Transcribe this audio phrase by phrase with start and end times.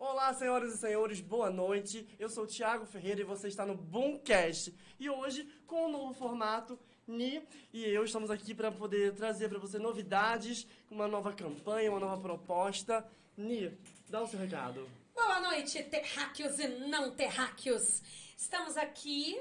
[0.00, 2.08] Olá, senhoras e senhores, boa noite.
[2.18, 4.74] Eu sou o Thiago Ferreira e você está no Boomcast.
[4.98, 9.58] E hoje, com um novo formato, Ni e eu estamos aqui para poder trazer para
[9.58, 13.06] você novidades, uma nova campanha, uma nova proposta.
[13.36, 13.70] Ni,
[14.08, 14.88] dá o seu recado.
[15.14, 18.02] Boa noite, terráqueos e não terráqueos.
[18.38, 19.38] Estamos aqui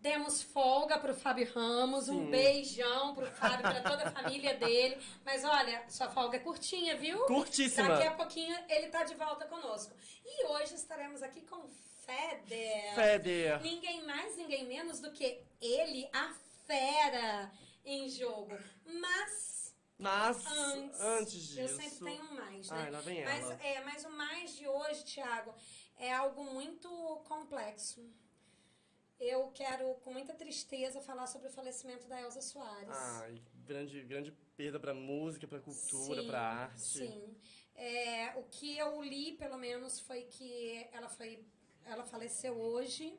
[0.00, 2.12] Demos folga pro Fábio Ramos, Sim.
[2.12, 4.96] um beijão pro Fábio, pra toda a família dele.
[5.24, 7.18] Mas olha, sua folga é curtinha, viu?
[7.26, 7.88] Curtíssima.
[7.88, 9.92] Daqui a pouquinho ele tá de volta conosco.
[10.24, 11.68] E hoje estaremos aqui com
[12.06, 12.94] Feder.
[12.94, 13.60] Feder.
[13.62, 16.34] Ninguém mais, ninguém menos do que ele, a
[16.66, 17.52] fera,
[17.84, 18.56] em jogo.
[18.86, 21.60] Mas Mas, antes, antes disso...
[21.60, 22.82] eu sempre tenho um mais, né?
[22.84, 23.58] Ai, lá vem mas, ela.
[23.62, 25.54] é, mas o mais de hoje, Thiago,
[25.98, 26.88] é algo muito
[27.28, 28.00] complexo.
[29.20, 32.88] Eu quero, com muita tristeza, falar sobre o falecimento da Elza Soares.
[32.88, 36.80] Ai, grande, grande perda pra música, pra cultura, pra arte.
[36.80, 37.36] Sim.
[37.74, 41.44] É, o que eu li, pelo menos, foi que ela foi.
[41.84, 43.18] Ela faleceu hoje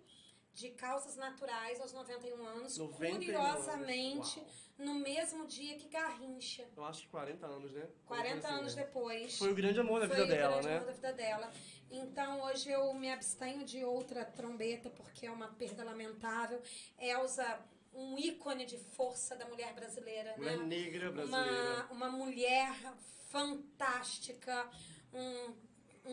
[0.54, 6.68] de causas naturais aos 91 anos, 91 curiosamente, anos, no mesmo dia que Garrincha.
[6.76, 7.88] Eu acho que 40 anos, né?
[8.06, 8.84] 40 Assim, anos né?
[8.84, 9.38] depois.
[9.38, 10.76] Foi o grande amor da Foi vida o dela, grande né?
[10.78, 11.52] amor da vida dela.
[11.90, 16.62] Então hoje eu me abstenho de outra trombeta porque é uma perda lamentável.
[16.98, 17.60] Elza,
[17.94, 20.64] um ícone de força da mulher brasileira, Mulher né?
[20.66, 21.88] negra brasileira.
[21.92, 22.74] Uma, uma mulher
[23.30, 24.70] fantástica.
[25.14, 25.54] Um,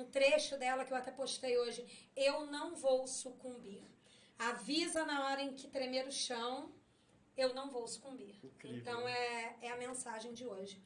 [0.00, 1.86] um trecho dela que eu até postei hoje.
[2.14, 3.82] Eu não vou sucumbir.
[4.38, 6.70] Avisa na hora em que tremer o chão,
[7.36, 8.36] eu não vou sucumbir.
[8.42, 8.78] Incrível.
[8.78, 10.80] Então é, é a mensagem de hoje.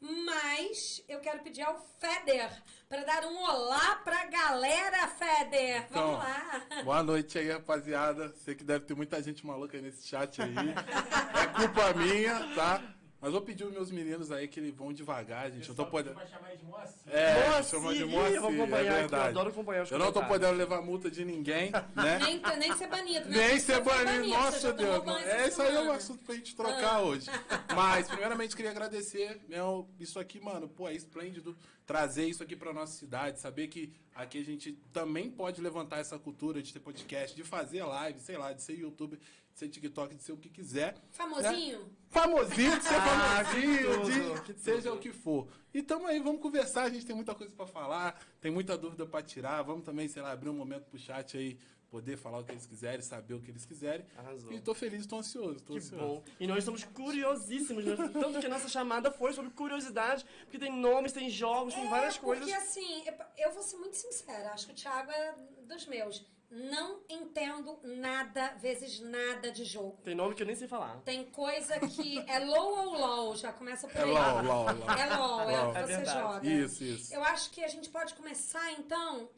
[0.00, 2.50] Mas eu quero pedir ao Feder
[2.88, 5.86] para dar um olá pra galera, Feder.
[5.88, 6.82] Vamos Então, lá.
[6.84, 8.34] Boa noite aí, rapaziada.
[8.36, 10.52] Sei que deve ter muita gente maluca aí nesse chat aí.
[10.54, 12.93] É culpa minha, tá?
[13.24, 15.66] Mas vou pedir os meus meninos aí que eles vão devagar, gente.
[15.66, 16.14] Eu tô podendo.
[16.14, 17.00] Vai chamar de Moacir.
[17.10, 19.28] É, Moacir, chama de Moacir, vamos é aqui, eu verdade.
[19.30, 22.18] adoro acompanhar os Eu não tô podendo levar multa de ninguém, né?
[22.18, 23.36] Nem, nem ser banido, né?
[23.48, 25.04] Nem ser banido, você nossa Deus.
[25.06, 25.16] não.
[25.18, 27.30] essa É, isso aí é um assunto pra gente trocar hoje.
[27.74, 29.40] Mas, primeiramente, queria agradecer.
[29.48, 31.56] né, o- isso aqui, mano, pô, é esplêndido
[31.86, 33.40] trazer isso aqui pra nossa cidade.
[33.40, 37.82] Saber que aqui a gente também pode levantar essa cultura de ter podcast, de fazer
[37.84, 39.18] live, sei lá, de ser youtuber,
[39.54, 40.96] ser TikTok, de ser o que quiser.
[41.10, 41.88] Famosinho?
[42.08, 44.96] Famosinho, de ser Ah, famosinho, que de tudo, seja tudo.
[44.96, 45.48] o que for.
[45.72, 49.06] E tamo aí, vamos conversar, a gente tem muita coisa pra falar, tem muita dúvida
[49.06, 49.62] pra tirar.
[49.62, 52.66] Vamos também, sei lá, abrir um momento pro chat aí, poder falar o que eles
[52.66, 54.04] quiserem, saber o que eles quiserem.
[54.16, 54.52] Arrasou.
[54.52, 56.04] E tô feliz, tô ansioso, tô Que ansioso.
[56.04, 56.24] bom.
[56.40, 57.94] E nós estamos curiosíssimos, né?
[58.12, 62.16] tanto que a nossa chamada foi sobre curiosidade, porque tem nomes, tem jogos, tem várias
[62.16, 62.44] é, coisas.
[62.44, 63.04] Porque assim,
[63.38, 65.34] eu vou ser muito sincera, acho que o Thiago é
[65.68, 66.26] dos meus.
[66.56, 69.98] Não entendo nada vezes nada de jogo.
[70.04, 71.00] Tem nome que eu nem sei falar.
[71.04, 74.10] Tem coisa que é low ou low, já começa por É aí.
[74.12, 74.90] LOL, LOL, LOL.
[74.96, 76.18] É LOL, é o que É você verdade.
[76.20, 76.46] joga.
[76.48, 77.12] Isso, isso.
[77.14, 79.28] Eu acho que a gente pode começar, então,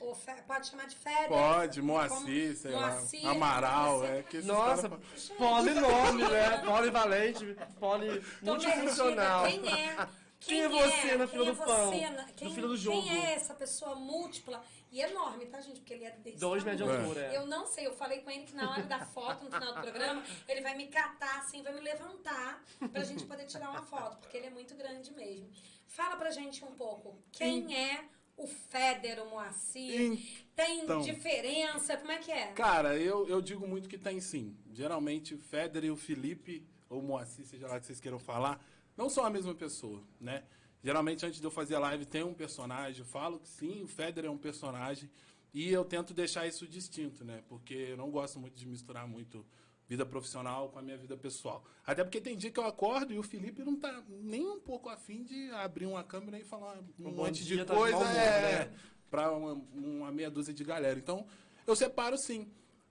[0.47, 1.29] pode chamar de Feder.
[1.29, 6.59] Pode, como- Moacir, sei Moacir, lá, Amaral, você- é que Nossa, caras- polinome, né?
[6.67, 8.23] Polivalente, poli...
[8.43, 9.43] Multifuncional.
[9.45, 9.71] perdida.
[9.71, 10.09] Quem é?
[10.39, 11.91] Quem é você na fila Quem do é pão?
[11.91, 13.03] você na- Quem, fila do jogo?
[13.03, 14.63] Quem é essa pessoa múltipla?
[14.93, 15.81] E enorme, tá, gente?
[15.81, 16.79] Porque ele é desse Dois tamanho.
[16.79, 17.37] metros de altura, é.
[17.37, 19.81] Eu não sei, eu falei com ele que na hora da foto, no final do
[19.81, 24.19] programa, ele vai me catar assim, vai me levantar pra gente poder tirar uma foto,
[24.19, 25.51] porque ele é muito grande mesmo.
[25.89, 28.05] Fala pra gente um pouco, quem é
[28.37, 30.19] o Feder, o Moacir?
[30.55, 31.01] Tem Então.
[31.01, 31.97] diferença?
[31.97, 32.53] Como é que é?
[32.53, 34.57] Cara, eu, eu digo muito que tem sim.
[34.73, 38.63] Geralmente o Federer e o Felipe, ou o Moacir, seja lá que vocês queiram falar,
[38.97, 40.45] não são a mesma pessoa, né?
[40.87, 43.89] Geralmente antes de eu fazer a live tem um personagem, eu falo que sim, o
[43.89, 45.11] Federer é um personagem,
[45.53, 47.43] e eu tento deixar isso distinto, né?
[47.49, 49.45] Porque eu não gosto muito de misturar muito
[49.89, 51.65] vida profissional com a minha vida pessoal.
[51.85, 54.89] Até porque tem dia que eu acordo e o Felipe não tá nem um pouco
[54.89, 58.05] afim de abrir uma câmera e falar um, Um monte de tá de coisa.
[58.05, 58.79] é, né?
[59.11, 60.97] para uma, uma meia dúzia de galera.
[60.97, 61.27] Então,
[61.67, 62.49] eu separo sim.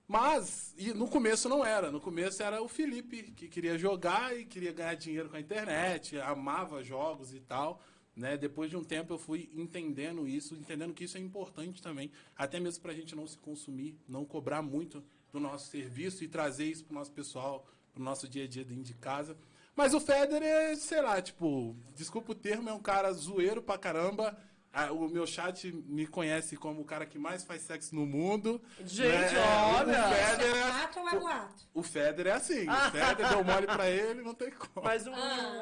[0.07, 1.91] Mas, e no começo não era.
[1.91, 6.19] No começo era o Felipe, que queria jogar e queria ganhar dinheiro com a internet,
[6.19, 7.81] amava jogos e tal.
[8.15, 8.37] Né?
[8.37, 12.59] Depois de um tempo eu fui entendendo isso, entendendo que isso é importante também, até
[12.59, 15.03] mesmo para a gente não se consumir, não cobrar muito
[15.33, 18.47] do nosso serviço e trazer isso para o nosso pessoal, para o nosso dia a
[18.47, 19.35] dia dentro de casa.
[19.75, 24.37] Mas o Federer, sei lá, tipo, desculpa o termo, é um cara zoeiro pra caramba.
[24.77, 28.61] Ah, o meu chat me conhece como o cara que mais faz sexo no mundo.
[28.83, 29.39] Gente, né?
[29.73, 30.09] olha!
[30.09, 31.63] O É Federer, fato ou é boato?
[31.73, 32.69] o Federer é assim.
[32.69, 34.85] O Federer deu mole pra ele, não tem como.
[34.85, 35.11] Mas o...
[35.13, 35.61] Ah.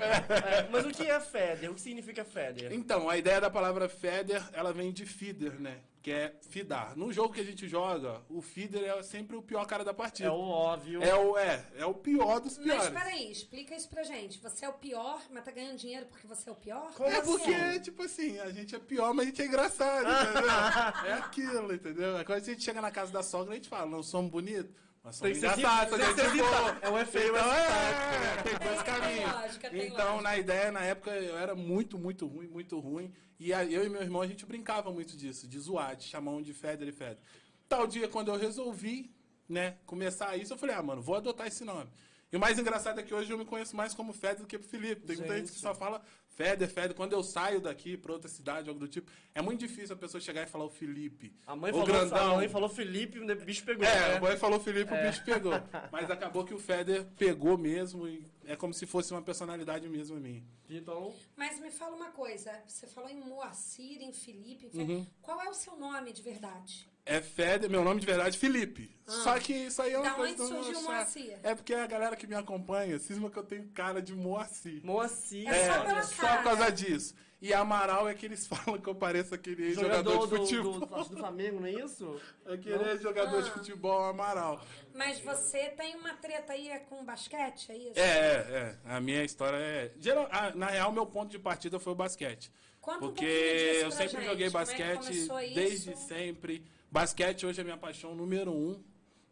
[0.00, 1.70] É, mas o que é Feder?
[1.70, 2.72] O que significa Feder?
[2.72, 5.78] Então, a ideia da palavra Feder, ela vem de feeder, né?
[6.08, 6.96] Que é fidar.
[6.96, 10.30] No jogo que a gente joga, o feeder é sempre o pior cara da partida.
[10.30, 11.02] É o óbvio.
[11.02, 12.88] É o, é, é o pior dos piores.
[12.88, 14.38] Mas peraí, explica isso pra gente.
[14.38, 16.90] Você é o pior, mas tá ganhando dinheiro porque você é o pior?
[17.00, 17.80] É Como porque, assim?
[17.80, 20.48] tipo assim, a gente é pior, mas a gente é engraçado, entendeu?
[21.04, 22.16] é aquilo, entendeu?
[22.16, 24.74] É Quando a gente chega na casa da sogra, a gente fala, não somos bonitos,
[25.08, 26.78] mas Tem que ser engraçados, tem que ser é evitado.
[26.82, 28.38] É o efeito Então, evitado.
[28.38, 29.32] é, tem dois Tem caminhos.
[29.32, 30.22] lógica, tem Então, lógica.
[30.22, 33.12] na ideia, na época, eu era muito, muito ruim, muito ruim.
[33.40, 36.32] E a- eu e meu irmão, a gente brincava muito disso, de zoar, de chamar
[36.32, 37.18] um de Feder e Feder.
[37.68, 39.10] Tal dia, quando eu resolvi,
[39.48, 41.88] né, começar isso, eu falei, ah, mano, vou adotar esse nome.
[42.30, 44.58] E o mais engraçado é que hoje eu me conheço mais como Feder do que
[44.58, 45.06] pro Felipe.
[45.06, 45.62] Tem muita gente que Gente.
[45.62, 46.94] só fala Feder, Feder.
[46.94, 50.20] Quando eu saio daqui pra outra cidade, algo do tipo, é muito difícil a pessoa
[50.20, 51.34] chegar e falar o Felipe.
[51.46, 52.32] A mãe, o falou, grandão.
[52.32, 53.84] a mãe falou Felipe, o bicho pegou.
[53.84, 54.16] É, né?
[54.16, 55.52] a mãe falou Felipe, o bicho pegou.
[55.90, 60.16] Mas acabou que o Feder pegou mesmo e é como se fosse uma personalidade mesmo
[60.20, 60.42] minha.
[60.68, 62.52] Então, Mas me fala uma coisa.
[62.66, 64.70] Você falou em Moacir, em Felipe.
[64.74, 65.06] em Uhum.
[65.22, 66.86] Qual é o seu nome de verdade?
[67.10, 68.90] É Feder, meu nome de verdade é Felipe.
[69.06, 70.82] Só que isso aí é uma Da coisa onde do surgiu.
[70.82, 71.38] Moacir?
[71.42, 74.84] É porque a galera que me acompanha cisma que eu tenho cara de Moacir.
[74.84, 75.48] Moacir.
[75.48, 76.36] É só pela Só cara.
[76.36, 77.14] por causa disso.
[77.40, 80.80] E Amaral é que eles falam que eu pareço aquele jogador, Jogador de do, futebol.
[80.86, 82.20] do, acho do Flamengo, não é isso?
[82.44, 83.52] Aquele jogador de Ah.
[83.52, 84.60] futebol Amaral.
[84.94, 87.98] Mas você tem uma treta aí é com basquete, é isso?
[87.98, 88.90] É, é, é.
[88.92, 89.92] A minha história é.
[89.98, 92.52] Geral, ah, na real, meu ponto de partida foi o basquete.
[92.82, 94.26] Conta um Porque disso eu sempre gente.
[94.26, 96.64] joguei Como é que basquete desde sempre.
[96.90, 98.82] Basquete hoje é minha paixão número um,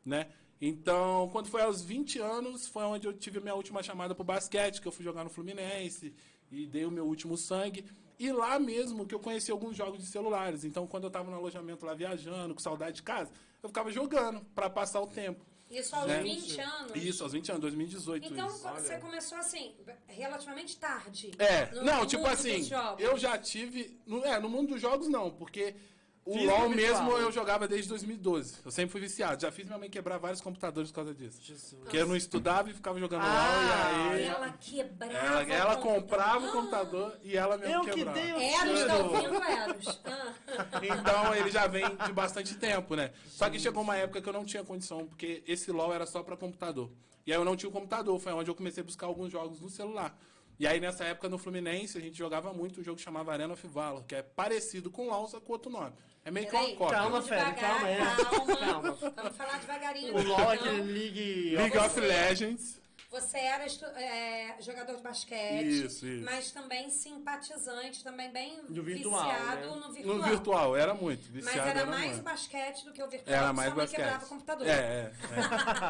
[0.05, 0.29] né?
[0.61, 4.25] Então, quando foi aos 20 anos, foi onde eu tive a minha última chamada pro
[4.25, 6.15] basquete, que eu fui jogar no Fluminense
[6.51, 7.85] e dei o meu último sangue.
[8.19, 10.65] E lá mesmo que eu conheci alguns jogos de celulares.
[10.65, 13.31] Então, quando eu tava no alojamento lá viajando, com saudade de casa,
[13.63, 15.45] eu ficava jogando para passar o tempo.
[15.71, 16.23] Isso aos né?
[16.23, 16.93] 20 anos?
[16.95, 18.69] Isso, aos 20 anos, 2018 Então, isso.
[18.69, 19.75] você começou assim,
[20.07, 21.33] relativamente tarde.
[21.39, 22.69] É, não, tipo assim,
[22.99, 23.99] eu já tive.
[24.07, 25.75] No, é, no mundo dos jogos não, porque
[26.27, 28.57] o Físico LOL mesmo eu jogava desde 2012.
[28.65, 29.41] Eu sempre fui viciado.
[29.41, 31.39] Já fiz minha mãe quebrar vários computadores por causa disso.
[31.41, 31.81] Jesus.
[31.81, 33.29] Porque eu não estudava e ficava jogando Ah,
[34.09, 34.25] LOL e aí.
[34.25, 35.15] Ela quebrava.
[35.17, 36.03] Ela, o ela computador.
[36.03, 38.19] comprava o computador e ela mesmo Eu que quebrava.
[38.21, 39.05] dei o Eros, tá tiro.
[39.15, 40.01] ouvindo, Eros?
[40.05, 40.35] Ah.
[40.83, 43.13] Então ele já vem de bastante tempo, né?
[43.29, 46.23] Só que chegou uma época que eu não tinha condição, porque esse LoL era só
[46.23, 46.91] pra computador.
[47.27, 49.61] E aí eu não tinha o computador, foi onde eu comecei a buscar alguns jogos
[49.61, 50.17] no celular.
[50.59, 53.53] E aí nessa época no Fluminense a gente jogava muito um jogo que chamava Arena
[53.53, 55.93] of Valor, que é parecido com só com outro nome.
[56.25, 56.99] É meio que uma cópia.
[56.99, 57.99] Calma, devagar, calma, é.
[57.99, 58.57] calma.
[58.57, 58.99] Calma.
[59.15, 60.17] Vamos falar devagarinho.
[60.17, 61.57] O LOL é aquele League...
[61.57, 62.81] League of Legends.
[63.11, 63.65] Você era
[64.01, 66.25] é, jogador de basquete, Isso, isso.
[66.25, 69.67] mas também simpatizante, também bem Do virtual, viciado né?
[69.87, 70.17] no virtual.
[70.19, 71.23] No virtual, era muito.
[71.33, 72.23] Mas Viciado era era mais muito.
[72.25, 73.37] basquete do que o virtual.
[73.37, 74.01] Era mais mãe basquete.
[74.01, 74.67] quebrava o computador.
[74.67, 75.13] É, é,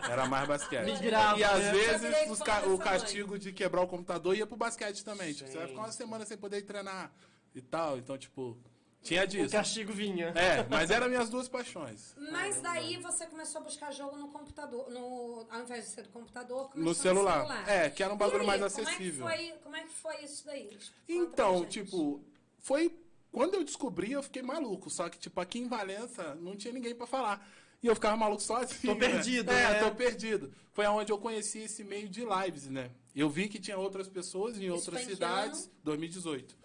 [0.09, 0.13] é.
[0.13, 0.85] Era mais basquete.
[0.93, 1.73] Migrava, E às né?
[1.73, 2.79] Vezes fã ca- o mãe.
[2.79, 5.33] castigo de quebrar o computador ia pro basquete também.
[5.33, 7.11] Tipo, você vai ficar uma semana sem poder treinar
[7.55, 7.97] e tal.
[7.99, 8.57] Então, tipo,
[9.07, 9.53] tinha O disso.
[9.53, 10.29] castigo vinha.
[10.29, 12.15] É, mas eram minhas duas paixões.
[12.33, 16.09] Mas daí você começou a buscar jogo no computador, no, ao invés de ser do
[16.11, 17.39] computador, começou No celular.
[17.43, 17.69] no celular.
[17.69, 19.29] É, que era um bagulho E aí, mais Como acessível.
[19.29, 20.65] é, que foi, como é que foi isso daí?
[20.69, 22.21] Conta Então, tipo,
[22.59, 22.99] foi.
[23.33, 24.89] Quando eu descobri, eu fiquei maluco.
[24.89, 27.47] Só que, tipo, aqui em Valença não tinha ninguém pra falar.
[27.83, 28.81] E eu ficava maluco sozinho.
[28.83, 29.01] Tô né?
[29.11, 29.79] perdido, É, né?
[29.81, 30.53] tô perdido.
[30.73, 32.91] Foi aonde eu conheci esse meio de lives, né?
[33.15, 36.57] Eu vi que tinha outras pessoas em Isso outras foi em que cidades, 2018,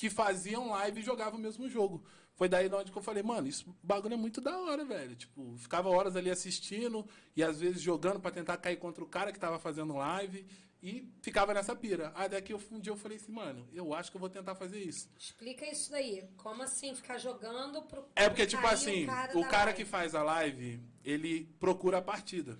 [0.00, 2.02] que faziam live e jogavam o mesmo jogo.
[2.34, 5.14] Foi daí de onde que eu falei, mano, isso bagulho é muito da hora, velho.
[5.14, 7.06] Tipo, ficava horas ali assistindo
[7.36, 10.46] e às vezes jogando pra tentar cair contra o cara que tava fazendo live
[10.82, 12.12] e ficava nessa pira.
[12.14, 14.54] Aí daqui eu- um dia eu falei assim, mano, eu acho que eu vou tentar
[14.54, 15.10] fazer isso.
[15.18, 16.26] Explica isso daí.
[16.38, 18.08] Como assim, ficar jogando pro.
[18.16, 22.58] É porque, tipo assim, cara o cara que faz a live, ele procura a partida.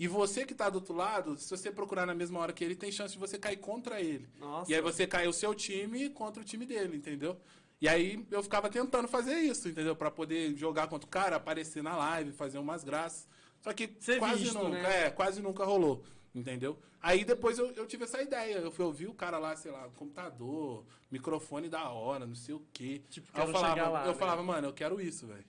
[0.00, 2.74] E você que tá do outro lado, se você procurar na mesma hora que ele,
[2.74, 4.26] tem chance de você cair contra ele.
[4.38, 4.72] Nossa.
[4.72, 7.38] E aí você cai o seu time contra o time dele, entendeu?
[7.78, 9.94] E aí eu ficava tentando fazer isso, entendeu?
[9.94, 13.28] Pra poder jogar contra o cara, aparecer na live, fazer umas graças.
[13.60, 15.04] Só que Ser quase visto, nunca, né?
[15.04, 16.02] é, quase nunca rolou,
[16.34, 16.78] entendeu?
[17.02, 18.56] Aí depois eu, eu tive essa ideia.
[18.56, 22.62] Eu fui ouvir o cara lá, sei lá, computador, microfone da hora, não sei o
[22.72, 23.02] quê.
[23.10, 24.14] Tipo, eu falava, lá, eu né?
[24.14, 25.44] falava, mano, eu quero isso, velho.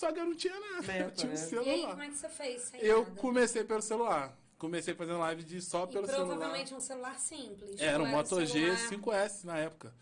[0.00, 1.40] Só que eu não tinha nada, eu tinha um né?
[1.40, 1.90] E aí, celular.
[1.90, 2.62] como é que você fez?
[2.62, 3.14] Sem Eu nada?
[3.16, 4.34] comecei pelo celular.
[4.56, 6.26] Comecei fazendo live de só E pelo celular.
[6.26, 7.78] provavelmente um celular simples.
[7.78, 9.94] Era um Não Moto G celular- 5S na época.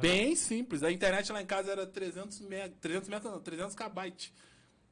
[0.00, 0.82] Bem simples.
[0.82, 4.32] A internet lá em casa era 300 mega, 300 mega, não, 300 kbytes.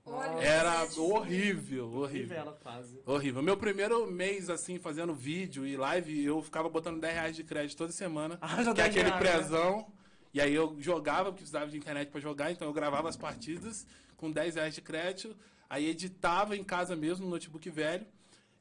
[0.04, 2.28] Olha, Era horrível, horrível.
[2.28, 3.02] Rivela quase.
[3.04, 3.42] Horrível.
[3.42, 7.76] Meu primeiro mês, assim, fazendo vídeo e live, eu ficava botando 10 reais de crédito
[7.76, 8.38] toda semana.
[8.40, 9.92] Ah, já que é aquele ligado, prezão.
[10.32, 13.86] E aí eu jogava, porque precisava de internet pra jogar, então eu gravava as partidas
[14.16, 15.36] com 10 reais de crédito.
[15.68, 18.06] Aí editava em casa mesmo, no notebook velho.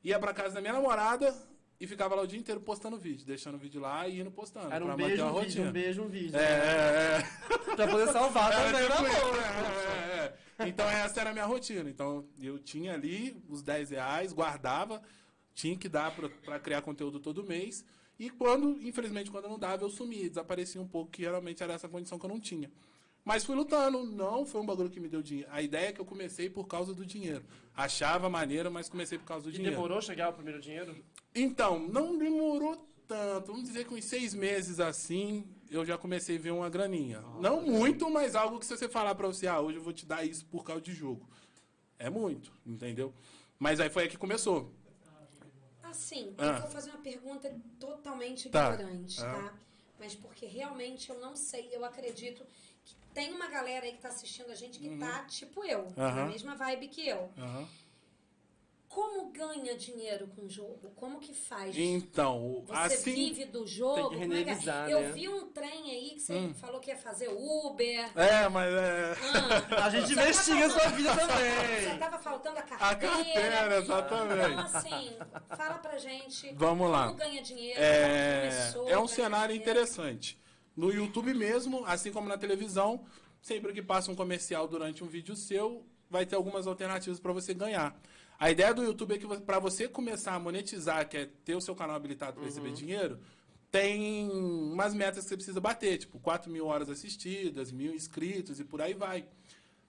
[0.04, 1.36] Ia pra casa da minha namorada,
[1.80, 4.72] e ficava lá o dia inteiro postando vídeo, deixando o vídeo lá e indo postando.
[4.72, 5.70] Era um pra beijo, manter vídeo, rotina.
[5.70, 6.38] um beijo, um vídeo.
[6.38, 7.76] É, é, é.
[7.76, 9.38] Pra poder salvar também na tipo isso, boa.
[9.38, 10.68] é, é, é.
[10.70, 11.90] Então essa era a minha rotina.
[11.90, 15.02] Então eu tinha ali os 10 reais, guardava,
[15.54, 17.84] tinha que dar pra, pra criar conteúdo todo mês.
[18.18, 21.90] E quando, infelizmente, quando não dava, eu sumia, desaparecia um pouco, que realmente era essa
[21.90, 22.72] condição que eu não tinha.
[23.26, 25.50] Mas fui lutando, não foi um bagulho que me deu dinheiro.
[25.52, 27.44] A ideia é que eu comecei por causa do dinheiro.
[27.76, 29.76] Achava maneira, mas comecei por causa do E dinheiro.
[29.76, 30.96] demorou chegar o primeiro dinheiro?
[31.34, 33.48] Então, não demorou tanto.
[33.48, 37.20] Vamos dizer que uns seis meses assim, eu já comecei a ver uma graninha.
[37.42, 40.06] não muito, mas algo que se você falar pra você, ah, hoje eu vou te
[40.06, 41.28] dar isso por causa de jogo.
[41.98, 43.12] É muito, entendeu?
[43.58, 44.72] Mas aí foi aí que começou.
[45.82, 46.46] Assim, Ah.
[46.58, 48.74] eu vou fazer uma pergunta totalmente Tá.
[48.76, 49.34] ignorante, Ah.
[49.34, 49.54] tá?
[50.00, 52.46] Mas porque realmente eu não sei, eu acredito
[53.14, 56.10] tem uma galera aí que tá assistindo a gente que tá tipo eu, na Uhum.
[56.12, 56.26] Aham.
[56.28, 57.30] mesma vibe que eu.
[57.38, 57.68] Aham.
[58.88, 60.90] Como ganha dinheiro com o jogo?
[60.96, 61.76] Como que faz?
[61.78, 63.14] Então, Você assim.
[63.14, 63.96] vive do jogo?
[63.96, 64.94] Tem que Como é que é?
[64.94, 65.12] Eu né?
[65.12, 66.54] vi um trem aí que você Hum.
[66.54, 68.12] falou que ia fazer Uber.
[68.18, 69.16] É, mas é.
[69.78, 72.00] Ah, A gente investiga a tá sua vida também.
[72.00, 73.16] tava faltando a A carteira.
[73.16, 74.52] carteira, exatamente.
[74.54, 75.18] Então, assim,
[75.58, 76.54] fala pra gente.
[76.54, 77.08] Vamos lá.
[77.08, 77.78] Como ganha dinheiro?
[77.82, 78.50] É,
[78.88, 79.72] é um cenário dinheiro?
[79.82, 80.40] interessante.
[80.76, 83.06] No YouTube mesmo, assim como na televisão,
[83.42, 87.54] sempre que passa um comercial durante um vídeo seu, vai ter algumas alternativas para você
[87.54, 88.00] ganhar.
[88.38, 91.62] A ideia do YouTube é que para você começar a monetizar, que é ter o
[91.62, 93.20] seu canal habilitado para receber dinheiro,
[93.72, 98.64] tem umas metas que você precisa bater, tipo 4 mil horas assistidas, mil inscritos e
[98.64, 99.26] por aí vai.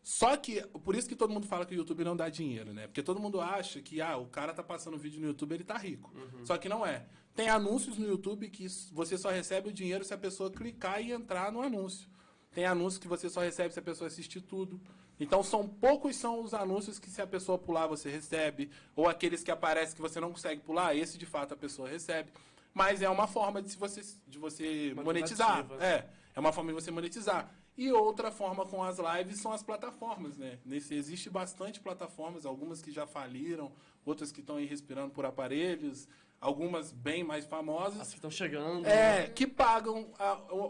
[0.03, 2.87] Só que, por isso que todo mundo fala que o YouTube não dá dinheiro, né?
[2.87, 5.77] Porque todo mundo acha que, ah, o cara tá passando vídeo no YouTube, ele tá
[5.77, 6.13] rico.
[6.45, 7.05] Só que não é.
[7.37, 11.13] Tem anúncios no YouTube que você só recebe o dinheiro se a pessoa clicar e
[11.13, 12.09] entrar no anúncio.
[12.51, 14.81] Tem anúncios que você só recebe se a pessoa assistir tudo.
[15.21, 18.71] Então, são poucos são os anúncios que se a pessoa pular, você recebe.
[18.95, 22.31] Ou aqueles que aparecem que você não consegue pular, esse de fato a pessoa recebe.
[22.73, 25.67] Mas é uma forma de você, de você Uma monetizar.
[25.79, 27.51] É, é uma forma de você monetizar.
[27.77, 30.59] E outra forma com as lives são as plataformas, né?
[30.65, 33.71] Nesse, existe bastante plataformas, algumas que já faliram,
[34.05, 36.09] outras que estão aí respirando por aparelhos,
[36.41, 38.01] algumas bem mais famosas.
[38.01, 38.87] As que estão chegando.
[38.87, 40.11] É, que pagam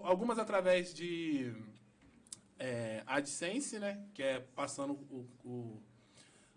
[0.04, 1.52] algumas através de
[2.58, 4.04] é, AdSense, né?
[4.14, 5.82] Que é passando o, o-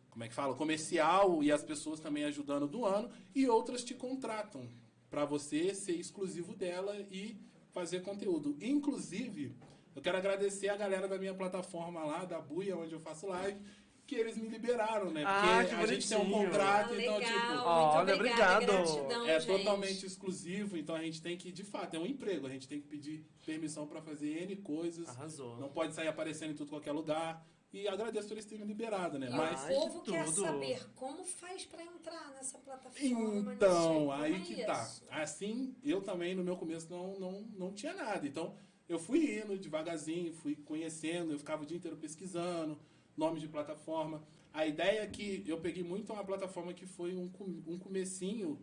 [0.09, 0.55] como é que fala?
[0.55, 3.09] Comercial e as pessoas também ajudando do ano.
[3.33, 4.67] E outras te contratam
[5.09, 7.37] para você ser exclusivo dela e
[7.71, 8.57] fazer conteúdo.
[8.61, 9.55] Inclusive,
[9.95, 13.59] eu quero agradecer a galera da minha plataforma lá, da Buia, onde eu faço live,
[14.09, 15.23] que eles me liberaram, né?
[15.23, 18.55] Ah, Porque que a gente tem um contrato, Ah, então, legal, tipo, muito Olha, obrigada,
[18.55, 18.65] obrigado.
[18.65, 19.57] gratidão, é gente.
[19.57, 22.47] totalmente exclusivo, então a gente tem que, de fato, é um emprego.
[22.47, 25.07] A gente tem que pedir permissão para fazer N coisas.
[25.09, 25.57] Arrasou.
[25.57, 27.45] Não pode sair aparecendo em tudo qualquer lugar.
[27.71, 29.27] E agradeço por eles terem liberado, né?
[29.27, 29.63] E Mas.
[29.65, 30.41] o povo que quer tudo.
[30.41, 33.53] saber como faz pra entrar nessa plataforma.
[33.53, 34.81] Então, nesse- aí como que é tá.
[34.83, 35.05] isso?
[35.11, 38.25] Assim, eu também no meu começo não, não, não tinha nada.
[38.25, 38.55] Então,
[38.87, 42.75] eu fui indo devagarzinho, fui conhecendo, eu ficava o dia inteiro pesquisando,
[43.19, 44.23] nome de plataforma.
[44.51, 47.29] A ideia é que eu peguei muito uma plataforma que foi um,
[47.67, 48.59] um comecinho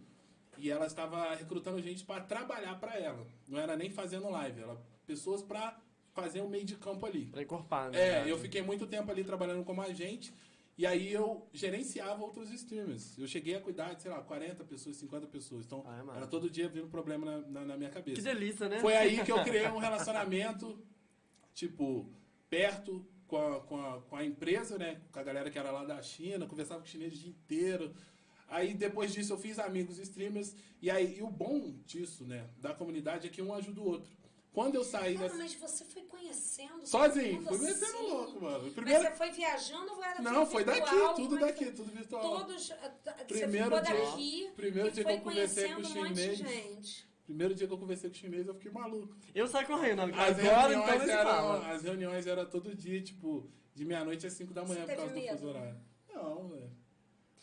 [0.58, 3.24] e ela estava recrutando gente para trabalhar para ela.
[3.46, 5.78] Não era nem fazendo live, ela pessoas para
[6.12, 7.26] fazer o meio de campo ali.
[7.26, 7.98] Pra encorpar, né?
[7.98, 8.30] É, verdade?
[8.30, 10.32] eu fiquei muito tempo ali trabalhando como agente.
[10.78, 13.16] E aí eu gerenciava outros streamers.
[13.16, 15.64] Eu cheguei a cuidar de, sei lá, 40 pessoas, 50 pessoas.
[15.64, 18.16] Então, Ah, é era todo dia vindo problema na, na, na minha cabeça.
[18.16, 18.80] Que delícia, né?
[18.80, 20.78] Foi aí que eu criei um relacionamento,
[21.54, 22.10] tipo,
[22.50, 25.00] perto com a, com, a, com a empresa, né?
[25.12, 27.94] Com a galera que era lá da China, conversava com chinês o dia inteiro.
[28.48, 30.54] Aí depois disso eu fiz amigos streamers.
[30.80, 34.10] E aí, e o bom disso, né, da comunidade é que um ajuda o outro.
[34.52, 35.38] Quando eu saí Cara, dessa.
[35.38, 38.08] mas você foi conhecendo Sozinho, fui metendo assim?
[38.08, 38.64] louco, mano.
[38.64, 41.14] Mas Primeiro, você foi viajando ou era não, tudo foi daqui, virtual?
[41.14, 41.74] tudo Como é daqui, foi?
[41.74, 42.22] tudo virtual.
[42.38, 45.84] Todos, ah, tá, você Primeiro ficou dia- daqui primeiro dia que eu conversei com o
[45.86, 46.38] um monte de chinês.
[46.38, 47.06] gente.
[47.26, 49.14] Primeiro dia que eu conversei com o chinês, eu fiquei maluco.
[49.34, 50.00] Eu saio correndo.
[50.02, 54.54] As Agora, reuniões, então, eram, as reuniões eram todo dia, tipo, de meia-noite às 5
[54.54, 55.58] da manhã Você por causa teve do fuso medo?
[55.58, 55.80] horário.
[56.14, 56.70] Não, velho.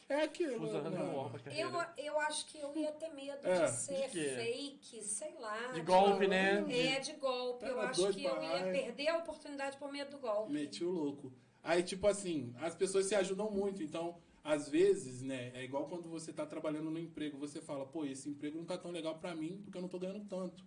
[0.10, 0.66] É aquilo.
[0.68, 5.34] É Eu, eu acho que eu ia ter medo É, de ser de fake, sei
[5.40, 5.72] lá.
[5.74, 6.63] De golpe, né?
[6.70, 7.66] É, de golpe.
[7.66, 10.52] Eu Tava acho que eu ia perder a oportunidade por medo do golpe.
[10.52, 11.34] Meti o louco.
[11.62, 13.82] Aí, tipo assim, as pessoas se ajudam muito.
[13.82, 18.03] Então, às vezes, né, é igual quando você tá trabalhando no emprego, você fala, pô,
[18.03, 20.63] esse emprego não tá tão legal pra mim porque eu não tô ganhando tanto.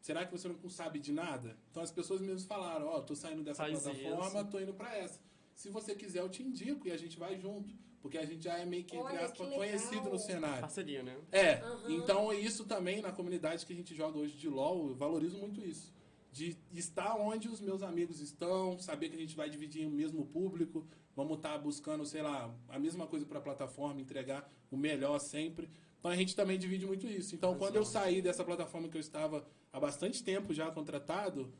[0.00, 1.56] Será que você não sabe de nada?
[1.70, 4.50] Então as pessoas mesmo falaram, ó, tô saindo dessa Faz plataforma, isso.
[4.50, 5.20] tô indo pra essa.
[5.54, 7.72] Se você quiser, eu te indico e a gente vai junto.
[8.02, 10.60] Porque a gente já é meio que, entre aspas, conhecido no cenário.
[10.60, 11.16] Parceria, né?
[11.32, 11.92] É, Aham.
[11.92, 15.60] então isso também na comunidade que a gente joga hoje de LoL, eu valorizo muito
[15.64, 15.92] isso.
[16.30, 20.24] De estar onde os meus amigos estão, saber que a gente vai dividir o mesmo
[20.26, 20.86] público,
[21.16, 25.68] vamos estar buscando, sei lá, a mesma coisa para a plataforma, entregar o melhor sempre.
[25.98, 27.34] Então a gente também divide muito isso.
[27.34, 31.50] Então quando eu saí dessa plataforma que eu estava há bastante tempo já contratado,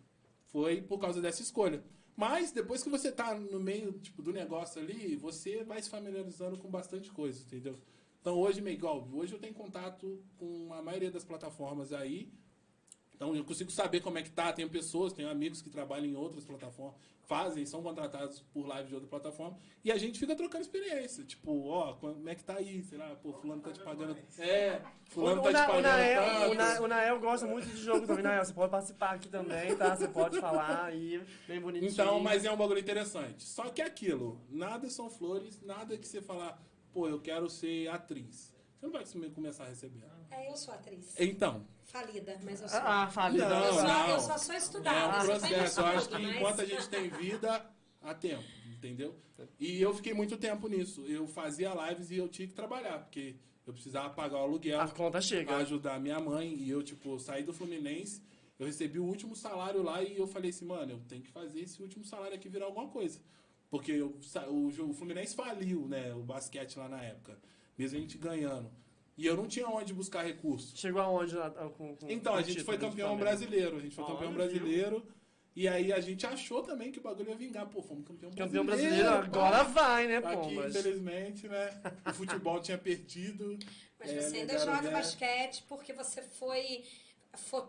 [0.45, 1.83] foi por causa dessa escolha.
[2.15, 6.57] Mas depois que você tá no meio tipo, do negócio ali, você vai se familiarizando
[6.59, 7.79] com bastante coisa, entendeu?
[8.21, 12.29] Então hoje, meio igual, hoje eu tenho contato com a maioria das plataformas aí.
[13.15, 14.53] Então eu consigo saber como é que tá.
[14.53, 16.97] Tenho pessoas, tenho amigos que trabalham em outras plataformas,
[17.27, 19.59] fazem, são contratados por live de outra plataforma.
[19.85, 21.25] E a gente fica trocando experiência.
[21.25, 22.83] Tipo, ó, como é que tá aí?
[22.85, 24.17] Sei lá, pô, fulano tá te pagando.
[24.39, 25.83] É, fulano tá o, te Na- o, pagando.
[25.83, 26.51] Nael, tanto.
[26.51, 28.45] o, Na- o Nael gosta muito de jogo também, Nael.
[28.45, 29.97] Você pode participar aqui também, tá?
[29.97, 31.91] Você pode falar aí, bem bonitinho.
[31.91, 33.43] Então, mas é um bagulho interessante.
[33.45, 37.89] Só que é aquilo, nada são flores, nada que você falar, pô, eu quero ser
[37.89, 38.55] atriz.
[38.79, 40.05] Você não vai começar a receber.
[40.31, 41.15] É, eu sou atriz.
[41.19, 42.79] Então, Falida, mas eu sou.
[42.81, 43.39] Ah, fale.
[43.39, 44.09] Não, eu, só, não.
[44.11, 45.19] eu só sou é estudada.
[45.19, 45.81] um eu tenho processo.
[45.81, 47.67] Eu acho que mas- enquanto a gente tem vida,
[48.03, 49.15] há tempo, entendeu?
[49.59, 51.05] E eu fiquei muito tempo nisso.
[51.07, 54.81] Eu fazia lives e eu tinha que trabalhar, porque eu precisava pagar o aluguel.
[54.81, 55.57] A conta pra chega.
[55.57, 58.23] ajudar minha mãe e eu, tipo, saí do Fluminense,
[58.59, 61.61] eu recebi o último salário lá e eu falei assim, mano, eu tenho que fazer
[61.61, 63.21] esse último salário aqui virar alguma coisa.
[63.71, 67.39] Porque eu o, o Fluminense faliu, né, o basquete lá na época,
[67.77, 68.71] mesmo a gente ganhando.
[69.17, 70.79] E eu não tinha onde buscar recursos.
[70.79, 73.95] Chegou aonde lá, ah, com, com Então, com a gente foi campeão brasileiro, a gente
[73.95, 74.39] foi Olha, campeão viu?
[74.39, 75.07] brasileiro.
[75.55, 77.67] E aí a gente achou também que o bagulho ia vingar.
[77.67, 78.45] Pô, fomos campeão brasileiro.
[78.45, 80.77] Campeão brasileiro, agora vai, né, Aqui, Pombas?
[80.77, 81.81] infelizmente, né?
[82.07, 83.59] O futebol tinha perdido.
[83.99, 84.93] Mas É, você ainda joga zero.
[84.95, 86.85] basquete porque você foi,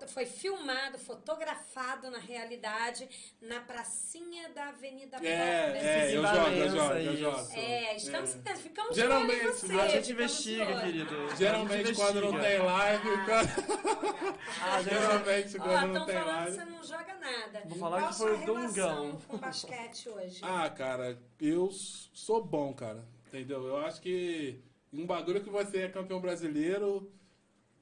[0.08, 3.08] foi filmado, fotografado na realidade
[3.42, 5.78] na pracinha da Avenida É, Pop.
[5.86, 7.54] é, eu jogo, eu jogo, eu jogo.
[7.54, 9.80] É, estamos, ficamos Geralmente, de olho em você.
[9.80, 11.36] A gente investiga, querido.
[11.38, 16.58] Geralmente quando não tem live, quando- Ah, geralmente quando não estão tem falando que live.
[16.58, 17.62] você não joga nada.
[17.66, 19.22] Vou falar Qual que a foi sua o relação Dongão.
[19.28, 20.40] com basquete hoje?
[20.44, 23.04] Ah, cara, eu sou bom, cara.
[23.28, 23.66] Entendeu?
[23.68, 24.62] Eu acho que
[24.94, 27.12] um bagulho que você é campeão brasileiro,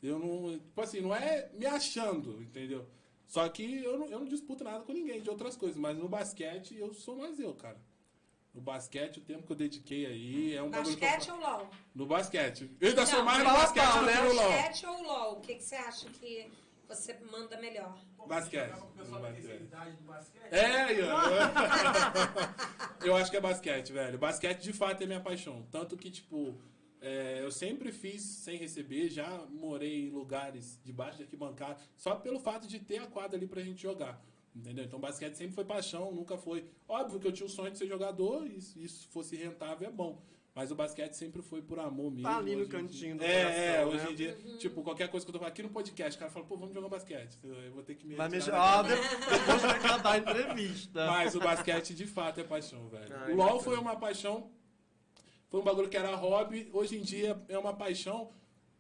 [0.05, 0.57] eu não.
[0.59, 2.87] Tipo assim, não é me achando, entendeu?
[3.27, 6.07] Só que eu não, eu não disputo nada com ninguém de outras coisas, mas no
[6.07, 7.79] basquete eu sou mais eu, cara.
[8.53, 11.69] No basquete, o tempo que eu dediquei aí é um eu basquete ou LOL?
[11.93, 12.71] No basquete.
[12.79, 14.21] Eu ainda sou Não, mais no basquete pau, do que né?
[14.21, 14.51] no LOL.
[14.51, 15.33] Basquete ou LOL?
[15.33, 16.51] O que, que você acha que
[16.87, 17.99] você manda melhor?
[18.25, 18.69] Basquete.
[18.69, 20.53] Jogava com o pessoal da terceira idade do basquete.
[20.53, 21.13] É, Ian.
[23.03, 24.17] eu acho que é basquete, velho.
[24.17, 25.67] Basquete de fato é minha paixão.
[25.69, 26.57] Tanto que, tipo,
[27.05, 32.39] é, eu sempre fiz sem receber, já morei em lugares debaixo de arquibancada, só pelo
[32.39, 34.19] fato de ter a quadra ali pra gente jogar.
[34.55, 34.85] Entendeu?
[34.85, 36.65] Então basquete sempre foi paixão, nunca foi.
[36.87, 39.91] Óbvio que eu tinha o sonho de ser jogador, e se isso fosse rentável é
[39.91, 40.21] bom.
[40.57, 42.23] Mas o basquete sempre foi por amor mesmo.
[42.29, 43.27] Tá ali no cantinho dia.
[43.27, 43.85] do É, coração, é, né?
[43.85, 46.31] hoje em dia, tipo, qualquer coisa que eu tô falando aqui no podcast, o cara
[46.31, 47.37] fala, pô, vamos jogar basquete.
[47.43, 48.41] Eu vou ter que me Vai daqui.
[48.45, 48.95] de-
[49.37, 51.05] depois vai acabar a entrevista.
[51.07, 53.13] Mas o basquete de fato é paixão, velho.
[53.13, 54.49] Ai, o LoL foi uma paixão,
[55.49, 58.31] foi um bagulho que era hobby, hoje em dia é uma paixão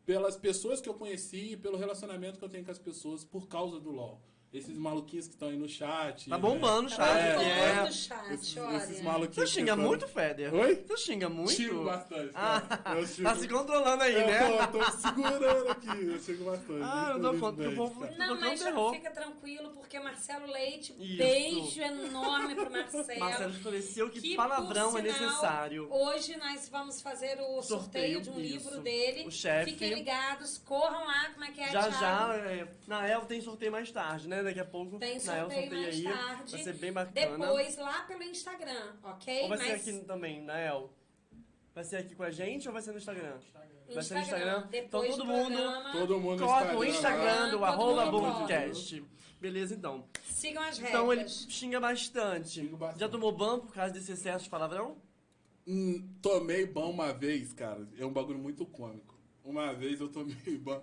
[0.05, 3.47] pelas pessoas que eu conheci e pelo relacionamento que eu tenho com as pessoas por
[3.47, 4.21] causa do LoL.
[4.55, 6.29] Esses maluquinhos que estão aí no chat.
[6.29, 6.41] Tá né?
[6.41, 7.17] bombando o Tá chat.
[7.19, 7.83] É, bombando é.
[7.89, 8.77] o chat, Esses, olha.
[8.77, 9.35] esses maluquinhos.
[9.35, 10.53] Você xinga muito, Feder?
[10.53, 10.75] Oi?
[10.87, 11.51] Você xinga muito?
[11.51, 12.31] Xingo bastante.
[12.33, 12.61] Ah.
[12.95, 14.67] Eu xingo- tá se controlando aí, eu né?
[14.67, 16.81] tô, tô segurando aqui, eu xingo bastante.
[16.83, 18.93] Ah, eu dou conta que o povo- Não, mas terror.
[18.93, 21.17] fica tranquilo, porque Marcelo Leite, Isso.
[21.17, 23.19] beijo enorme pro Marcelo.
[23.19, 25.87] Marcelo esclareceu que, Que, palavrão é sinal, necessário.
[25.91, 28.69] Hoje nós vamos fazer o sorteio, Sorteio, de um isso.
[28.69, 29.27] livro dele.
[29.27, 29.71] O chefe.
[29.71, 31.99] Fiquem ligados, corram lá, como é que é, Já Thiago?
[31.99, 34.44] já, é, Nael tem sorteio mais tarde, né?
[34.45, 36.03] Daqui a pouco Tem Nael sorteio sorteia mais aí.
[36.03, 36.51] tarde.
[36.51, 37.37] Vai ser bem bacana.
[37.37, 39.41] Depois, lá pelo Instagram, ok?
[39.43, 40.93] Ou vai ser Mas aqui também, Nael?
[41.73, 43.37] Vai ser aqui com a gente ou vai ser no Instagram?
[43.93, 44.21] Vai ser no Instagram.
[44.21, 44.57] Instagram?
[44.59, 44.69] Então
[45.01, 47.23] Depois todo do mundo programa, Todo mundo no Coloca o Instagram.
[47.25, 49.05] Instagram do Todo arroba Boomcast.
[49.41, 50.07] Beleza, então.
[50.23, 51.45] sigam as Então ele regras.
[51.49, 52.49] xinga bastante.
[52.49, 52.99] Xingo bastante.
[53.01, 54.97] Já tomou ban por causa desse excesso de palavrão?
[55.67, 57.87] Hum, tomei ban uma vez, cara.
[57.97, 59.13] É um bagulho muito cômico.
[59.43, 60.81] Uma vez eu tomei ban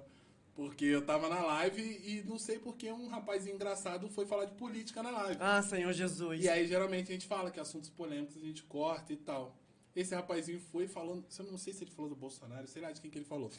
[0.54, 4.44] porque eu tava na live e não sei por que um rapazinho engraçado foi falar
[4.44, 5.38] de política na live.
[5.40, 6.44] Ah, Senhor Jesus.
[6.44, 9.56] E aí, geralmente, a gente fala que assuntos polêmicos a gente corta e tal.
[9.94, 13.00] Esse rapazinho foi falando, eu não sei se ele falou do Bolsonaro, sei lá de
[13.00, 13.50] quem que ele falou.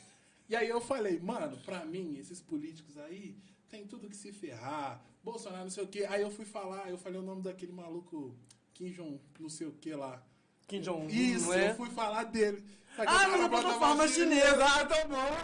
[0.50, 3.36] E aí eu falei, mano, pra mim, esses políticos aí
[3.70, 6.06] tem tudo que se ferrar, Bolsonaro não sei o quê.
[6.10, 8.36] Aí eu fui falar, eu falei o nome daquele maluco
[8.74, 10.24] Kim Jong não sei o que lá.
[10.68, 11.72] Kim Jong-un, Isso, é?
[11.72, 12.64] eu fui falar dele.
[12.96, 14.66] Que Ah, mas cara a plataforma chinesa.
[14.66, 15.38] Ah, tá bom.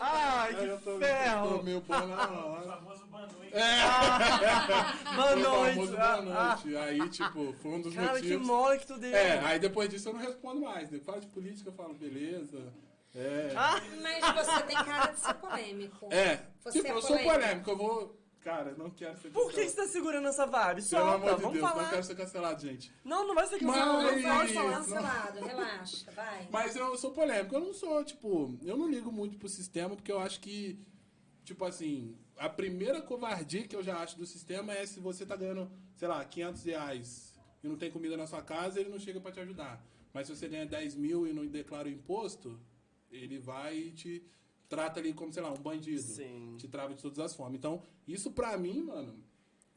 [0.00, 1.58] Ai, que tô, ferro.
[1.58, 2.80] tô meio bom na O hora.
[3.52, 5.16] hein?
[5.16, 5.74] Boa noite.
[5.76, 6.76] famoso boa noite.
[6.76, 8.46] Aí, tipo, foi um dos Cara, que motivos.
[8.46, 9.14] mole que tu deu.
[9.16, 10.88] É, aí depois disso eu não respondo mais.
[10.90, 12.58] Depois fala de política, eu falo, beleza.
[13.14, 13.52] É.
[13.56, 16.08] Ah, Mas você tem cara de ser polêmico.
[16.12, 16.40] É.
[16.60, 18.19] Você tipo, é eu sou polêmico, eu vou.
[18.40, 19.70] Cara, não quero ser Por que cancelado.
[19.70, 20.76] você tá segurando essa vibe?
[20.82, 21.82] Pelo Solta, amor de vamos Deus, falar.
[21.82, 22.92] não quero ser cancelado, gente.
[23.04, 24.76] Não, não vai ser Mas- cancelado, não Não pode falar.
[24.78, 26.48] cancelado, relaxa, vai.
[26.50, 27.54] Mas eu sou polêmico.
[27.54, 30.78] Eu não sou, tipo, eu não ligo muito pro sistema, porque eu acho que,
[31.44, 35.36] tipo assim, a primeira covardia que eu já acho do sistema é se você tá
[35.36, 39.20] ganhando, sei lá, 500 reais e não tem comida na sua casa, ele não chega
[39.20, 39.84] pra te ajudar.
[40.14, 42.58] Mas se você ganha 10 mil e não declara o imposto,
[43.12, 44.24] ele vai e te
[44.70, 46.00] trata ali como, sei lá, um bandido.
[46.00, 46.54] Sim.
[46.56, 47.58] Te trava de todas as formas.
[47.58, 49.22] Então, isso pra mim, mano,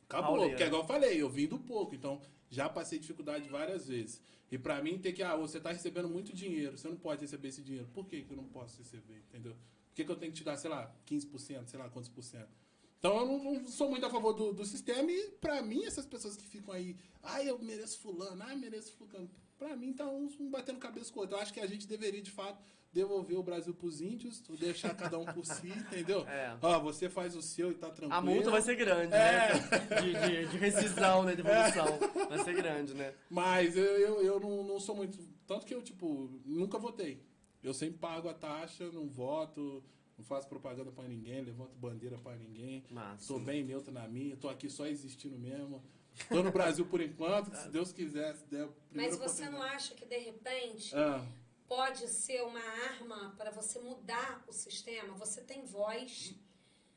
[0.04, 0.30] acabou.
[0.30, 0.52] Pauleira.
[0.52, 1.94] Porque é igual eu falei, eu vim do pouco.
[1.96, 4.22] Então, já passei dificuldade várias vezes.
[4.52, 7.48] E pra mim, ter que, ah, você tá recebendo muito dinheiro, você não pode receber
[7.48, 7.90] esse dinheiro.
[7.92, 9.18] Por que, que eu não posso receber?
[9.28, 9.54] Entendeu?
[9.54, 12.24] Por que, que eu tenho que te dar, sei lá, 15%, sei lá quantos por
[12.24, 12.56] cento?
[13.00, 16.06] Então, eu não, não sou muito a favor do, do sistema e, pra mim, essas
[16.06, 19.30] pessoas que ficam aí, ah, eu mereço fulano, ah, eu mereço fulano.
[19.58, 21.36] Pra mim, tá um, um batendo cabeça com o outro.
[21.36, 25.18] Eu acho que a gente deveria, de fato, devolver o Brasil pros índios, deixar cada
[25.18, 26.24] um por si, entendeu?
[26.30, 26.56] É.
[26.62, 28.14] Ó, você faz o seu e tá tranquilo.
[28.14, 29.54] A multa vai ser grande, É.
[29.54, 30.02] né?
[30.02, 30.14] De,
[30.46, 31.36] de, de rescisão, né?
[31.36, 32.00] De evolução.
[32.30, 33.14] Vai ser grande, né?
[33.30, 35.18] Mas eu, eu, eu não, não sou muito.
[35.46, 37.22] Tanto que eu, tipo, nunca votei.
[37.62, 39.84] Eu sempre pago a taxa, não voto,
[40.18, 42.84] não faço propaganda pra ninguém, levanto bandeira pra ninguém.
[42.90, 43.28] Massa.
[43.34, 45.84] Tô bem neutro na minha, tô aqui só existindo mesmo.
[46.30, 50.06] Tô no Brasil por enquanto, se Deus quiser, se der Mas você não acha que,
[50.06, 51.26] de repente, Ah,
[51.68, 55.14] pode ser uma arma para você mudar o sistema?
[55.16, 56.34] Você tem voz,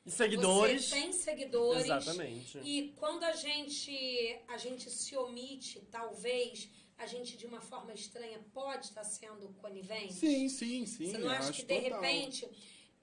[0.05, 0.85] E seguidores.
[0.89, 1.85] você tem seguidores.
[1.85, 2.59] Exatamente.
[2.59, 8.41] E quando a gente, a gente se omite, talvez, a gente de uma forma estranha
[8.55, 10.15] pode estar sendo conivente?
[10.15, 11.11] sim, sim, sim.
[11.11, 12.01] Você não acha acho que de total.
[12.01, 12.49] repente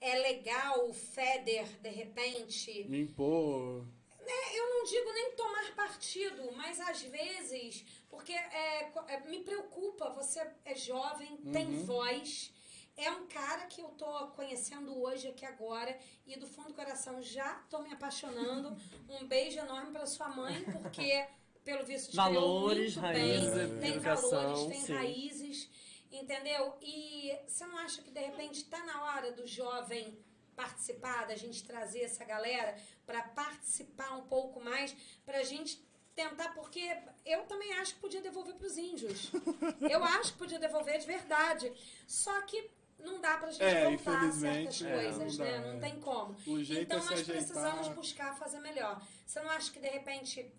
[0.01, 3.85] é legal o Feder, de repente, Me impor.
[4.25, 10.09] É, eu não digo nem tomar partido, mas às vezes, porque é, é, me preocupa,
[10.09, 11.85] você é jovem, tem Uhum.
[11.85, 12.53] voz,
[12.95, 17.21] é um cara que eu tô conhecendo hoje aqui agora e do fundo do coração
[17.21, 18.75] já tô me apaixonando.
[19.09, 21.25] Um beijo enorme para sua mãe, porque
[21.63, 24.93] pelo visto Valores, muito raízes, bem, tem educação, valores, tem sim.
[24.93, 25.69] raízes,
[26.11, 26.75] entendeu?
[26.81, 30.17] E você não acha que de repente tá na hora do jovem
[30.55, 35.83] participar, da gente trazer essa galera para participar um pouco mais, pra gente
[36.15, 39.31] tentar, porque eu também acho que podia devolver para os índios.
[39.81, 41.73] Eu acho que podia devolver de verdade.
[42.07, 45.59] Só que não dá pra gente É, voltar a certas é, coisas, não dá, né?
[45.59, 45.79] Não é.
[45.79, 46.35] tem como.
[46.45, 47.35] Então é se nós ajeitar.
[47.35, 49.01] precisamos buscar fazer melhor.
[49.25, 50.51] Você não acha que de repente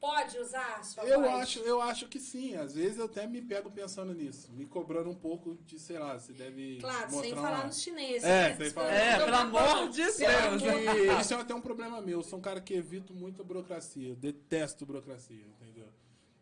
[0.00, 1.32] pode usar a sua Eu voz?
[1.42, 2.54] acho, eu acho que sim.
[2.56, 6.18] Às vezes eu até me pego pensando nisso, me cobrando um pouco de, sei lá,
[6.18, 7.42] você deve Claro, mostrar sem uma...
[7.42, 8.24] falar nos chineses.
[8.24, 8.56] É, né?
[8.56, 11.20] sem falar- É, pelo amor de Só Deus.
[11.20, 12.18] isso é até um problema meu.
[12.18, 14.08] Eu sou um cara que evito muito a burocracia.
[14.08, 15.88] Eu detesto burocracia, entendeu?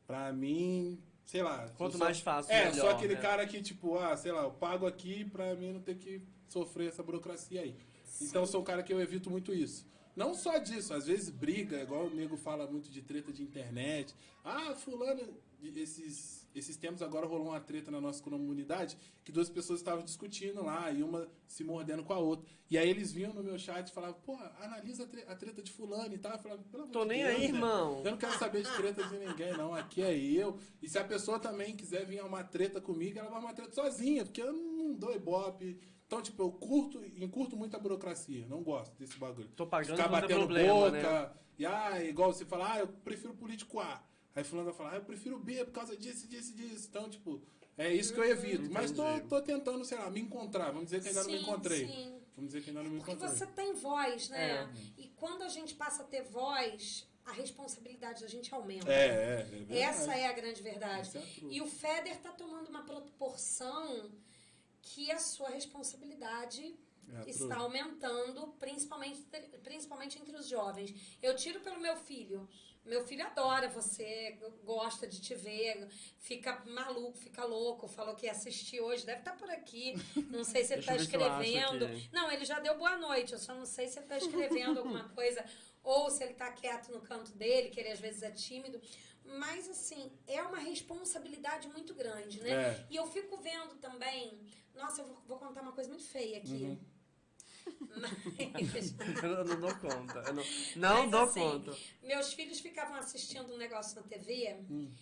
[0.07, 1.69] Pra mim, sei lá.
[1.77, 3.21] Quanto sou- mais fácil, É, melhor, só aquele né?
[3.21, 6.89] cara que, tipo, ah, sei lá, eu pago aqui pra mim não ter que sofrer
[6.89, 7.77] essa burocracia aí.
[8.21, 9.85] Então eu sou um cara que eu evito muito isso.
[10.17, 14.15] Não só disso, às vezes briga, igual o nego fala muito de treta de internet.
[14.43, 15.21] Ah, fulano,
[15.75, 20.65] esses, esses tempos agora rolou uma treta na nossa comunidade que duas pessoas estavam discutindo
[20.65, 22.47] lá e uma se mordendo com a outra.
[22.71, 25.63] E aí eles vinham no meu chat e falavam, pô, analisa a, tre- a treta
[25.63, 26.33] de fulano e tal.
[26.33, 27.59] Eu falava, pelo amor Tô de nem Deus, aí, né?
[27.59, 27.99] irmão.
[28.05, 29.75] Eu não quero saber de treta de ninguém, não.
[29.75, 30.59] Aqui é eu.
[30.81, 34.25] E se a pessoa também quiser vir uma treta comigo, ela vai uma treta sozinha,
[34.25, 35.79] porque eu não dou ibope.
[36.07, 38.47] Então, tipo, eu curto, encurto muito a burocracia.
[38.47, 39.49] Não gosto desse bagulho.
[39.57, 40.91] Tô pagando Ficar batendo problema, boca.
[40.93, 41.31] né?
[41.59, 44.03] E ah, igual você fala, ah, eu prefiro político A.
[44.35, 46.87] Aí fulano vai falar, ah, eu prefiro B por causa disso, disso, disso.
[46.89, 47.43] Então, tipo,
[47.77, 48.71] é isso que eu evito.
[48.71, 50.67] Mas tô, tô tentando, sei lá, me encontrar.
[50.67, 51.87] Vamos dizer que ainda não me Sim, encontrei.
[51.89, 52.21] sim.
[52.37, 53.37] Vamos dizer que ainda não me Porque encontrei.
[53.37, 54.51] você tem voz, né?
[54.51, 54.69] É.
[55.01, 58.93] E quando a gente passa a ter voz, a responsabilidade da gente aumenta.
[58.93, 59.81] É, é, é verdade.
[59.81, 61.17] Essa é a grande verdade.
[61.19, 61.23] É.
[61.51, 64.11] E o Feder está tomando uma proporção
[64.89, 66.63] que a sua responsabilidade
[67.27, 69.21] É está aumentando, principalmente,
[69.63, 70.91] principalmente entre os jovens.
[71.23, 72.49] Eu tiro pelo meu filho.
[72.85, 77.89] Meu filho adora você, gosta de te ver, fica maluco, fica louco.
[77.89, 79.95] Falou que ia assistir hoje, deve estar por aqui.
[80.31, 81.85] Não sei se ele está escrevendo.
[81.87, 82.09] aqui.
[82.13, 83.33] Não, ele já deu boa noite.
[83.33, 85.45] Eu só não sei se ele está escrevendo alguma coisa
[85.83, 88.81] ou se ele está quieto no canto dele, que ele às vezes é tímido.
[89.25, 92.51] Mas, assim, é uma responsabilidade muito grande, né?
[92.51, 92.87] É.
[92.91, 94.41] E eu fico vendo também.
[94.77, 96.65] Nossa, eu vou, vou contar uma coisa muito feia aqui.
[96.65, 96.79] Uhum.
[98.53, 98.95] Mas.
[99.23, 100.19] Eu não dou conta.
[100.21, 100.45] Eu não
[100.77, 101.77] não Mas, dou assim, conta.
[102.03, 104.93] Meus filhos ficavam assistindo um negócio na TV, Hum.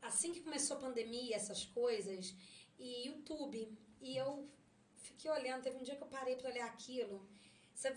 [0.00, 2.34] assim que começou a pandemia, essas coisas,
[2.78, 3.76] e YouTube.
[4.00, 4.48] E eu
[4.96, 7.26] fiquei olhando, teve um dia que eu parei pra olhar aquilo.
[7.74, 7.90] Você-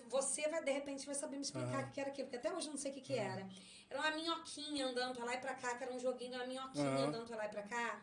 [0.50, 2.72] vai, de repente, vai saber me explicar o que era aquilo, porque até hoje eu
[2.72, 3.48] não sei o que, que era.
[3.90, 6.88] Era uma minhoquinha andando pra lá e pra cá, que era um joguinho uma minhoquinha
[7.08, 8.02] andando pra lá e pra cá.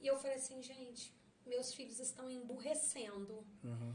[0.00, 1.12] E eu falei assim, gente,
[1.46, 3.44] meus filhos estão emburrecendo.
[3.64, 3.94] Uhum.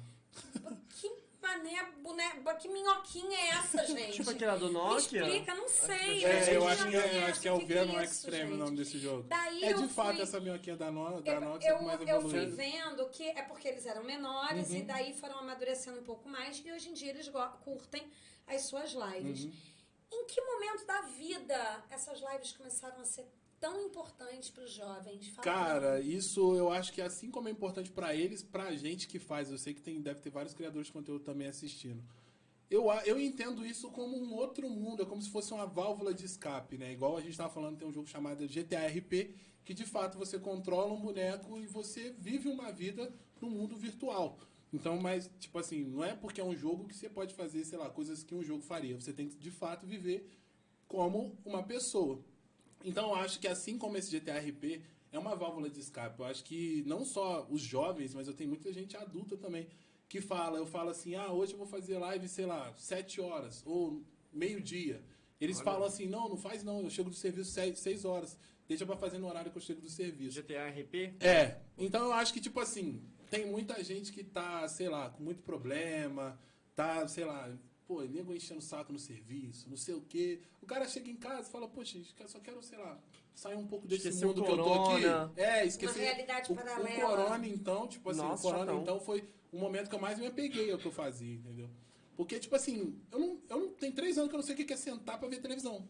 [0.89, 1.11] Que
[1.41, 4.13] mané, boneca, que minhoquinha é essa, gente?
[4.13, 5.21] Tipo aquela do Me Nokia?
[5.23, 6.23] explica, não sei.
[6.23, 7.59] É, gente, eu que acho que minhoquinha é, eu acho que é o?
[7.59, 9.23] Que Venom que isso, Extreme o nome desse jogo.
[9.23, 11.83] Daí é de eu fato fui- essa minhoquinha da, no, da Eu, Nokia, só que
[11.85, 14.77] mais eu, eu fui vendo que é porque eles eram menores Uhum.
[14.77, 17.29] e daí foram amadurecendo um pouco mais e hoje em dia eles
[17.63, 18.09] curtem
[18.47, 19.43] as suas lives.
[19.45, 19.51] Uhum.
[20.13, 23.25] Em que momento da vida essas lives começaram a ser
[23.61, 25.29] tão importantes para os jovens?
[25.29, 26.09] Fala Cara, mim.
[26.09, 29.57] isso eu acho que assim como é importante pra eles, pra gente que faz, eu
[29.57, 32.03] sei que tem, deve ter vários criadores de conteúdo também assistindo.
[32.69, 36.13] Eu, a- eu entendo isso como um outro mundo, é como se fosse uma válvula
[36.13, 36.91] de escape, né?
[36.91, 40.39] Igual a gente tava falando, tem um jogo chamado GTA RP, que de fato você
[40.39, 44.39] controla um boneco e você vive uma vida no mundo virtual.
[44.73, 47.77] Então, mas, tipo assim, não é porque é um jogo que você pode fazer, sei
[47.77, 48.95] lá, coisas que um jogo faria.
[48.99, 50.29] Você tem que, de fato, viver
[50.87, 52.23] como uma pessoa.
[52.83, 56.19] Então eu acho que assim como esse GTA RP é uma válvula de escape.
[56.19, 59.67] Eu acho que não só os jovens, mas eu tenho muita gente adulta também
[60.07, 63.63] que fala, eu falo assim, ah, hoje eu vou fazer live, sei lá, sete horas
[63.65, 65.01] ou meio-dia.
[65.39, 65.65] Eles Olha.
[65.65, 68.37] falam assim, não, não faz não, eu chego do serviço seis, seis horas.
[68.67, 70.41] Deixa pra fazer no horário que eu chego do serviço.
[70.41, 71.15] GTA RP?
[71.19, 75.23] É, então eu acho que, tipo assim, tem muita gente que tá, sei lá, com
[75.23, 76.39] muito problema,
[76.75, 77.51] tá, sei lá,
[77.91, 80.39] pô, nego enchendo o saco no serviço, não sei o quê.
[80.61, 82.97] O cara chega em casa e fala, poxa, eu só quero, sei lá,
[83.35, 85.03] sair um pouco desse Esquecer o mundo que eu tô aqui.
[85.03, 85.33] corona.
[85.35, 85.99] É, esquecer.
[85.99, 86.89] Uma realidade o, paralela.
[86.89, 90.17] O corona, então, tipo assim, Nossa, o corona, então, foi o momento que eu mais
[90.17, 91.69] me apeguei ao que eu fazia, entendeu?
[92.15, 93.73] Porque, tipo assim, eu não, eu não.
[93.73, 95.85] Tem três anos que eu não sei o que é sentar pra ver televisão.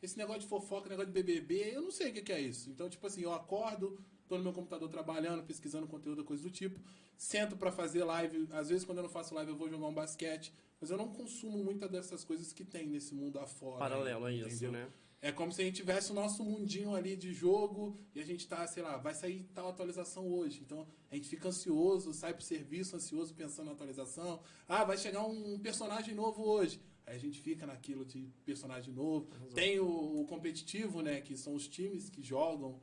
[0.00, 2.70] Esse negócio de fofoca, negócio de BBB, eu não sei o que é isso.
[2.70, 6.80] Então, tipo assim, eu acordo, tô no meu computador trabalhando, pesquisando conteúdo, coisa do tipo.
[7.16, 8.48] Sento pra fazer live.
[8.52, 10.52] Às vezes, quando eu não faço live, eu vou jogar um basquete.
[10.80, 13.78] Mas eu não consumo muita dessas coisas que tem nesse mundo afora.
[13.78, 14.48] Paralelo a entendeu?
[14.48, 14.88] isso, né?
[15.24, 18.46] É como se a gente tivesse o nosso mundinho ali de jogo e a gente
[18.46, 20.60] tá, sei lá, vai sair tal atualização hoje.
[20.60, 24.42] Então a gente fica ansioso, sai pro serviço ansioso pensando na atualização.
[24.68, 26.78] Ah, vai chegar um personagem novo hoje.
[27.06, 29.26] Aí a gente fica naquilo de personagem novo.
[29.54, 31.22] Tem o, o competitivo, né?
[31.22, 32.78] Que são os times que jogam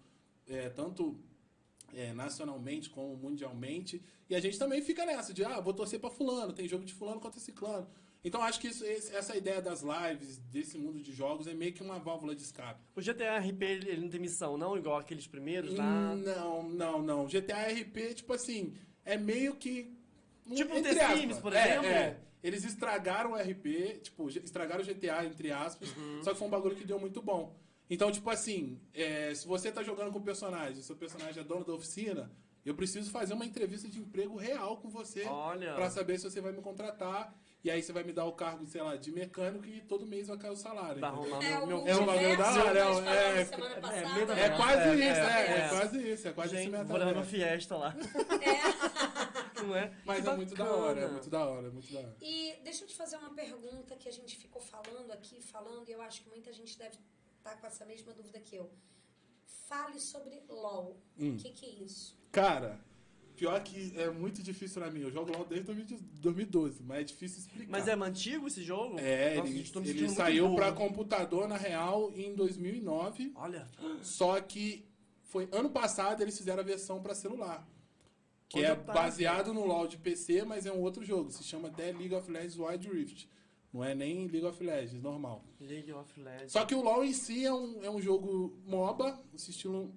[0.47, 1.19] é, tanto
[1.95, 4.01] é, nacionalmente como mundialmente.
[4.29, 6.93] E a gente também fica nessa de, ah, vou torcer pra fulano, tem jogo de
[6.93, 7.87] fulano contra ciclano.
[8.23, 11.81] Então acho que isso- essa ideia das lives, desse mundo de jogos, é meio que
[11.81, 12.79] uma válvula de escape.
[12.95, 14.77] O GTA RP, ele, não tem missão, não?
[14.77, 16.15] Igual aqueles primeiros lá?
[16.15, 17.25] Não, não, não.
[17.25, 18.73] GTA RP, tipo assim,
[19.03, 19.91] é meio que.
[20.53, 21.17] Tipo entre The.
[21.17, 21.85] Sims, por É, exemplo?
[21.87, 22.17] é.
[22.43, 26.23] Eles estragaram o RP, tipo, estragaram o GTA, entre aspas, Uhum.
[26.23, 27.55] só que foi um bagulho que deu muito bom.
[27.91, 31.65] Então, tipo assim, é, se você tá jogando com o personagem, seu personagem é dono
[31.65, 32.31] da oficina,
[32.65, 35.73] eu preciso fazer uma entrevista de emprego real com você Olha.
[35.73, 37.35] pra saber se você vai me contratar.
[37.63, 40.29] E aí você vai me dar o cargo, sei lá, de mecânico e todo mês
[40.29, 41.01] vai cair o salário.
[41.01, 44.81] Tá rolando É o meu, É um bagulho da hora, é é- é É quase
[44.81, 45.69] É, isso, é, é, é, é.
[45.69, 47.95] quase isso, é quase Gente, esse vou levar no Fiesta lá.
[49.61, 49.93] Não é?
[50.05, 52.15] Mas é muito da hora, é muito da hora, é muito da hora.
[52.21, 55.91] E deixa eu te fazer uma pergunta que a gente ficou falando aqui, falando, e
[55.91, 56.97] eu acho que muita gente deve
[57.41, 58.71] estar com essa mesma dúvida que eu.
[59.67, 60.97] Fale sobre LOL.
[61.17, 61.33] Hum.
[61.33, 62.17] O que, que é isso?
[62.31, 62.79] Cara,
[63.35, 65.01] pior que é muito difícil pra mim.
[65.01, 67.71] Eu jogo LOL desde 2012, mas é difícil explicar.
[67.71, 68.99] Mas é antigo esse jogo?
[68.99, 70.55] É, Nossa, ele, ele saiu burro.
[70.57, 73.31] pra computador, na real, em 2009.
[73.35, 73.69] Olha,
[74.01, 74.85] Só que
[75.23, 77.67] foi ano passado eles fizeram a versão pra celular.
[78.49, 78.91] Que Onde é tava?
[78.93, 81.31] baseado no LoL de PC, mas é um outro jogo.
[81.31, 83.29] Se chama The League of Legends Wild Rift.
[83.73, 85.43] Não é nem League of Legends, normal.
[85.59, 86.51] League of Legends.
[86.51, 89.93] Só que o LoL em si é um, é um jogo MOBA, esse estilo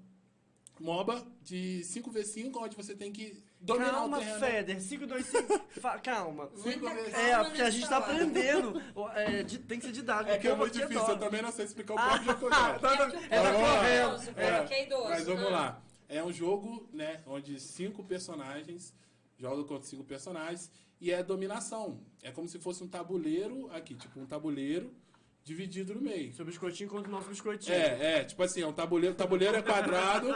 [0.81, 4.41] MOBA, de 5v5, onde você tem que dominar Calma, o terreno.
[4.41, 5.61] Feder, 525.
[5.81, 6.51] Fa- Calma.
[6.57, 7.13] Muita vezes.
[7.13, 8.81] calma É, porque a gente tá aprendendo.
[9.15, 10.31] É, de- tem que ser didático.
[10.31, 12.45] É que é muito difícil, eu também não sei explicar o Ah, próprio jogo que
[12.45, 12.81] eu tá, jogo.
[12.81, 14.63] tá, É é, tá é correndo.
[14.63, 15.09] aqui é idoso.
[15.09, 15.51] Mas vamos Ah.
[15.51, 15.83] lá.
[16.09, 18.93] É um jogo, né, onde cinco personagens
[19.39, 20.71] jogam contra cinco personagens
[21.05, 22.01] e é dominação.
[22.23, 24.91] É como se fosse um tabuleiro aqui, tipo um tabuleiro
[25.45, 26.33] dividido no meio.
[26.33, 27.75] Seu biscoitinho contra o nosso biscoitinho.
[27.77, 30.29] É, é, tipo assim, é um tabuleiro, o tabuleiro é quadrado.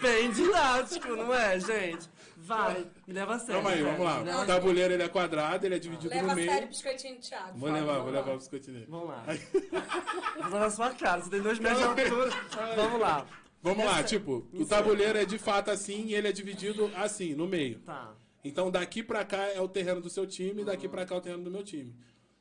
[0.00, 2.08] Bem didático, não é, gente?
[2.36, 3.54] Vai, me leva a sério.
[3.54, 4.20] Calma aí, vamos lá.
[4.20, 6.68] leva O tabuleiro ele é quadrado, ele é dividido Leva no a sério o meio.
[6.68, 7.58] biscoitinho do Thiago.
[7.58, 8.20] Vou Vai, levar, vamos vou lá.
[8.20, 8.86] levar o biscoitinho dele.
[8.88, 9.24] Vamos lá.
[10.48, 12.30] Vou na sua cara, você tem dois metros de altura.
[12.76, 13.26] Vamos lá.
[13.62, 16.90] Vamos lá, Essa- tipo, me o tabuleiro é de fato assim e ele é dividido
[16.96, 17.78] assim, no meio.
[17.80, 18.14] Tá.
[18.42, 21.20] Então daqui pra cá é o terreno do seu time, daqui pra cá é o
[21.20, 21.94] terreno do meu time.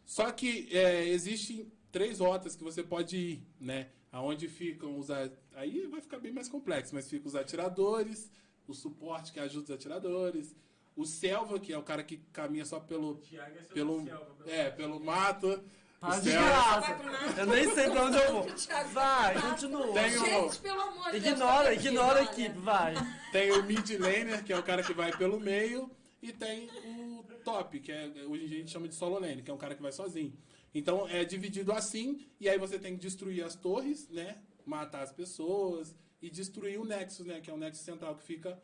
[0.06, 3.90] Só que é, existem três rotas que você pode ir, né?
[4.12, 5.10] Aonde ficam os.
[5.54, 8.32] Aí vai ficar bem mais complexo, mas ficam os atiradores,
[8.68, 10.56] o suporte que ajuda os atiradores,
[10.96, 13.16] o selva, que é o cara que caminha só pelo.
[13.18, 14.54] Thiago é pelo selva, meu.
[14.54, 15.64] é, pelo mato.
[16.00, 16.98] Para o de graça.
[17.38, 18.48] Eu nem sei pra onde eu vou.
[18.94, 19.94] Vai, continua.
[19.94, 21.34] Tem um- Gente, pelo amor de Deus.
[21.34, 22.94] Ignora, ignora a equipe, vai.
[23.32, 27.24] Tem o mid laner, que é o cara que vai pelo meio, e tem o
[27.44, 29.58] top, que é, hoje em dia a gente chama de solo lane, que é um
[29.58, 30.34] cara que vai sozinho.
[30.74, 34.38] Então é dividido assim, e aí você tem que destruir as torres, né?
[34.66, 37.42] Matar as pessoas e destruir o Nexus, né?
[37.42, 38.62] Que é o Nexus central que fica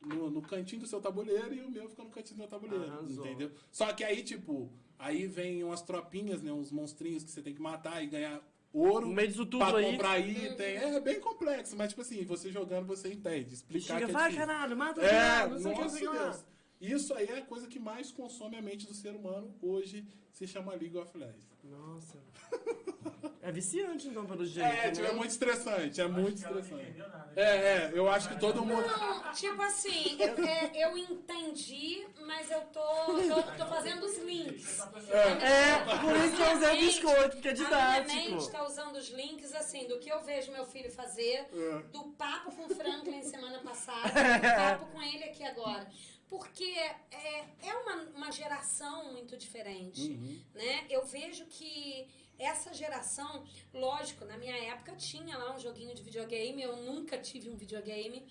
[0.00, 2.90] no, no cantinho do seu tabuleiro e o meu fica no cantinho do meu tabuleiro.
[2.90, 3.24] Arrasou.
[3.26, 3.52] Entendeu?
[3.70, 6.52] Só que aí, tipo, aí vem umas tropinhas, né?
[6.52, 8.40] Uns monstrinhos que você tem que matar e ganhar
[8.72, 9.06] ouro.
[9.06, 9.92] No meio disso tudo pra aí.
[9.92, 10.76] comprar item.
[10.76, 13.54] É bem complexo, mas tipo assim, você jogando você entende.
[13.54, 14.46] Explicar Chega, que é vai, difícil.
[14.46, 16.18] caralho, mata o É, diabo, não sei o que, não nossa sei o que.
[16.18, 16.44] Deus.
[16.80, 20.46] Isso aí é a coisa que mais consome a mente do ser humano hoje, se
[20.48, 21.46] chama League of Legends.
[21.62, 22.18] Nossa.
[23.44, 24.64] É viciante, então, pelo jeito.
[24.68, 24.90] É, né?
[24.92, 26.98] tipo, é muito estressante, é muito ela não estressante.
[26.98, 27.32] nada.
[27.34, 28.86] É, é, eu acho que todo mundo.
[28.86, 34.78] Não, tipo assim, eu, é, eu entendi, mas eu tô, tô, tô fazendo os links.
[35.10, 38.30] É, por isso que eu usei biscoito, porque é A minha didático.
[38.30, 41.82] mente tá usando os links, assim, do que eu vejo meu filho fazer, É.
[41.90, 45.84] do papo com o Franklin semana passada, do papo com ele aqui agora.
[46.28, 46.64] Porque
[47.10, 50.40] é, é uma, uma geração muito diferente, Uhum.
[50.54, 50.84] né?
[50.88, 56.62] Eu vejo que essa geração, lógico, na minha época tinha lá um joguinho de videogame,
[56.62, 58.26] eu nunca tive um videogame,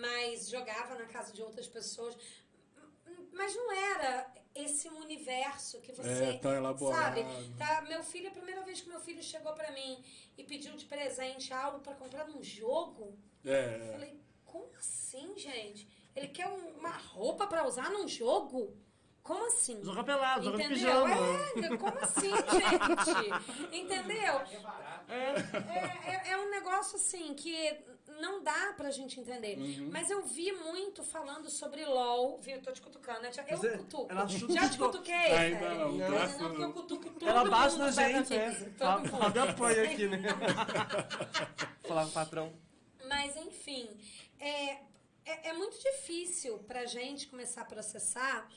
[0.00, 2.16] mas jogava na casa de outras pessoas.
[3.32, 7.16] Mas não era esse universo que você É, tão elaborado.
[7.20, 7.24] sabe?
[7.56, 10.02] Tá, meu filho, a primeira vez que meu filho chegou pra mim
[10.36, 13.92] e pediu de presente algo pra comprar num jogo, eu É.
[13.92, 15.88] falei, como assim, gente?
[16.14, 18.76] Ele quer um- uma roupa pra usar num jogo?
[19.22, 19.82] Como assim?
[19.84, 21.04] Joga pelado, joga de Entendeu?
[21.04, 21.16] pijama.
[21.74, 22.30] É, como assim,
[23.70, 23.76] gente?
[23.76, 24.34] Entendeu?
[24.40, 25.12] É barato.
[25.12, 27.80] É, é, é um negócio assim que
[28.20, 29.56] não dá pra gente entender.
[29.58, 29.90] Uhum.
[29.92, 32.38] Mas eu vi muito falando sobre LOL.
[32.40, 32.60] Viu?
[32.62, 33.30] Tô te cutucando, né?
[33.48, 34.10] Eu Você- cutuco.
[34.10, 35.14] ela chuta Já te cutuquei?
[35.14, 35.78] Ainda Fred?
[35.78, 37.12] não, Mas graças não, a eu Deus.
[37.22, 38.52] Ela bate na gente, é.
[38.76, 40.18] Fábio apoia aqui, né?
[41.86, 42.52] Falar com o patrão.
[43.08, 43.88] Mas, enfim,
[44.40, 44.72] é,
[45.24, 48.48] é, é muito difícil pra gente começar a processar,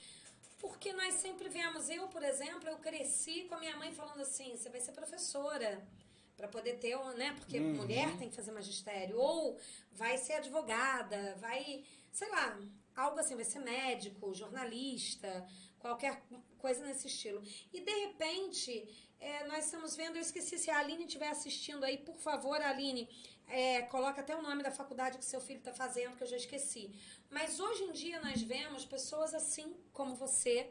[0.69, 1.89] porque nós sempre vemos.
[1.89, 5.86] Eu, por exemplo, eu cresci com a minha mãe falando assim: você vai ser professora.
[6.36, 7.34] Pra poder ter, né?
[7.39, 7.75] Porque Uhum.
[7.75, 9.17] mulher tem que fazer magistério.
[9.17, 9.58] Ou
[9.93, 12.60] vai ser advogada, vai, sei lá,
[12.93, 15.47] algo assim, vai ser médico, jornalista,
[15.80, 16.21] qualquer
[16.58, 17.41] coisa nesse estilo.
[17.71, 18.73] E de repente,
[19.17, 23.08] é, nós estamos vendo, eu esqueci se a Aline estiver assistindo aí, por favor, Aline,
[23.47, 26.38] é, coloca até o nome da faculdade que seu filho está fazendo, que eu já
[26.38, 26.91] esqueci.
[27.29, 30.69] Mas hoje em dia nós vemos pessoas assim como você,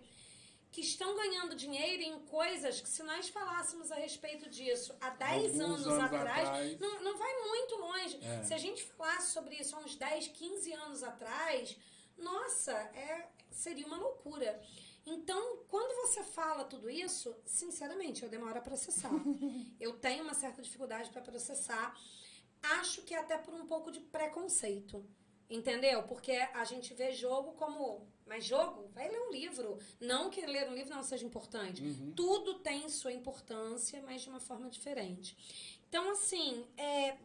[0.74, 5.44] que estão ganhando dinheiro em coisas que, se nós falássemos a respeito disso há 10
[5.44, 6.80] Alguns anos, anos atrás, atrás.
[6.80, 8.18] Não, não vai muito longe.
[8.20, 8.42] É.
[8.42, 11.76] Se a gente falasse sobre isso há uns 10, 15 anos atrás,
[12.18, 14.60] nossa, é, seria uma loucura.
[15.06, 19.10] Então, quando você fala tudo isso, sinceramente, eu demoro a processar.
[19.78, 21.94] eu tenho uma certa dificuldade para processar.
[22.80, 25.04] Acho que até por um pouco de preconceito.
[25.48, 26.02] Entendeu?
[26.04, 28.06] Porque a gente vê jogo como.
[28.26, 28.88] Mas jogo?
[28.94, 29.78] Vai ler um livro.
[30.00, 31.82] Não que ler um livro não seja importante.
[32.16, 35.36] Tudo tem sua importância, mas de uma forma diferente.
[35.88, 37.18] Então, assim, é,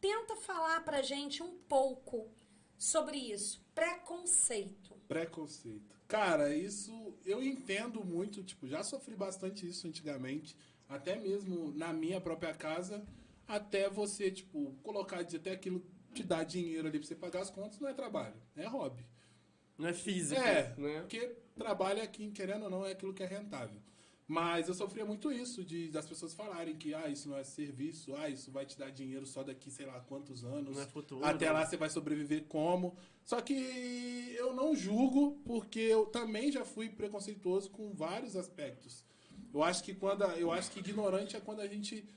[0.00, 2.30] tenta falar pra gente um pouco
[2.78, 3.62] sobre isso.
[3.74, 4.94] Preconceito.
[5.06, 5.94] Preconceito.
[6.08, 10.56] Cara, isso eu entendo muito, tipo, já sofri bastante isso antigamente,
[10.88, 13.04] até mesmo na minha própria casa,
[13.46, 17.50] até você, tipo, colocar, dizer até aquilo te dá dinheiro ali pra você pagar as
[17.50, 19.06] contas, não é trabalho, é hobby.
[19.78, 21.00] Não é físico, É, né?
[21.00, 23.80] porque trabalho aqui, querendo ou não, é aquilo que é rentável.
[24.28, 28.12] Mas eu sofria muito isso, de das pessoas falarem que, ah, isso não é serviço,
[28.16, 30.74] ah, isso vai te dar dinheiro só daqui, sei lá, quantos anos.
[30.74, 31.24] Não é futuro.
[31.24, 32.96] Até lá você vai sobreviver como.
[33.24, 33.54] Só que
[34.36, 39.04] eu não julgo, porque eu também já fui preconceituoso com vários aspectos.
[39.54, 42.08] Eu acho que quando a- eu acho que ignorante é quando a gente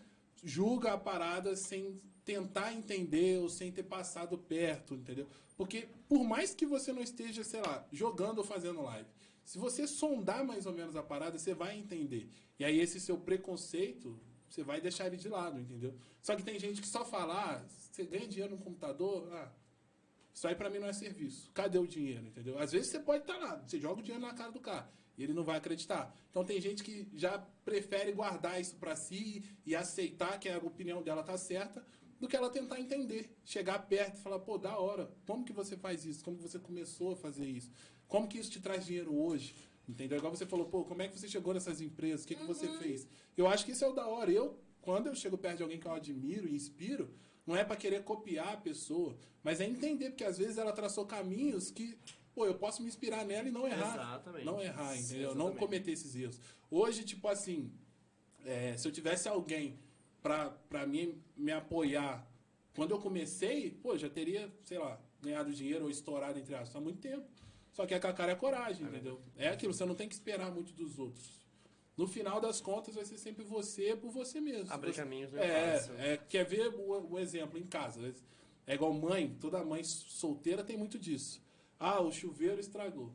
[0.43, 5.27] julga a parada sem tentar entender ou sem ter passado perto, entendeu?
[5.57, 9.09] Porque por mais que você não esteja, sei lá, jogando ou fazendo live,
[9.43, 12.29] se você sondar mais ou menos a parada, você vai entender.
[12.59, 15.95] E aí esse seu preconceito, você vai deixar ele de lado, entendeu?
[16.21, 19.51] Só que tem gente que só fala, ah, você ganha dinheiro no computador, ah,
[20.33, 21.49] isso aí pra mim não é serviço.
[21.51, 22.59] Cadê o dinheiro, entendeu?
[22.59, 25.23] Às vezes você pode estar lá, você joga o dinheiro na cara do cara e
[25.23, 26.15] ele não vai acreditar.
[26.29, 31.03] Então tem gente que já prefere guardar isso pra si e aceitar que a opinião
[31.03, 31.85] dela tá certa
[32.19, 35.75] do que ela tentar entender, chegar perto e falar, pô, da hora, como que você
[35.75, 36.23] faz isso?
[36.23, 37.69] Como que você começou a fazer isso?
[38.07, 39.53] Como que isso te traz dinheiro hoje?
[39.87, 40.17] Entendeu?
[40.17, 42.23] Igual você falou, pô, como é que você chegou nessas empresas?
[42.23, 43.07] O que, que você fez?
[43.35, 44.31] Eu acho que isso é o da hora.
[44.31, 47.13] Eu, quando eu chego perto de alguém que eu admiro e inspiro,
[47.45, 51.05] não é pra querer copiar a pessoa, mas é entender, porque às vezes ela traçou
[51.05, 51.97] caminhos que,
[52.39, 53.93] pô, eu posso me inspirar nela e não errar.
[53.95, 54.45] Exatamente.
[54.45, 55.35] Não errar, entendeu?
[55.35, 55.59] Não exatamente.
[55.59, 56.39] cometer esses erros.
[56.71, 57.69] Hoje, tipo assim,
[58.45, 59.77] é, se eu tivesse alguém
[60.21, 62.25] pra, pra mim me apoiar
[62.73, 66.79] quando eu comecei, pô, já teria, sei lá, ganhado dinheiro ou estourado entre aspas há
[66.79, 67.27] muito tempo.
[67.73, 69.21] Só que a cara é coragem, entendeu?
[69.35, 71.45] É aquilo, você não tem que esperar muito dos outros.
[71.97, 74.71] No final das contas, vai ser sempre você por você mesmo.
[74.71, 75.93] Abrir Você- caminhos não é é, fácil.
[75.99, 78.15] é, quer ver o, o exemplo em casa?
[78.65, 81.41] É igual mãe, toda mãe solteira tem muito disso.
[81.79, 83.11] Ah, o chuveiro estragou.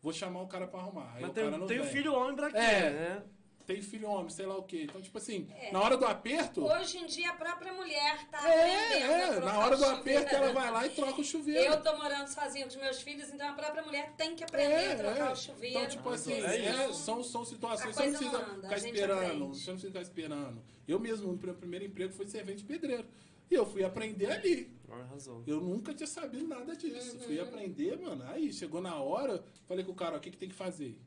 [0.00, 1.12] Vou chamar o cara pra arrumar.
[1.14, 1.92] Aí Mas o tem, cara não tem o vem.
[1.92, 2.90] filho homem pra quê, É.
[2.90, 3.22] né?
[3.66, 4.82] Tem filho homem, sei lá o quê.
[4.82, 5.72] Então, tipo assim, É.
[5.72, 6.62] na hora do aperto.
[6.66, 9.40] Hoje em dia a própria mulher tá É, é.
[9.40, 11.72] Na hora do aperto, ela vai lá e troca o chuveiro.
[11.72, 14.70] Eu tô morando sozinha com os meus filhos, então a própria mulher tem que aprender
[14.74, 15.32] É, a trocar é.
[15.32, 15.78] o chuveiro.
[15.78, 18.74] Então, tipo assim, É é, são, são situações você não coisa precisa não anda, ficar
[18.74, 19.20] a gente esperando.
[19.22, 19.38] aprende.
[19.38, 20.62] Você não precisa ficar esperando.
[20.86, 23.06] Eu mesmo, no meu primeiro emprego foi servente de pedreiro.
[23.50, 24.70] E eu fui aprender ali.
[25.02, 25.42] Arrasou.
[25.46, 27.16] Eu nunca tinha sabido nada disso.
[27.16, 27.20] Uhum.
[27.22, 28.24] Fui aprender, mano.
[28.28, 30.98] Aí, chegou na hora, falei com o cara, ó, o que, que tem que fazer?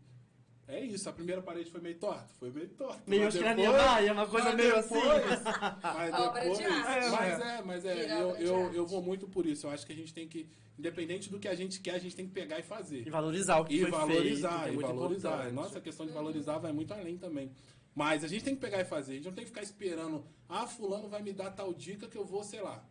[0.70, 2.28] É isso, a primeira parede foi meio torta?
[2.38, 3.02] Foi meio torta.
[3.08, 5.44] Meio mãe, é uma coisa meio depois- assim.
[5.82, 6.66] Mas Obra de depois.
[6.86, 7.10] arte.
[7.12, 8.76] Mas é, mas é, eu, obra de eu, arte.
[8.76, 9.66] eu vou muito por isso.
[9.66, 10.46] Eu acho que a gente tem que,
[10.78, 13.08] independente do que a gente quer, a gente tem que pegar e fazer.
[13.08, 15.30] E valorizar o que E foi valorizar, feito, é e muito valorizar.
[15.30, 15.54] importante.
[15.54, 17.50] Nossa, a questão de valorizar vai muito além também.
[17.96, 19.14] Mas a gente tem que pegar e fazer.
[19.14, 22.18] A gente não tem que ficar esperando, ah, fulano vai me dar tal dica que
[22.18, 22.84] eu vou, sei lá.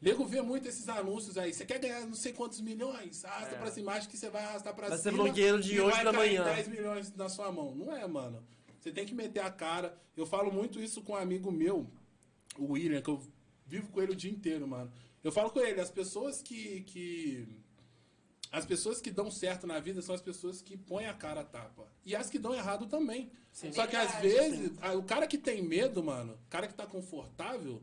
[0.00, 1.52] Nego vê muito esses anúncios aí.
[1.52, 3.22] Você quer ganhar não sei quantos milhões?
[3.24, 3.58] Arrasta É.
[3.58, 5.22] pra cima, acha que você vai arrastar pra Vai ser cima.
[5.24, 6.44] blogueiro de hoje vai pra amanhã.
[6.44, 7.74] 10 milhões na sua mão.
[7.74, 8.42] Não é, mano.
[8.80, 9.94] Você tem que meter a cara.
[10.16, 11.86] Eu falo muito isso com um amigo meu,
[12.58, 13.20] o William, que eu
[13.66, 14.90] vivo com ele o dia inteiro, mano.
[15.22, 16.80] Eu falo com ele, as pessoas que.
[16.86, 17.46] que
[18.50, 21.44] as pessoas que dão certo na vida são as pessoas que põem a cara a
[21.44, 21.86] tapa.
[22.04, 23.30] E as que dão errado também.
[23.52, 23.70] Sim.
[23.72, 26.74] Só que às Verdade, vezes, a- o cara que tem medo, mano, o cara que
[26.74, 27.80] tá confortável,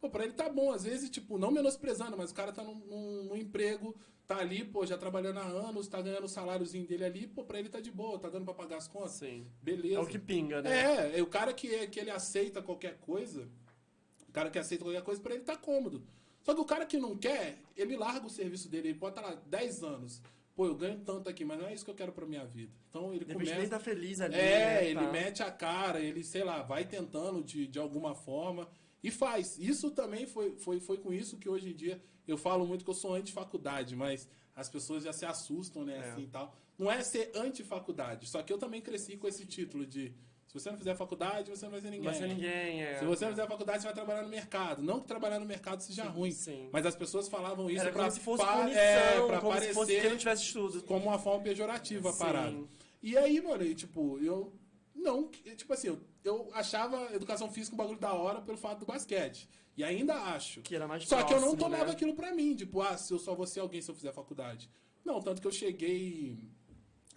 [0.00, 0.72] pô, pra ele tá bom.
[0.72, 3.94] Às vezes, tipo, não menosprezando, mas o cara tá num, num- num emprego,
[4.26, 7.58] tá ali, pô, já trabalhando há anos, tá ganhando o saláriozinho dele ali, pô, pra
[7.58, 9.12] ele tá de boa, tá dando pra pagar as contas.
[9.12, 9.46] Sim.
[9.62, 9.96] Beleza.
[9.96, 10.70] É o que pinga, né?
[11.14, 13.48] É, é o cara que, é- que ele aceita qualquer coisa,
[14.28, 16.02] o cara que aceita qualquer coisa, pra ele tá cômodo.
[16.42, 19.28] Só que o cara que não quer, ele larga o serviço dele, ele pode estar
[19.28, 20.22] lá 10 anos.
[20.56, 22.72] Pô, eu ganho tanto aqui, mas não é isso que eu quero pra minha vida.
[22.88, 23.68] Então ele De começa.
[23.68, 24.34] tá feliz ali.
[24.34, 24.38] É,
[24.80, 24.84] né?
[24.86, 25.10] ele Tá.
[25.12, 28.68] mete a cara, ele, sei lá, vai tentando de, de alguma forma
[29.02, 29.58] e faz.
[29.58, 32.90] Isso também foi, foi, foi com isso que hoje em dia eu falo muito que
[32.90, 36.10] eu sou anti-faculdade, mas as pessoas já se assustam, né, É.
[36.10, 36.54] assim tal.
[36.78, 40.14] Não é ser anti-faculdade, só que eu também cresci com esse título de
[40.46, 42.04] se você não fizer faculdade, você não vai ser ninguém.
[42.06, 42.98] Vai ser ninguém, é.
[42.98, 44.82] Se você não fizer faculdade, você vai trabalhar no mercado.
[44.82, 46.68] Não que trabalhar no mercado seja ruim, sim.
[46.72, 49.58] mas as pessoas falavam isso Era pra, como se fosse punição, é, pra como se
[49.60, 50.82] parecer fosse que não tivesse estudo.
[50.82, 52.18] como uma forma pejorativa a Sim.
[52.18, 52.56] parada.
[53.00, 54.52] E aí, mano, e, tipo, eu.
[54.92, 58.86] Não, tipo assim, eu, eu achava educação física um bagulho da hora pelo fato do
[58.86, 59.48] basquete.
[59.76, 60.60] E ainda acho.
[60.62, 61.92] Que era mais Só que eu não próximo, tomava né?
[61.92, 64.68] aquilo pra mim, tipo, ah, se eu só vou ser alguém se eu fizer faculdade.
[65.04, 66.38] Não, tanto que eu cheguei.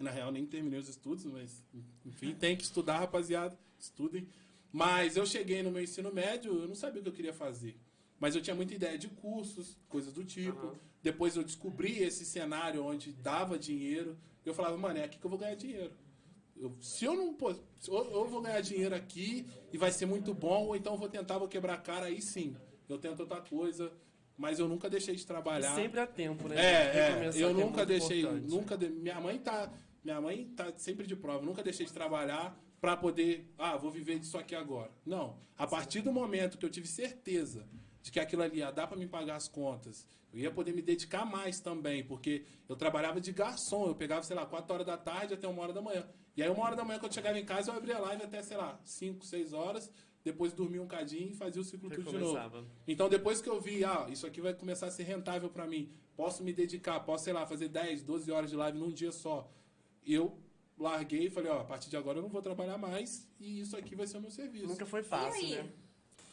[0.00, 1.64] Na real, nem terminei os estudos, mas,
[2.04, 3.58] enfim, tem que estudar, rapaziada.
[3.78, 4.26] Estudem.
[4.72, 7.78] Mas eu cheguei no meu ensino médio, eu não sabia o que eu queria fazer.
[8.18, 10.66] Mas eu tinha muita ideia de cursos, coisas do tipo.
[10.66, 10.74] Aham.
[11.02, 14.16] Depois eu descobri esse cenário onde dava dinheiro.
[14.44, 15.92] Eu falava, mano, é aqui que eu vou ganhar dinheiro.
[16.56, 17.34] Eu- se eu não.
[17.34, 17.54] Pô,
[17.88, 21.08] ou ou vou ganhar dinheiro aqui e vai ser muito bom, ou então eu vou
[21.08, 22.56] tentar, vou quebrar a cara, aí sim.
[22.88, 23.92] Eu tento outra coisa.
[24.36, 25.74] Mas eu nunca deixei de E trabalhar.
[25.76, 26.56] sempre há tempo, né?
[26.56, 28.48] É, é, eu é nunca muito deixei, importante.
[28.50, 32.58] nunca de- minha mãe tá, minha mãe tá sempre de prova, nunca deixei de trabalhar
[32.80, 34.90] pra poder, ah, vou viver disso aqui agora.
[35.06, 37.64] Não, a partir do momento que eu tive certeza
[38.02, 40.82] de que aquilo ali ia dar pra me pagar as contas, eu ia poder me
[40.82, 44.96] dedicar mais também, porque eu trabalhava de garçom, eu pegava, sei lá, 4 horas da
[44.98, 46.04] tarde até uma hora da manhã.
[46.36, 48.24] E aí uma hora da manhã quando eu chegava em casa, eu abria a live
[48.24, 49.90] até, sei lá, 5, 6 horas,
[50.24, 52.66] depois dormia um cadinho e fazia o ciclo tudo de novo.
[52.88, 55.92] Então, depois que eu vi, ah, isso aqui vai começar a ser rentável pra mim,
[56.16, 59.50] posso me dedicar, posso, sei lá, fazer 10, 12 horas de live num dia só.
[60.04, 60.38] Eu
[60.78, 63.76] larguei e falei, ó, a partir de agora eu não vou trabalhar mais e isso
[63.76, 64.66] aqui vai ser o meu serviço.
[64.66, 65.62] Nunca foi fácil, e aí?
[65.62, 65.72] né?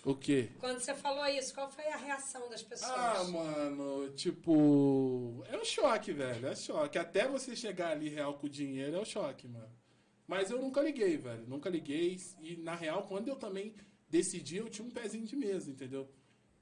[0.04, 0.49] O quê?
[0.58, 2.91] Quando você falou isso, qual foi a reação das pessoas?
[2.91, 6.97] Ah, mano, tipo, é um choque, velho, é choque.
[6.97, 9.70] Até você chegar ali real com o dinheiro é um choque, mano.
[10.28, 12.18] Mas eu nunca liguei, velho, nunca liguei.
[12.40, 13.74] E na real, quando eu também
[14.10, 16.10] decidi, eu tinha um pezinho de mesa, entendeu?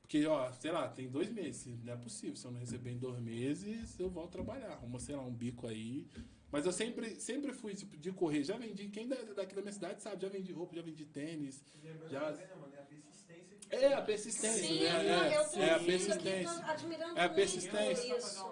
[0.01, 2.35] Porque, ó, sei lá, tem dois meses, não é possível.
[2.35, 4.69] Se eu não receber em dois meses, eu volto trabalhar.
[4.71, 6.07] Arruma, sei lá, um bico aí.
[6.51, 8.43] Mas eu sempre, sempre fui tipo, de correr.
[8.43, 11.63] Já vendi, quem da- daqui da minha cidade sabe, já vendi roupa, já vendi tênis.
[11.83, 12.73] Lembrando Já- também, né, mano?
[12.73, 14.87] É a persistência que É a persistência, Sim, né?
[15.33, 16.43] é, eu tô é a aqui, persistência.
[16.65, 18.17] tô admirando É a muito persistência.
[18.17, 18.45] Isso.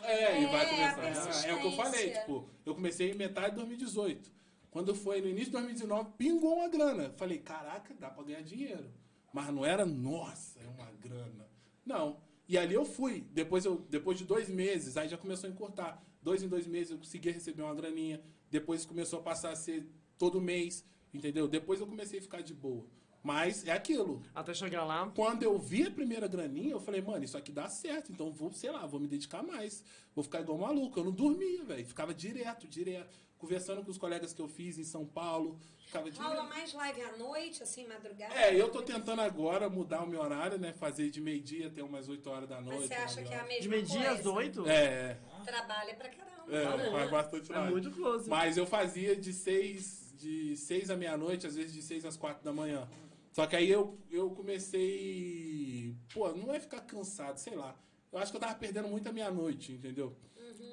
[0.00, 1.48] Vai começar É, e É, vai a começar.
[1.48, 4.30] É, o que eu falei, tipo, eu comecei em metade de 2018.
[4.70, 7.10] Quando foi no início de 2019, pingou uma grana.
[7.16, 8.90] Falei, caraca, dá pra ganhar dinheiro.
[9.32, 11.48] Mas não era, nossa, é uma grana.
[11.84, 12.20] Não.
[12.48, 13.26] E ali eu fui.
[13.32, 16.02] Depois, eu, depois de dois meses, aí já começou a encurtar.
[16.22, 18.22] Dois em dois meses eu consegui receber uma graninha.
[18.50, 19.86] Depois começou a passar a ser
[20.16, 21.46] todo mês, entendeu?
[21.46, 22.86] Depois eu comecei a ficar de boa.
[23.22, 24.22] Mas é aquilo.
[24.34, 25.10] Até chegar lá.
[25.14, 28.12] Quando eu vi a primeira graninha, eu falei, mano, isso aqui dá certo.
[28.12, 29.82] Então vou, sei lá, vou me dedicar mais.
[30.14, 30.98] Vou ficar igual maluco.
[31.00, 31.84] Eu não dormia, velho.
[31.84, 33.18] Ficava direto, direto.
[33.36, 35.58] Conversando com os colegas que eu fiz em São Paulo.
[35.86, 36.26] Ficava direto.
[36.28, 38.34] Rola mais live à noite, assim, madrugada?
[38.34, 40.72] É, eu tô tentando agora mudar o meu horário, né?
[40.72, 42.80] Fazer de meio-dia até umas 8 horas da noite.
[42.80, 44.32] Mas você acha que é a mesma De meio-dia às coisa?
[44.32, 44.68] oito?
[44.68, 46.82] É, Trabalha pra caramba.
[46.82, 47.72] é, faz bastante É live.
[47.72, 48.28] muito close.
[48.28, 52.42] Mas eu fazia de seis, de seis à meia-noite, às vezes de seis às quatro
[52.44, 52.88] da manhã.
[53.32, 55.94] Só que aí eu, eu comecei.
[56.12, 57.76] Pô, não é ficar cansado, sei lá.
[58.12, 60.16] Eu acho que eu tava perdendo muito a meia-noite, entendeu?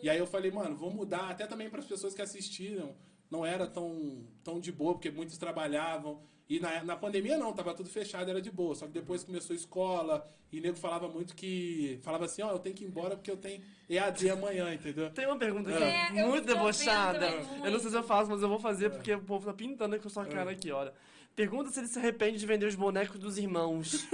[0.01, 2.95] E aí eu falei, mano, vou mudar, até também para as pessoas que assistiram.
[3.30, 6.22] Não era tão, tão de boa, porque muitos trabalhavam.
[6.47, 8.76] E na, na pandemia não, tava tudo fechado, era de boa.
[8.76, 11.99] Só que depois começou a escola, e nego falava muito que.
[12.03, 15.10] Falava assim, ó, eu tenho que ir embora porque eu tenho EAD amanhã, entendeu?
[15.10, 17.26] Tem uma pergunta aqui, É, muito debochada.
[17.64, 19.99] Eu não sei se eu faço, mas eu vou fazer porque o povo tá pintando
[19.99, 20.93] com a sua cara aqui, olha.
[21.36, 24.08] Pergunta se ele se arrepende de vender os bonecos dos irmãos.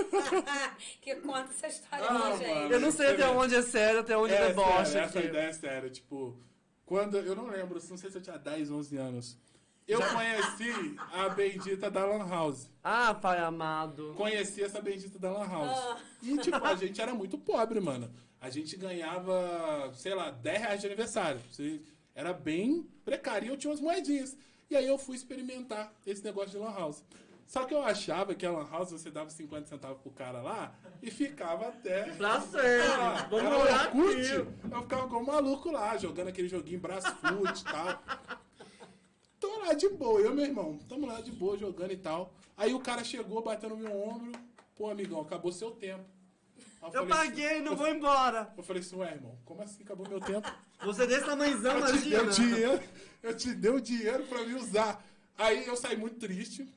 [1.02, 2.48] que conta essa história Ah, pra gente.
[2.50, 2.74] mano.
[2.74, 4.86] Eu não sei até onde é sério, até onde É debocha.
[4.86, 5.90] sério, essa ideia é séria.
[5.90, 6.36] Tipo,
[6.86, 7.18] quando.
[7.18, 9.38] Eu não lembro, não sei se eu tinha 10, 11 anos.
[9.88, 12.70] Eu conheci a bendita da Lan House.
[12.84, 14.14] Ah, pai amado.
[14.16, 15.78] Conheci essa bendita da Lan House.
[15.78, 15.98] Ah.
[16.24, 18.10] E, tipo, a gente era muito pobre, mano.
[18.40, 21.42] A gente ganhava, sei lá, 10 reais de aniversário.
[22.16, 23.48] Era bem precário.
[23.48, 24.36] E eu tinha umas moedinhas.
[24.72, 27.04] E aí eu fui experimentar esse negócio de Lan House.
[27.46, 30.74] Só que eu achava que a Lan House você dava 50 centavos pro cara lá
[31.04, 32.04] e ficava até.
[32.14, 32.88] Pra sempre.
[32.98, 34.30] Ah, Vamos.
[34.30, 38.02] Eu ficava um maluco lá, jogando aquele joguinho Brasfoot e tal.
[39.42, 40.78] Tô lá de boa, eu e meu irmão.
[40.88, 42.34] Tamo lá de boa, jogando e tal.
[42.56, 44.32] Aí o cara chegou, bateu no meu ombro.
[44.78, 46.06] Pô, amigão, acabou seu tempo.
[46.82, 48.54] Eu falei assim- paguei, não eu- vou embora.
[48.56, 50.50] Eu falei assim, ué, irmão, como assim acabou meu tempo?
[50.84, 52.48] Você desse tamanhozão, Eu te dei o imagina.
[52.50, 52.84] dinheiro,
[53.24, 55.04] eu te dei o dinheiro pra me usar.
[55.38, 56.68] Aí eu saí muito triste.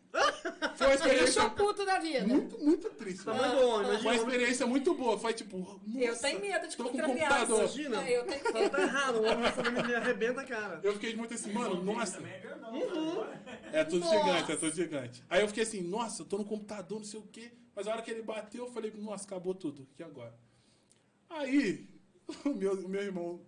[0.77, 2.27] Foi uma experiência sou puto da vida.
[2.27, 3.25] muito, muito triste.
[3.25, 4.15] Tamanho do homem, Foi uma imagina.
[4.23, 5.19] experiência muito boa.
[5.19, 7.59] Foi tipo, nossa, Eu tenho medo de tô com computador.
[7.59, 8.03] Imagina.
[8.09, 8.71] É, eu tenho medo.
[8.71, 10.81] tá errado, o homem me arrebenta a cara.
[10.83, 12.23] Eu fiquei muito assim, mano, nossa.
[12.23, 13.25] É irmão, Uhum.
[13.73, 14.19] É tudo Nossa.
[14.19, 15.25] gigante, é tudo gigante.
[15.29, 17.53] Aí eu fiquei assim, nossa, eu tô no computador, não sei o quê.
[17.75, 19.87] Mas a hora que ele bateu, eu falei, nossa, acabou tudo.
[19.99, 20.35] E agora?
[21.29, 21.87] Aí,
[22.47, 23.41] o meu, o meu irmão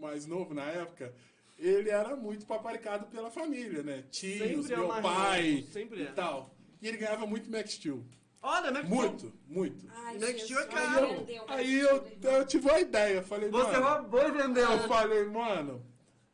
[0.00, 1.12] mais novo na época,
[1.58, 4.04] ele era muito paparicado pela família, né?
[4.10, 6.12] Tios, Sempre é meu mais pai sempre e é.
[6.12, 6.54] tal.
[6.80, 8.02] E ele ganhava muito Max Steel.
[8.42, 9.86] Olha, Mac Muito, muito.
[9.94, 11.08] Ai, Jesus, Year é caro.
[11.08, 14.02] meu Deus, Aí eu, eu tive uma ideia, falei, Você mano...
[14.02, 14.70] roubou e vendeu.
[14.70, 15.84] Eu falei, mano,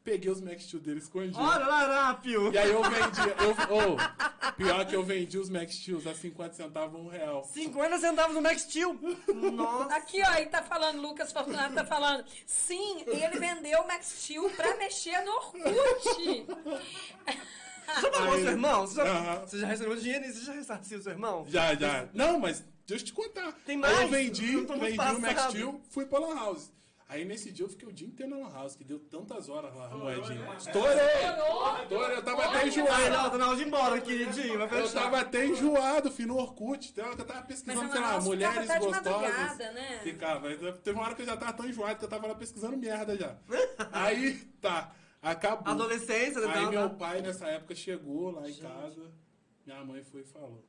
[0.06, 1.36] peguei os Max Steel dele escondido.
[1.40, 2.52] Olha, larápio.
[2.52, 3.34] E aí eu vendia.
[3.40, 7.42] Eu, oh, pior que eu vendi os Max Steels a 50 centavos, um real.
[7.44, 8.96] 50 centavos no Max Steel.
[9.52, 9.94] Nossa.
[9.96, 12.24] Aqui, ó, aí tá falando, Lucas Fortunato tá falando.
[12.46, 16.46] Sim, ele vendeu o Max Steel pra mexer no Orkut.
[18.00, 18.86] Você pagou Aí- seu irmão?
[18.86, 19.40] Você já, Aham.
[19.46, 21.44] você já recebeu dinheiro e você já ressarciu seu irmão?
[21.48, 22.08] Já, já.
[22.14, 23.52] Não, mas deixa eu te contar.
[23.64, 24.00] Tem Aí mais?
[24.02, 25.42] eu vendi, Eu no vendi o Max.
[25.50, 26.70] Steel, fui pra Lan House.
[27.08, 29.72] Aí nesse dia eu fiquei o dia inteiro na Lan House, que deu tantas horas
[29.76, 30.56] lá, a moedinha.
[30.56, 30.96] Estourei!
[31.82, 33.10] Estourei, eu tava até Ai, enjoado.
[33.10, 34.58] não, tá na hora de ir embora, queridinho.
[34.58, 35.02] Vai Eu fechar.
[35.04, 36.92] tava até enjoado, fui no Orkut.
[36.92, 39.58] Que eu tava pesquisando, sei lá, mulheres gostosas.
[39.72, 40.00] né?
[40.02, 40.48] Ficava.
[40.48, 42.76] Aí Teve uma hora que eu já tava tão enjoado que eu tava lá pesquisando
[42.76, 43.36] merda já.
[43.92, 44.92] Aí, tá.
[45.22, 45.72] Acabou.
[45.72, 46.52] Adolescência, né?
[46.54, 49.12] Aí meu pai nessa época chegou lá em casa,
[49.64, 50.64] minha mãe foi e falou: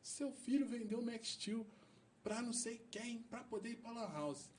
[0.00, 1.66] Seu filho vendeu o Max Steel
[2.22, 4.50] pra não sei quem, pra poder ir pra Lan House.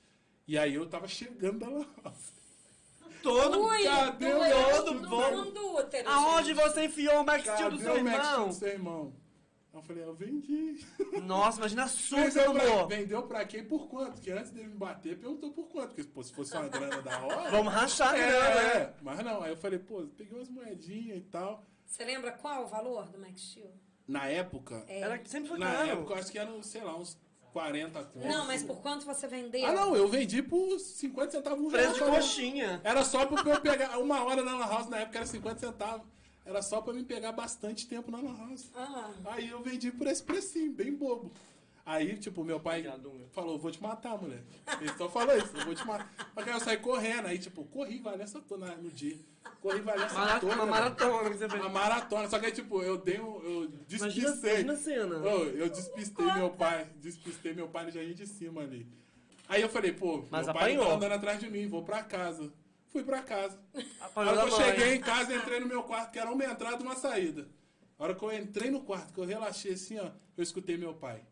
[0.48, 1.64] E aí eu tava chegando
[2.02, 2.32] House.
[3.22, 5.36] Todo Ui, cadê o doeu outro no bom?
[5.44, 6.56] mundo útero, Aonde gente.
[6.56, 8.48] você enfiou o Max Steel Cadê do seu o Max Steel irmão?
[8.48, 9.12] do seu irmão?
[9.74, 10.84] Eu falei, eu vendi.
[11.22, 14.12] Nossa, imagina a você Vendeu pra, vendeu pra quem por quanto?
[14.14, 15.88] Porque antes dele me bater, perguntou por quanto.
[15.94, 17.50] Porque pô, se fosse uma grana da hora.
[17.50, 18.30] Vamos rachar, é, né?
[18.30, 18.76] né?
[18.76, 18.94] é.
[19.02, 21.62] Mas não, aí eu falei, pô, peguei umas moedinhas e tal.
[21.84, 23.70] Você lembra qual o valor do Max Steel?
[24.06, 25.00] Na época, É.
[25.00, 25.88] Era, sempre foi na caro.
[25.90, 27.16] época eu acho que eram, sei lá, uns
[27.52, 28.28] 40 contos.
[28.28, 29.66] Não, mas por quanto você vendeu?
[29.66, 32.80] Ah, não, eu vendi por 50 centavos um Preço de coxinha.
[32.84, 33.98] Era só pra eu pegar.
[33.98, 36.06] Uma hora na Lan House na época era 50 centavos.
[36.44, 38.70] Era só pra mim pegar bastante tempo na Lan House.
[38.74, 41.30] Ah, Aí eu vendi por esse precinho, bem bobo.
[41.90, 42.84] Aí, tipo, meu pai
[43.32, 44.42] falou, vou te matar, mulher.
[44.78, 46.06] Ele só falou isso, eu vou te matar.
[46.34, 49.16] Só que aí eu saí correndo, aí, tipo, corri Valência toda no dia.
[49.62, 50.52] Corri Valência Mara- toda.
[50.52, 50.70] Uma velho.
[50.70, 51.62] maratona que você fez.
[51.62, 52.28] Uma maratona.
[52.28, 53.40] Só que aí, tipo, eu dei um.
[53.42, 54.60] Eu Imagina, despistei.
[54.60, 55.16] imagina a cena.
[55.18, 56.90] Ô, eu despistei meu pai.
[57.00, 58.86] Despistei meu pai no jardim de cima ali.
[59.48, 60.92] Aí eu falei, pô, Mas meu pai não tá apanhou.
[60.96, 62.52] andando atrás de mim, vou pra casa.
[62.88, 63.58] Fui pra casa.
[63.98, 64.66] A Apagou hora que eu mãe.
[64.76, 67.48] cheguei em casa, entrei no meu quarto, que era uma entrada e uma saída.
[67.98, 70.92] A hora que eu entrei no quarto, que eu relaxei assim, ó, eu escutei meu
[70.92, 71.22] pai.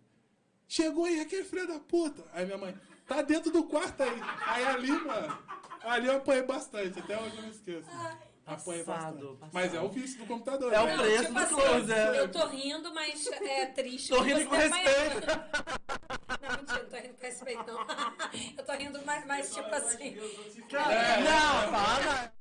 [0.69, 2.25] Chegou aí aquele filho da puta.
[2.33, 2.75] Aí minha mãe,
[3.07, 4.21] tá dentro do quarto aí.
[4.47, 5.39] Aí ali, mano,
[5.83, 7.89] ali eu apanhei bastante, até hoje eu não esqueço.
[8.47, 9.51] Passado, bastante.
[9.53, 10.73] Mas é o vício do computador.
[10.73, 10.97] É o né?
[10.97, 12.21] preço tipo do close, é.
[12.21, 14.09] Eu tô rindo, mas é triste.
[14.09, 14.73] Tô rindo com apanhou.
[14.73, 15.27] respeito.
[16.41, 17.87] Não, mentira, não tô rindo com respeito, não.
[18.57, 20.17] Eu tô rindo mais, mais tipo assim.
[20.73, 21.21] É.
[21.23, 22.36] não, para.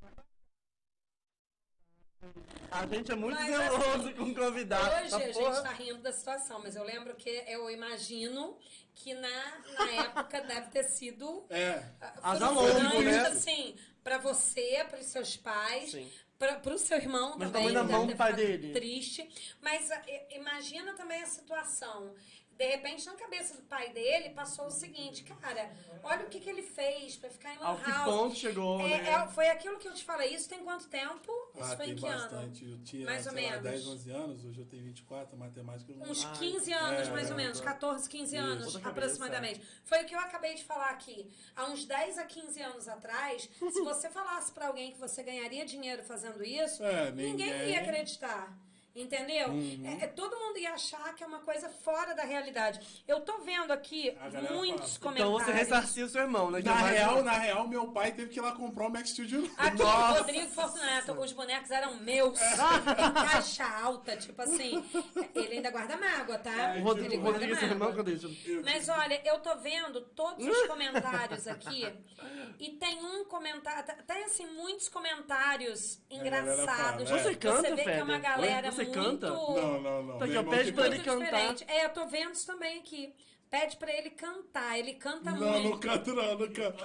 [2.70, 4.84] A gente é muito Mas, zeloso com convidado.
[4.96, 8.58] Hoje Essa a gente porra- tá rindo da situação, mas eu lembro que eu imagino
[8.94, 11.82] que na, na época deve ter sido É.
[12.22, 13.18] Haja frustrante, longo, né?
[13.28, 16.10] assim, pra você, pros seus pais, Sim.
[16.38, 17.72] pra, pro seu irmão Mas também.
[17.72, 18.72] também na dele.
[18.72, 19.56] Triste.
[19.60, 22.14] Mas ah, i- imagina também a situação.
[22.56, 25.70] De repente, na cabeça do pai dele, passou o seguinte, cara,
[26.02, 28.04] olha o que, que ele fez pra ficar em Ao lan que house.
[28.14, 29.10] ponto chegou, É, né?
[29.10, 30.34] é, foi aquilo que eu te falei.
[30.34, 31.30] Isso tem quanto tempo?
[31.54, 32.20] Isso Ah, foi tem em que ano?
[32.22, 32.64] bastante.
[32.64, 33.62] Eu tinha, Mais ou sei lá, menos.
[33.64, 36.06] 10, 11 anos, hoje eu tenho 24, matemática eu não...
[36.10, 37.64] Uns Ai, 15 anos, é, mais ou é, menos, é.
[37.64, 38.44] 14, 15 Isso.
[38.44, 39.60] anos, cabeça, aproximadamente.
[39.84, 41.30] Foi o que eu acabei de falar aqui.
[41.54, 45.66] Há uns 10 a 15 anos atrás, se você falasse pra alguém que você ganharia
[45.66, 48.56] dinheiro fazendo isso, É, ninguém ninguém- ia acreditar.
[48.96, 49.50] Entendeu?
[49.50, 49.82] Uhum.
[50.00, 52.80] É, é, todo mundo ia achar que é uma coisa fora da realidade.
[53.06, 54.16] Eu tô vendo aqui
[54.50, 55.14] muitos fala.
[55.14, 55.44] Então comentários.
[55.44, 56.60] você ressarciu seu irmão, né?
[56.64, 59.28] Na é real, na real, meu pai teve que ir lá comprar o Max Steel
[59.28, 59.50] novo.
[59.56, 60.18] Aqui, Nossa.
[60.20, 64.84] Rodrigo Fortunato, os bonecos eram meus, em caixa alta, tipo assim.
[65.34, 66.74] Ele ainda guarda mágoa, tá?
[66.78, 68.04] O Rodrigo, Ele guarda Rodrigo é seu irmão, mágoa.
[68.04, 68.62] cadê isso?
[68.64, 71.86] Mas olha, eu tô vendo todos os comentários aqui
[72.58, 77.08] e tem um comentário, tem assim muitos comentários engraçados.
[77.08, 77.22] fala, é.
[77.22, 79.28] Você canta, vê que é uma galera Você muito canta?
[79.30, 80.18] Não, não, não.
[80.18, 80.94] Tá aqui, Meu ó, irmão pede pra canta.
[80.96, 81.24] ele cantar.
[81.24, 81.64] diferente.
[81.68, 83.14] É, eu tô vendo isso também aqui.
[83.48, 85.70] Pede pra ele cantar, ele canta Não, muito.
[85.70, 86.84] não canto não, não canto.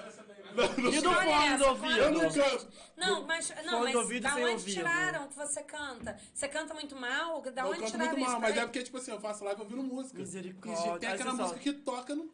[0.53, 1.23] Não, não E do canto.
[1.23, 1.97] Fone essa, do ouvido?
[1.97, 2.67] Eu não canto.
[2.97, 4.73] Não, mas, não, mas de ouvido da onde ouvido.
[4.73, 6.17] tiraram que você canta?
[6.33, 7.41] Você canta muito mal?
[7.41, 8.31] Da Eu onde canto tiraram muito isso?
[8.31, 10.19] mal, mas é porque, tipo assim, eu faço live ouvindo música.
[10.19, 10.95] Misericórdia.
[10.95, 12.29] E tem aquela música que toca no...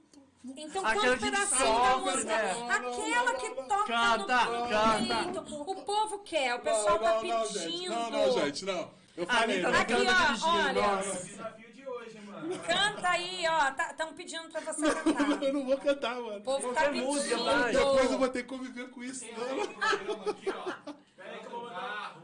[0.56, 2.24] Então Aquela qual que pedacinho sofre, da música?
[2.26, 2.52] né?
[2.70, 5.16] Aquela que toca Canta, no canta.
[5.44, 5.56] peito.
[5.72, 7.60] O povo quer, o pessoal tá não, não, pedindo.
[7.60, 7.90] gente.
[7.90, 8.92] Não, não, gente, não.
[9.18, 9.78] Eu A falei, Anitta né?
[9.78, 9.94] não Aqui,
[10.44, 10.74] ó, olha.
[10.74, 11.26] nossa.
[11.26, 12.60] Desafio de hoje, mano.
[12.60, 13.70] Canta aí, ó.
[13.90, 15.44] Estão pedindo pra você cantar.
[15.44, 16.42] Eu não vou cantar, O mano.
[16.42, 17.08] povo Não tá tem pedindo.
[17.08, 17.36] música.
[17.72, 19.26] Depois eu vou ter que conviver com isso.
[19.36, 19.68] Não, não.
[19.68, 20.94] Programa aqui, ó.
[21.16, 22.16] Pera aí que eu vou mandar.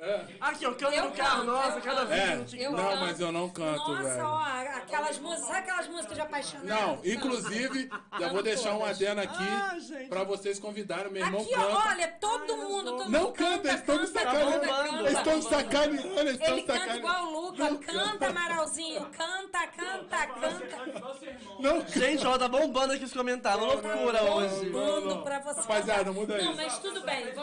[0.00, 0.24] É.
[0.40, 2.44] Aqui, ó, canta Eu no carro, canto, nossa, cada canto.
[2.44, 3.00] vídeo É, Eu não, canto.
[3.00, 4.24] mas eu não canto, Nossa, velho.
[4.24, 4.42] ó,
[4.76, 6.66] aquelas músicas, sabe aquelas músicas de apaixonado?
[6.68, 7.90] Não, inclusive,
[8.20, 10.08] já vou deixar um adendo aqui Ah, gente.
[10.08, 11.10] pra vocês convidarem.
[11.10, 11.66] Meu irmão Aqui, canta.
[11.66, 14.52] ó, olha, todo Ai, mundo, todo Não mundo canta, eles estão me canta, sacaneando.
[14.60, 14.98] canta, bombando.
[15.08, 15.56] Eles estão me canta.
[15.56, 16.98] sacaneando, eles estão Ele me canta sacaneando.
[17.00, 20.88] igual o Luca, Não canta, Amaralzinho, canta, canta, canta.
[20.96, 21.56] Igual seu irmão.
[21.60, 23.66] Não, Gente, ó, tá bombando aqui os comentários.
[23.66, 24.70] Loucura hoje.
[24.70, 25.22] Bombando Não, não.
[25.24, 25.60] pra você.
[25.60, 26.56] Rapaziada, muda Não, isso.
[26.56, 27.38] mas tudo bem, ele.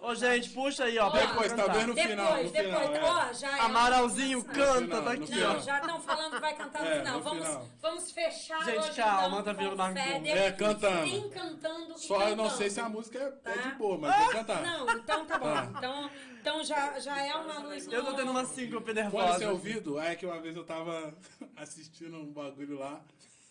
[0.00, 1.10] Ô, gente, puxa aí, ó.
[1.50, 2.26] Depois, talvez no final.
[2.34, 3.28] Depois, depois, final, é.
[3.28, 3.60] ó, já é.
[3.60, 5.34] Amaralzinho, canta, final, tá aqui.
[5.40, 7.16] Não, já estão falando que vai cantar no É, final.
[7.18, 7.68] no Vamos, final.
[7.80, 9.98] vamos fechar Gente, hoje, calma, então, tá vendo com o Marco?
[10.00, 11.02] Feder, É, cantando.
[11.06, 12.36] Nem cantando Só eu cantando.
[12.42, 13.62] não sei se a música é, é Tá?
[13.68, 14.62] de boa, mas vou cantar.
[14.62, 15.44] Não, então tá bom.
[15.52, 15.72] Tá.
[15.78, 17.86] Então, então já, já é uma luz.
[17.90, 19.38] Eu tô tendo uma síncope nervosa.
[19.38, 21.14] sem ouvido, é que uma vez eu tava
[21.56, 23.02] assistindo um bagulho lá,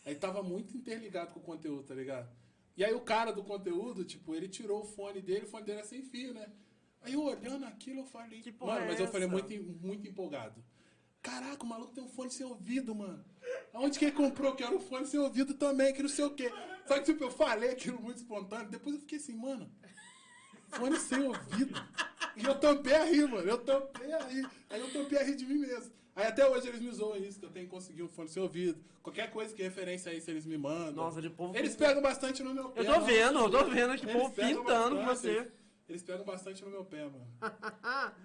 [0.06, 2.28] aí tava muito interligado com o conteúdo, tá ligado?
[2.78, 5.82] E aí o cara do conteúdo, tipo, ele tirou o fone dele, o fone dele
[5.82, 6.48] é sem fio, né?
[7.04, 10.08] Aí eu olhando aquilo, eu falei, Que porra mano, é mas eu falei muito, muito
[10.08, 10.64] empolgado.
[11.22, 13.24] Caraca, o maluco tem um fone sem ouvido, mano.
[13.74, 14.56] Aonde que ele comprou?
[14.56, 16.52] Que era um fone sem ouvido também, que não sei o quê.
[16.86, 19.72] Só que, tipo, eu falei aquilo muito espontâneo, depois eu fiquei assim, mano,
[20.70, 21.80] fone sem ouvido.
[22.36, 23.48] E eu tampei a rir, mano.
[23.48, 24.50] Eu tampei a rir.
[24.70, 25.92] Aí eu tampei a rir de mim mesmo.
[26.16, 28.42] Aí até hoje eles me zoam isso, que eu tenho que conseguir um fone sem
[28.42, 28.84] ouvido.
[29.02, 31.06] Qualquer coisa que é referência a isso, eles me mandam.
[31.06, 31.56] Nossa, de povo.
[31.58, 32.82] Eles pegam bastante no meu pé.
[32.82, 35.52] Eu tô vendo, eu tô vendo aqui, Eles povo pintando com você.
[35.92, 37.28] Eles pegam bastante no meu pé, mano.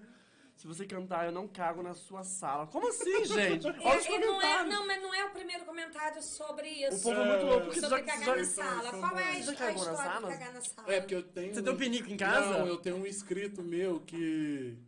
[0.54, 2.66] Se você cantar, eu não cago na sua sala.
[2.68, 3.66] Como assim, gente?
[3.66, 4.74] É, Olha os e não, é, comentários.
[4.74, 7.02] não, mas não é o primeiro comentário sobre O isso.
[7.02, 8.90] povo é muito louco, porque sobre já, cagar já, na sala.
[8.90, 10.28] Qual é a, história sala?
[10.28, 10.92] cagar na sala?
[10.94, 11.54] É, porque eu tenho.
[11.54, 12.58] Você tem um pinico em casa?
[12.58, 14.78] Não, eu tenho um inscrito meu que.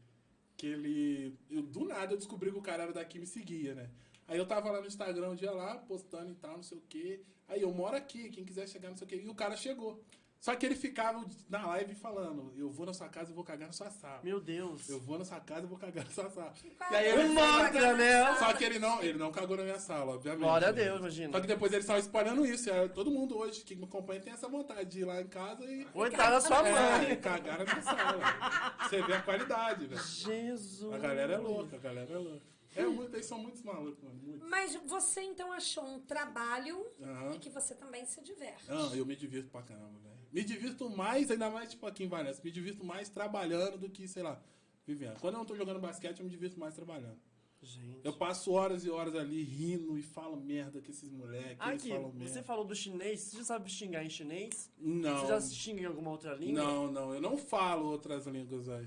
[0.57, 1.37] Que ele.
[1.51, 3.91] Eu, do nada eu descobri que o cara era daqui e me seguia, né?
[4.26, 6.83] Aí eu tava lá no Instagram um dia lá, postando e tal, não sei o
[6.89, 7.20] quê.
[7.49, 9.20] Aí eu moro aqui, quem quiser chegar, não sei o quê.
[9.22, 10.03] E o cara chegou.
[10.41, 13.66] Só que ele ficava na live falando: Eu vou na sua casa e vou cagar
[13.66, 14.20] na sua sala.
[14.22, 14.89] Meu Deus.
[14.89, 16.53] Eu vou na sua casa e vou cagar na sua sala.
[16.91, 17.11] E aí é?
[17.12, 18.36] ele Um mantra, né?
[18.36, 20.43] Só que ele não, ele não cagou na minha sala, obviamente.
[20.43, 20.84] Glória a né?
[20.84, 21.32] Deus, imagina.
[21.32, 22.70] Só que depois eles estavam espalhando isso.
[22.70, 25.64] e todo mundo hoje que me acompanha tem essa vontade de ir lá em casa
[25.64, 25.86] e.
[25.93, 27.12] Ou entrar na sua É, mãe.
[27.12, 28.78] e cagar na minha sala.
[28.89, 30.03] Você vê a qualidade, velho.
[30.03, 30.95] Jesus.
[30.95, 32.47] A galera é louca, a galera é louca.
[32.76, 34.14] É muito, eles são muitos malucos, mano.
[34.22, 34.47] Muito.
[34.47, 36.86] Mas você então achou um trabalho
[37.34, 38.70] e que você também se diverte.
[38.70, 40.07] Não, eu me divirto pra caramba, velho.
[40.33, 44.07] Me divirto mais, ainda mais, tipo, aqui em Valência, me divirto mais trabalhando do que,
[44.07, 44.41] sei lá,
[44.87, 45.18] vivendo.
[45.20, 47.18] Quando eu não tô jogando basquete, eu me divirto mais trabalhando.
[47.61, 48.01] Gente.
[48.05, 51.57] Eu passo horas e horas ali rindo e falo merda com esses moleques.
[51.59, 52.33] Aqui, falam merda.
[52.33, 54.70] você falou do chinês, você já sabe xingar em chinês?
[54.79, 55.20] Não.
[55.20, 56.62] Você já xinga em alguma outra língua?
[56.62, 58.87] Não, não, eu não falo outras línguas aí.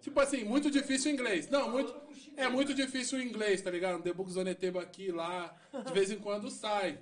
[0.00, 1.48] Tipo assim, muito difícil o inglês.
[1.50, 1.92] Não, muito.
[2.36, 4.00] É muito difícil o inglês, tá ligado?
[4.00, 7.00] Debug Zoneteba aqui, lá, de vez em quando sai.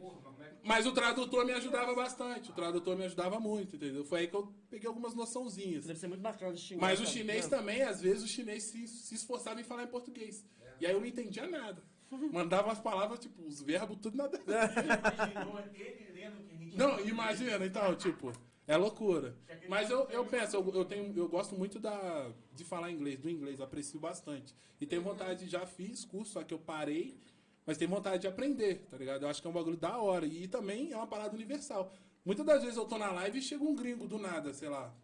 [0.65, 2.51] Mas o tradutor me ajudava bastante.
[2.51, 4.05] O tradutor me ajudava muito, entendeu?
[4.05, 5.85] Foi aí que eu peguei algumas noçãozinhas.
[5.85, 6.81] Deve ser muito bacana de xingar.
[6.81, 10.45] Mas o chinês também, às vezes, o chinês se, se esforçava em falar em português.
[10.81, 11.83] E aí eu não entendia nada.
[12.33, 14.39] Mandava as palavras, tipo, os verbos, tudo nada.
[14.39, 18.33] Imaginou ele lendo o que a gente Não, imagina, então, tipo,
[18.67, 19.37] é loucura.
[19.69, 23.29] Mas eu, eu penso, eu, eu, tenho, eu gosto muito da, de falar inglês, do
[23.29, 24.55] inglês, aprecio bastante.
[24.81, 27.19] E tenho vontade, já fiz curso, só que eu parei,
[27.67, 29.23] mas tenho vontade de aprender, tá ligado?
[29.23, 30.27] Eu acho que é um bagulho da hora.
[30.27, 31.93] E também é uma parada universal.
[32.25, 34.95] Muitas das vezes eu tô na live e chega um gringo do nada, sei lá.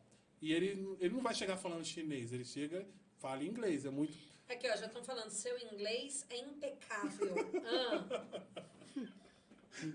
[0.40, 2.86] E ele, ele não vai chegar falando chinês, ele chega,
[3.18, 4.14] fala inglês, é muito.
[4.48, 7.34] Aqui, ó, já estão falando, seu inglês é impecável.
[7.64, 8.04] Ah,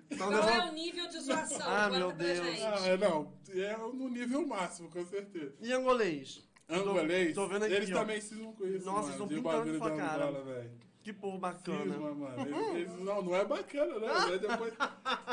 [0.09, 1.67] Então, qual eu é o nível de zoação?
[1.67, 2.37] Ah, meu Deus.
[2.37, 2.63] gente.
[2.63, 5.53] Ah, é, não, é no nível máximo, com certeza.
[5.59, 6.43] E angolês?
[6.67, 7.93] Angolês, tô vendo aqui, eles ó.
[7.93, 10.27] também cismam com isso, Nossa, mano, eles tão de pintando sua cara.
[10.29, 10.71] Angola, velho.
[11.05, 11.83] Que povo bacana.
[11.93, 12.41] Cisma, mano.
[12.41, 14.07] Eles, eles- não, não é bacana, né?
[14.07, 14.73] Mas Depois,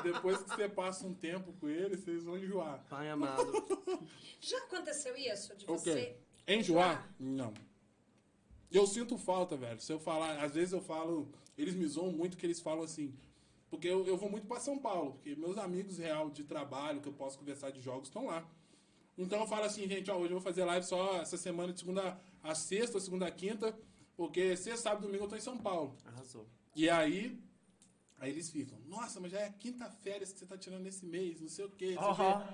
[0.02, 2.84] depois que você passa um tempo com eles, vocês vão enjoar.
[2.90, 3.50] Pai amado.
[4.38, 5.56] Já aconteceu isso?
[5.56, 5.94] De você.
[5.94, 6.52] quê?
[6.52, 7.10] Enjoar?
[7.18, 7.54] Não.
[8.70, 9.80] Eu sinto falta, velho.
[9.80, 13.14] Se eu falar, às vezes eu falo, eles me zoam muito que eles falam assim,
[13.70, 17.08] porque eu, eu vou muito pra São Paulo, porque meus amigos real de trabalho, que
[17.08, 18.46] eu posso conversar de jogos, estão lá.
[19.16, 21.78] Então eu falo assim, gente, ó, hoje eu vou fazer live só essa semana de
[21.80, 23.74] segunda a sexta, segunda a quinta,
[24.22, 25.96] porque sexta, sábado e domingo eu tô em São Paulo.
[26.06, 26.46] Arrasou.
[26.76, 27.36] E aí,
[28.20, 31.04] aí eles ficam, nossa, mas já é a quinta férias que você tá tirando nesse
[31.04, 32.44] mês, não sei o quê, não sei o quê.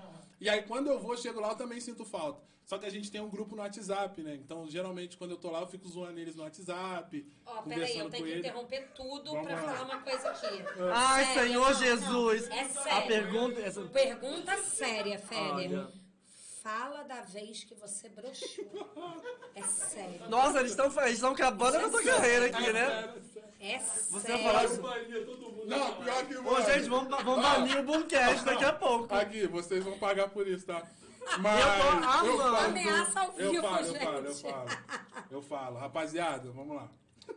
[0.41, 2.41] E aí, quando eu vou, chego lá, eu também sinto falta.
[2.65, 4.33] Só que a gente tem um grupo no WhatsApp, né?
[4.33, 7.99] Então, geralmente, quando eu tô lá, eu fico zoando eles no WhatsApp, Ó, peraí, conversando
[8.05, 8.39] eu tenho que eles.
[8.45, 9.73] interromper tudo Vamos pra lá.
[9.75, 10.63] falar uma coisa aqui.
[10.91, 11.79] Ai, Sério, Senhor não, não.
[11.79, 12.49] Jesus.
[12.49, 13.07] É A sério.
[13.07, 13.59] pergunta.
[13.61, 13.81] Essa...
[13.85, 15.81] Pergunta séria, Félia.
[15.81, 15.93] Olha.
[16.69, 18.63] Fala da vez que você broxou.
[19.55, 20.29] É sério.
[20.29, 23.15] Nossa, eles estão eles acabando a tua carreira aqui, né?
[23.59, 24.43] É Você sério.
[24.43, 24.81] vai falar isso.
[25.65, 26.37] Não, pior que.
[26.37, 29.11] Ô, gente, vamos, vamos banir o Boomcast daqui a pouco.
[29.15, 30.87] Aqui, vocês vão pagar por isso, tá?
[31.39, 32.37] Mas Eu tô amando.
[32.37, 34.51] falo, Ameaça ao eu vivo, falo, eu falo, eu gente.
[34.51, 34.69] falo.
[35.31, 35.77] Eu falo.
[35.79, 36.91] Rapaziada, vamos lá.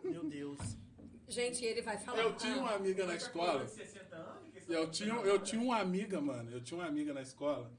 [0.05, 0.59] Meu Deus.
[1.27, 2.19] Gente, ele vai falar.
[2.19, 3.67] Eu tinha uma amiga na escola.
[3.67, 4.53] 60 anos?
[4.53, 6.51] que esse- Eu tinha, eu tinha uma amiga, mano.
[6.53, 7.71] Eu tinha uma amiga na escola.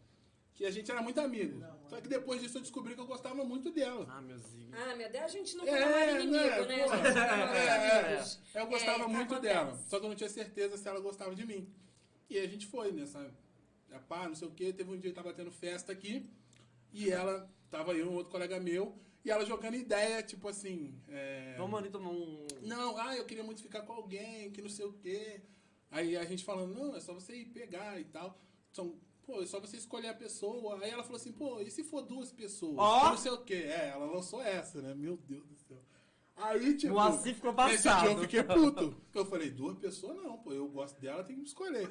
[0.56, 1.64] Que a gente era muito amigo.
[1.89, 4.06] Só que depois disso eu descobri que eu gostava muito dela.
[4.10, 4.72] Ah, meu Zigo.
[4.76, 6.66] Ah, meu Deus, a gente não É, é, inimigo, né?
[6.66, 6.88] né?
[6.88, 8.24] Pô, é, é,
[8.56, 8.62] é.
[8.62, 9.54] Eu gostava É, muito acontece.
[9.54, 9.80] dela.
[9.88, 11.68] Só que eu não tinha certeza se ela gostava de mim.
[12.30, 13.32] E aí a gente foi nessa.
[13.91, 14.72] a Pá, não sei o quê.
[14.72, 16.30] Teve um dia que tava tendo festa aqui.
[16.91, 17.49] E ela.
[17.72, 18.95] Tava eu, um outro colega meu.
[19.26, 20.93] E ela jogando ideia, tipo assim.
[21.08, 22.45] é, Vamos ali tomar um.
[22.62, 25.41] Não, ah, eu queria muito ficar com alguém, que não sei o quê.
[25.89, 28.39] Aí a gente falando, não, é só você ir pegar e tal.
[28.72, 28.95] São,
[29.26, 30.80] pô, é só você escolher a pessoa.
[30.84, 32.76] Aí ela falou assim, pô, e se for duas pessoas?
[32.78, 33.10] Ó!
[33.10, 33.56] Não sei o quê.
[33.56, 34.94] É, ela lançou essa, né?
[34.94, 35.78] Meu Deus do céu.
[36.36, 38.10] Aí, tipo, O Assi ficou esse dia passado.
[38.12, 38.96] eu fiquei puto.
[39.14, 41.88] Eu falei, duas pessoas não, pô, eu gosto dela, tem que me escolher.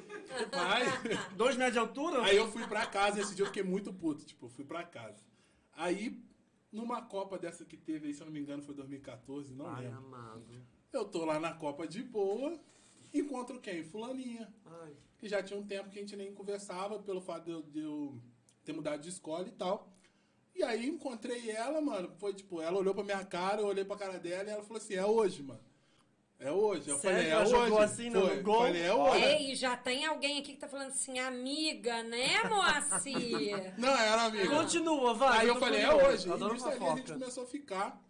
[0.51, 0.85] Aí,
[1.37, 2.23] Dois metros de altura?
[2.23, 4.83] aí eu fui pra casa, esse dia eu fiquei muito puto, tipo, eu fui pra
[4.83, 5.23] casa.
[5.71, 6.21] Aí,
[6.71, 9.83] numa Copa dessa que teve aí, se eu não me engano, foi 2014, não Ai,
[9.85, 9.97] lembro.
[9.99, 10.43] amado.
[10.91, 12.59] Eu tô lá na Copa de boa,
[13.19, 13.83] encontro quem?
[13.83, 14.51] Fulaninha.
[14.65, 14.93] Ai.
[15.17, 17.79] Que já tinha um tempo que a gente nem conversava, pelo fato de eu, de
[17.81, 18.21] eu
[18.65, 19.89] ter mudado de escola e tal.
[20.55, 22.11] E aí encontrei ela, mano.
[22.17, 24.77] Foi tipo, ela olhou pra minha cara, eu olhei pra cara dela e ela falou
[24.77, 25.61] assim: é hoje, mano.
[26.39, 26.89] É hoje.
[26.89, 27.15] Eu Sério?
[27.17, 27.51] falei, é Ela hoje.
[27.51, 28.41] jogou assim no Foi.
[28.41, 28.57] gol?
[28.63, 29.23] Falei, é hoje.
[29.23, 33.73] Ei, já tem alguém aqui que tá falando assim, amiga, né, Moacir?
[33.79, 34.49] Não, era amiga.
[34.49, 35.39] Continua, vai.
[35.39, 36.27] Aí eu falei, é hoje.
[36.27, 38.03] E Adoro nisso ali a gente começou a ficar.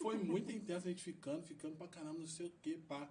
[0.00, 3.08] Foi muito intenso a gente ficando, ficando pra caramba, não sei o que, pá.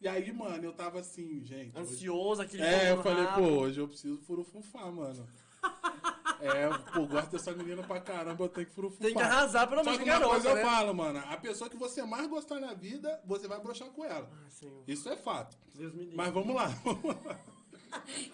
[0.00, 1.76] E aí, mano, eu tava assim, gente.
[1.78, 3.42] Ansioso, aquele É, eu falei, rabo.
[3.42, 5.26] pô, hoje eu preciso furufufar, mano.
[6.38, 9.06] É, pô, gosto dessa menina pra caramba, eu tenho que furufufar.
[9.06, 10.60] Tem que arrasar pelo Só menos que de uma garota, coisa né?
[10.60, 14.04] eu falo, mano, a pessoa que você mais gostar na vida, você vai broxar com
[14.04, 14.30] ela.
[14.50, 14.84] Senhor.
[14.86, 15.56] Isso é fato.
[15.74, 16.14] Deus me livre.
[16.16, 16.66] Mas vamos lá.
[16.84, 17.40] vamos lá.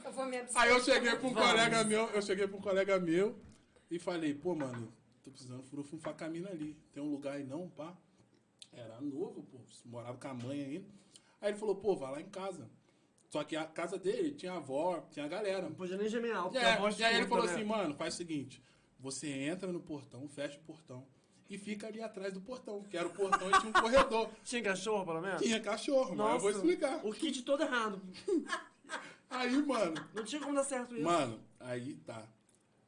[0.04, 0.60] Eu vou me abster.
[0.60, 1.48] Aí eu cheguei pra um Vamos.
[1.48, 3.38] colega meu, eu cheguei pra um colega meu
[3.88, 4.92] e falei, pô, mano,
[5.22, 6.76] tô precisando furufufar com a mina ali.
[6.92, 7.96] Tem um lugar aí não, pá?
[8.72, 10.86] Era novo, pô, morava com a mãe ainda.
[11.43, 12.70] Aí ele falou, pô, vai lá em casa.
[13.28, 15.62] Só que a casa dele tinha avó, tinha a galera.
[15.62, 16.57] Não podia nem gemer alto.
[16.57, 17.53] É, a e aí ele falou né?
[17.53, 18.62] assim, mano, faz o seguinte,
[19.01, 21.05] você entra no portão, fecha o portão
[21.51, 24.30] e fica ali atrás do portão, que era o portão e tinha um corredor.
[24.45, 25.43] Tinha cachorro, pelo menos?
[25.43, 27.05] Tinha cachorro, mas eu vou explicar.
[27.05, 28.01] O kit todo errado.
[29.28, 31.05] Aí, mano, Não tinha como dar certo isso.
[31.05, 32.22] mano, aí tá.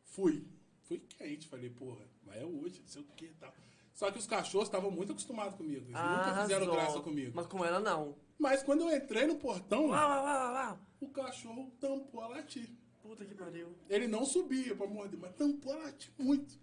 [0.05, 0.47] Fui.
[0.83, 3.51] Fui quente, falei, porra, mas é hoje, não sei o que e tal.
[3.95, 5.87] Só que os cachorros estavam muito acostumados comigo.
[5.87, 6.75] Eles Ah, nunca fizeram arrasou.
[6.75, 7.33] graça comigo.
[7.35, 8.17] Mas com ela não.
[8.39, 10.79] Mas quando eu entrei no portão, Uau, uau, uau, uau.
[11.01, 12.69] o cachorro tampou a latir.
[13.01, 13.69] Puta que pariu.
[13.89, 16.59] Ele não subia pra morder, mas tampou a latir muito.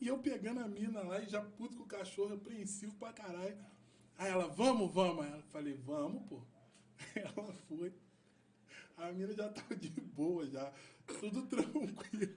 [0.00, 3.56] E eu pegando a mina lá e já puto com o cachorro, apreensivo pra caralho.
[4.18, 5.24] Aí ela, vamos, vamos.
[5.24, 6.42] Aí ela falei, vamos, pô.
[7.14, 7.92] Ela foi.
[8.96, 10.72] A mina já tava de boa, já.
[11.06, 12.34] Tudo tranquilo.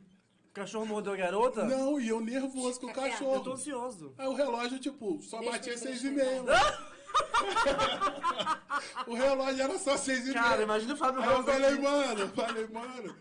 [0.56, 1.66] O cachorro mordeu a garota?
[1.66, 3.22] Não, e eu nervoso com o quieto.
[3.22, 3.52] Eu tô cachorro.
[3.52, 4.14] ansioso.
[4.18, 6.44] Aí o relógio, tipo, só Deixa batia seis e meia.
[9.06, 10.42] o relógio era só seis e meia.
[10.42, 13.14] Cara, imagina o Fábio Aí eu falei, mano, falei, mano,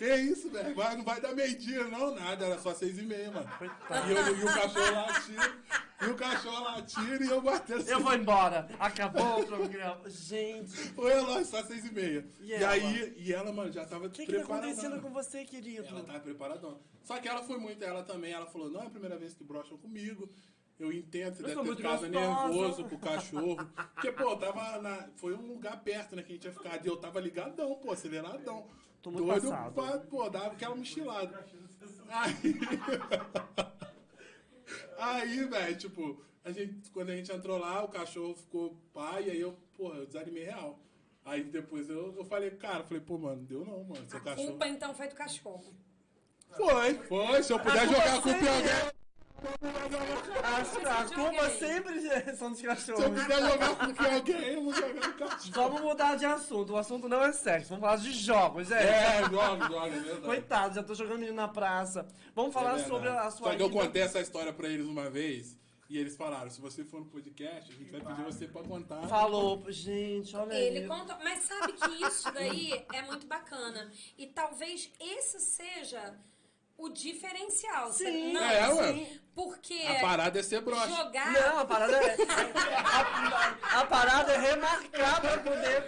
[0.00, 0.74] que isso, velho?
[0.74, 3.46] Vai, não vai dar meio-dia, não, nada, era só seis e meia, mano.
[3.60, 5.54] E, eu, e o cachorro latindo,
[6.00, 8.66] e o cachorro latindo e eu batendo Eu vou embora.
[8.78, 10.08] Acabou o programa.
[10.08, 12.26] Gente, o relógio só seis e meia.
[12.40, 14.72] E E, aí, e ela, mano, já tava o que que tá preparadona.
[14.72, 15.86] acontecendo com você, querido?
[15.86, 16.78] Ela tava preparadona.
[17.02, 19.44] Só que ela foi muito, ela também, ela falou, não é a primeira vez que
[19.44, 20.30] brocham comigo.
[20.78, 23.56] Eu entendo, você deve ter ficado nervoso com o cachorro.
[23.92, 26.82] Porque, pô, tava na, foi um lugar perto, né, que a gente ia ficar.
[26.82, 28.66] E eu tava ligadão, pô, aceleradão.
[29.02, 29.72] Tô muito Doido passado.
[29.72, 31.44] pra, pô, dar aquela mochilada.
[32.08, 32.34] Aí,
[34.98, 39.30] aí velho, tipo, a gente, quando a gente entrou lá, o cachorro ficou pai, e
[39.30, 40.78] aí eu, porra, eu desanimei real.
[41.24, 44.22] Aí depois eu, eu falei, cara, eu falei, pô, mano, deu não, mano, seu A
[44.22, 44.48] cachorro.
[44.48, 45.74] culpa então foi do cachorro.
[46.56, 47.42] Foi, foi.
[47.42, 48.99] Se eu puder jogar a culpa em alguém.
[50.42, 52.00] A, a culpa sempre
[52.36, 53.22] são dos Se eu cachorros.
[53.22, 55.52] puder jogar em alguém, eu vou jogar no cachorro.
[55.52, 56.72] Vamos mudar de assunto.
[56.72, 57.68] O assunto não é sexo.
[57.70, 58.80] Vamos falar de jogos, gente.
[58.82, 60.20] É, joga, joga, é verdade.
[60.22, 62.06] Coitado, já tô jogando menino na praça.
[62.34, 65.08] Vamos falar É sobre a sua Só que eu contei essa história pra eles uma
[65.10, 65.58] vez.
[65.88, 69.08] E eles falaram, se você for no podcast, a gente vai pedir você pra contar.
[69.08, 70.86] Falou, gente, olha Ele aí.
[70.86, 73.90] conta, mas sabe que isso daí é muito bacana.
[74.16, 76.14] E talvez esse seja
[76.78, 77.92] o diferencial.
[77.92, 78.32] Sim?
[78.32, 79.19] Não, É, ué.
[79.34, 80.88] Porque A parada é ser broxa.
[80.88, 81.32] jogar.
[81.32, 82.16] Não, a parada é.
[83.72, 85.84] A, a parada é remarcar pra poder.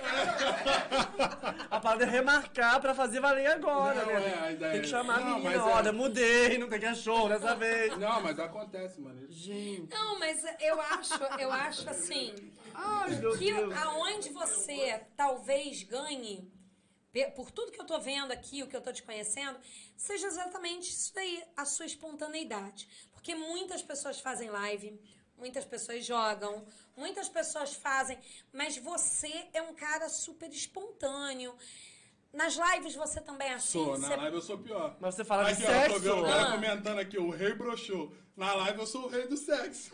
[1.70, 4.28] A parada é remarcar pra fazer valer agora, Não, né?
[4.28, 5.50] é, a ideia tem que é- chamar a Não, menina.
[5.58, 7.96] mas é- Olha, mudei, não tem cachorro dessa vez.
[7.98, 9.26] Não, mas acontece, mano.
[9.30, 9.90] Gente.
[9.90, 12.34] Não, mas eu acho, eu acho assim,
[12.74, 13.74] Ai, meu que Deus.
[13.82, 16.50] aonde você talvez ganhe,
[17.36, 19.58] por tudo que eu tô vendo aqui, o que eu tô te conhecendo,
[19.96, 22.88] seja exatamente isso daí, a sua espontaneidade.
[23.22, 25.00] Porque muitas pessoas fazem live,
[25.38, 26.64] muitas pessoas jogam,
[26.96, 28.18] muitas pessoas fazem,
[28.52, 31.54] mas você é um cara super espontâneo.
[32.32, 33.78] Nas lives você também é assim?
[33.84, 34.96] Sou, na Você- live eu sou pior.
[34.98, 36.00] Mas você fala de Aqui, ó, eu tô sexo?
[36.00, 36.52] vendo o cara Ah.
[36.52, 38.12] comentando aqui, o rei broxou.
[38.36, 39.92] Na live eu sou o rei do sexo.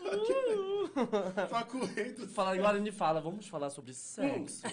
[1.49, 4.63] Só que o rei do Fala, a Aline fala, vamos falar sobre sexo.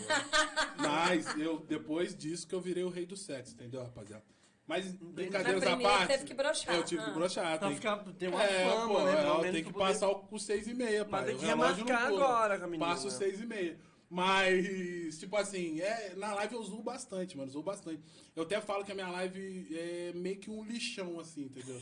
[0.78, 4.24] Mas eu, depois disso que eu virei o rei do sexo, entendeu, rapaziada?
[4.66, 6.08] Mas brincadeiras Mas à parte.
[6.08, 6.74] teve que broxar.
[6.74, 7.12] Eu tive que Ah.
[7.14, 7.58] broxar.
[7.58, 9.12] Pra tem- ficar, ter uma é, fama, pô, né?
[9.12, 11.24] é, Pelo menos tem que poder- passar o, o seis e meia, pai.
[11.26, 12.86] tem O que remarcar agora com a menina.
[12.90, 13.78] Passa o seis e meia.
[14.08, 17.48] Mas, tipo assim, é, na live eu uso bastante, mano.
[17.48, 18.00] Uso bastante.
[18.34, 21.80] Eu até falo que a minha live é meio que um lixão, assim, entendeu?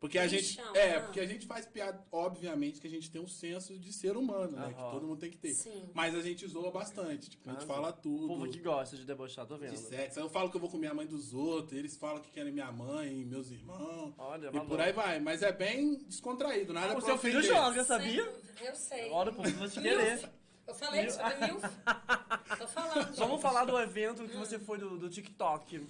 [0.00, 0.58] Porque a gente.
[0.74, 4.16] É, porque a gente faz piada, obviamente, que a gente tem um senso de ser
[4.16, 4.72] humano, né?
[4.72, 5.52] Que todo mundo tem que ter.
[5.52, 5.90] Sim.
[5.92, 7.28] Mas a gente zoa bastante.
[7.28, 8.26] Tipo, a gente Ah, fala O tudo.
[8.26, 9.72] povo que gosta de debochar, tô vendo.
[9.72, 10.18] De sexo.
[10.18, 12.50] Aí Eu falo que eu vou comer a mãe dos outros, eles falam que querem
[12.50, 14.14] minha mãe, meus irmãos.
[14.16, 14.66] Olha, e valor.
[14.68, 15.20] por aí vai.
[15.20, 17.54] Mas é bem descontraído, nada o pra seu filho ofender.
[17.56, 18.24] joga, sabia?
[18.24, 19.10] Sem- Eu sei.
[19.10, 20.30] Olha, o povo vai te querer.
[20.66, 21.62] Eu falei sobre Milf.
[22.58, 23.06] Tô falando.
[23.06, 23.18] gente.
[23.18, 25.86] Vamos falar do evento que você foi do, do TikTok,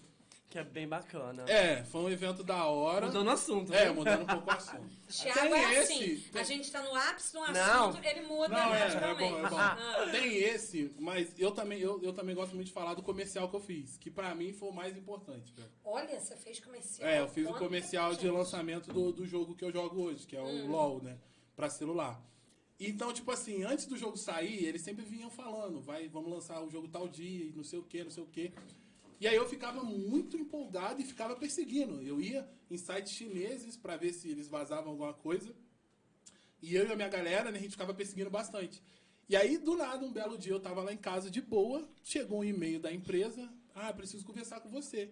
[0.51, 1.44] que é bem bacana.
[1.48, 3.07] É, foi um evento da hora.
[3.07, 3.72] Mudando o assunto.
[3.72, 3.90] É, né?
[3.92, 4.90] mudando um pouco o assunto.
[5.09, 6.20] Thiago Tem é esse, assim.
[6.32, 7.88] tem- A gente tá no ápice de um Não.
[7.88, 9.57] assunto, ele muda Não, é, é bom, é bom.
[9.57, 10.09] Ah.
[10.11, 13.55] Tem esse, mas eu também, eu, eu também gosto muito de falar do comercial que
[13.55, 15.70] eu fiz, que pra mim foi o mais importante, velho.
[15.84, 17.09] Olha, você fez comercial.
[17.09, 18.30] É, eu fiz o comercial de gente.
[18.32, 20.70] lançamento do, do jogo que eu jogo hoje, que é o Hum.
[20.72, 21.16] LoL, né?
[21.55, 22.20] Pra celular.
[22.82, 26.70] Então, tipo assim, antes do jogo sair, eles sempre vinham falando, vai, vamos lançar o
[26.70, 28.53] jogo tal dia, e não sei o que, não sei o que.
[29.20, 32.02] E aí eu ficava muito empolgado e ficava perseguindo.
[32.02, 35.54] Eu ia em sites chineses pra ver se eles vazavam alguma coisa.
[36.62, 38.82] E eu e a minha galera, né, a gente ficava perseguindo bastante.
[39.28, 42.40] E aí, do nada, um belo dia, eu tava lá em casa de boa, chegou
[42.40, 45.10] um e-mail da empresa, ah, preciso conversar com você.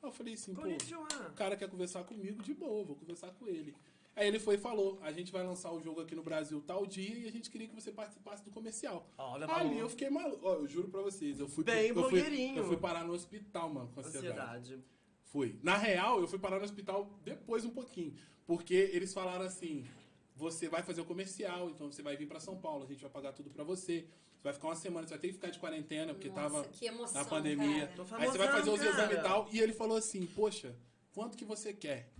[0.00, 3.46] Aí eu falei assim, pô, o cara quer conversar comigo, de boa, vou conversar com
[3.46, 3.74] ele.
[4.18, 6.84] Aí ele foi e falou, a gente vai lançar o jogo aqui no Brasil tal
[6.84, 9.08] dia e a gente queria que você participasse do comercial.
[9.16, 9.78] Olha, Ali valor.
[9.78, 12.76] eu fiquei maluco, Ó, eu juro pra vocês, eu fui, Bem eu fui, eu fui
[12.76, 14.28] parar no hospital, mano, com ansiedade.
[14.28, 14.84] Ansiedade.
[15.22, 15.56] Fui.
[15.62, 18.12] Na real, eu fui parar no hospital depois um pouquinho.
[18.44, 19.86] Porque eles falaram assim:
[20.34, 23.10] você vai fazer o comercial, então você vai vir pra São Paulo, a gente vai
[23.10, 24.04] pagar tudo pra você.
[24.36, 26.64] Você vai ficar uma semana, você vai ter que ficar de quarentena, porque Nossa, tava
[26.64, 27.88] que emoção, na pandemia.
[28.18, 29.48] Aí você vai fazer os exames e tal.
[29.52, 30.74] E ele falou assim: Poxa,
[31.12, 32.10] quanto que você quer?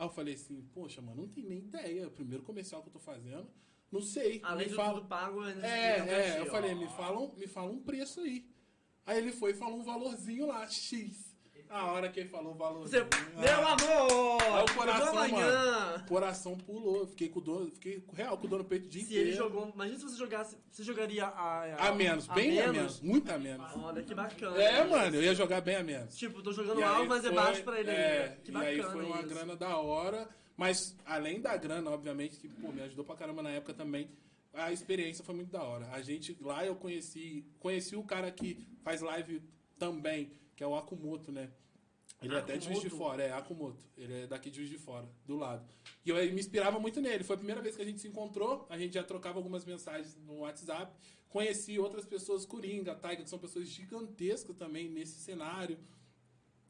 [0.00, 2.08] Aí eu falei assim, poxa, mano, não tem nem ideia.
[2.08, 3.46] O primeiro comercial que eu tô fazendo,
[3.92, 4.40] não sei.
[4.42, 4.94] Além me de fala...
[4.94, 8.20] tudo pago, É, explicam é, pra eu falei, me fala, um- me fala um preço
[8.20, 8.50] aí.
[9.04, 11.29] Aí ele foi e falou um valorzinho lá, X.
[11.70, 13.06] A hora que ele falou o Você, valorzinho.
[13.38, 14.42] meu amor!
[14.42, 15.94] Aí o coração, vou amanhã!
[16.04, 17.06] o coração pulou.
[17.06, 19.28] Fiquei com dor, fiquei real com dor no peito o dia Se inteiro.
[19.28, 19.70] ele jogou.
[19.72, 20.56] Imagina se você jogasse.
[20.68, 21.88] Você jogaria a.
[21.88, 23.70] A menos, bem a menos, muito a menos.
[23.76, 24.60] Olha que bacana.
[24.60, 26.16] É, mano, eu ia jogar bem a menos.
[26.16, 28.36] Tipo, tô jogando E algo, mas é foi- baixo pra ele é, ainda.
[28.42, 28.70] Que e bacana.
[28.72, 29.28] aí foi uma isso.
[29.28, 30.28] grana da hora.
[30.56, 34.10] Mas além da grana, obviamente, que pô, me ajudou pra caramba na época também.
[34.52, 35.88] A experiência foi muito da hora.
[35.92, 39.40] A gente lá eu conheci, conheci o cara que faz live
[39.78, 41.50] também, que é o Akumoto, né?
[42.20, 43.08] Ele é até de Juiz de Akumoto?
[43.08, 43.82] Fora, é Akumoto.
[43.96, 45.66] Ele é daqui de Juiz de Fora, do lado.
[46.04, 47.24] E eu me inspirava muito nele.
[47.24, 48.66] Foi a primeira vez que a gente se encontrou.
[48.68, 50.94] A gente já trocava algumas mensagens no WhatsApp.
[51.30, 55.78] Conheci outras pessoas, Coringa, Taiga, que são pessoas gigantescas também nesse cenário.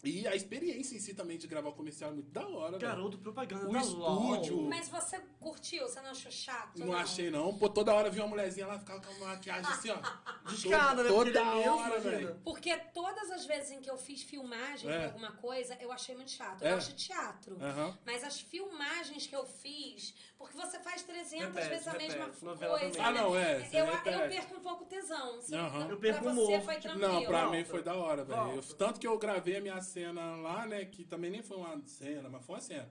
[0.02, 2.80] E a experiência em si também de gravar o comercial é muito da hora, velho.
[2.80, 3.68] Garoto propaganda.
[3.68, 4.56] O tá estúdio.
[4.56, 4.68] LOL.
[4.70, 5.82] Mas você curtiu?
[5.86, 6.78] Você não achou chato?
[6.78, 7.56] Não achei, não.
[7.58, 9.98] Pô, toda hora vi uma mulherzinha lá, ficava com a maquiagem assim, ó.
[10.50, 11.08] Descada, né?
[11.10, 12.10] Toda ele é hora, imagina.
[12.16, 12.40] velho.
[12.42, 14.98] Porque todas as vezes em que eu fiz filmagem É.
[15.00, 16.62] de alguma coisa, eu achei muito chato.
[16.62, 16.74] Eu É.
[16.76, 17.56] gosto de teatro.
[17.60, 17.98] Aham.
[18.06, 22.16] Mas as filmagens que eu fiz, porque você faz 300 Repete, vezes a repete.
[22.18, 22.96] mesma Novela coisa.
[22.96, 23.06] também.
[23.06, 24.18] Ah, não, é, você Eu, repete.
[24.18, 25.40] eu perco um pouco o tesão.
[25.52, 25.84] Aham.
[25.84, 26.60] pra Eu perco o você humor.
[26.62, 27.08] foi tranquilo.
[27.12, 27.56] Não, pra Volta.
[27.56, 28.54] mim foi da hora, velho.
[28.56, 28.62] Eu-.
[28.76, 30.84] Tanto que eu gravei a minha cena lá, né?
[30.84, 32.88] Que também nem foi uma cena, mas foi uma cena.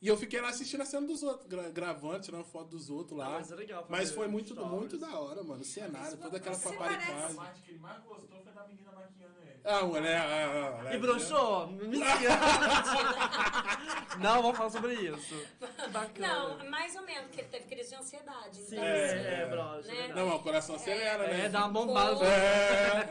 [0.00, 3.18] E eu fiquei lá assistindo a cena dos outros, gra- gravando, tirando foto dos outros
[3.18, 3.24] lá.
[3.26, 4.70] Não, mas é legal Mas foi muito, stories.
[4.72, 5.62] muito da hora, mano.
[5.62, 7.36] O cenário, toda aquela Você A paparicagem.
[7.36, 9.45] parte que ele mais gostou foi da menina maquiando ele.
[9.68, 10.16] Ah, mulher.
[10.20, 11.66] Ah, ah, E broxou?
[11.66, 11.98] Me
[14.18, 15.34] Não, vamos falar sobre isso.
[15.90, 16.56] Bacana.
[16.58, 18.56] Não, mais ou menos, porque ele teve crise de ansiedade.
[18.56, 19.92] Sim, Então, é, assim, é, broxa.
[19.92, 20.04] né?
[20.04, 21.46] é Não, o coração acelera, né?
[21.46, 22.10] É, dá uma bombada.
[22.16, 23.04] Ficou- É, é.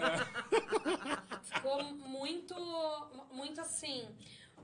[1.43, 2.56] ficou muito,
[3.32, 4.08] muito assim.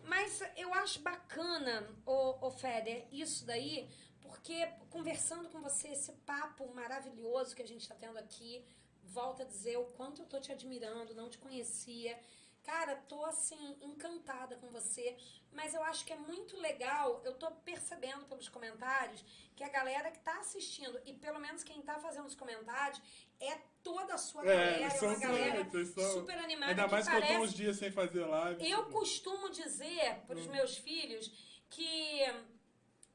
[0.05, 3.87] Mas eu acho bacana, ô, ô Feder, isso daí,
[4.21, 8.65] porque conversando com você, esse papo maravilhoso que a gente está tendo aqui,
[9.11, 12.17] volta a dizer o quanto eu tô te admirando, não te conhecia.
[12.63, 15.17] Cara, tô assim, encantada com você.
[15.51, 19.23] Mas eu acho que é muito legal, eu tô percebendo pelos comentários
[19.55, 23.01] que a galera que tá assistindo, e pelo menos quem tá fazendo os comentários,
[23.39, 26.71] é toda a sua É, galera, é são uma galera são- super animada.
[26.71, 28.69] Ainda que mais que eu tô parece uns dias sem fazer live.
[28.69, 30.51] eu costumo dizer para Hum.
[30.51, 31.31] meus filhos
[31.69, 32.21] que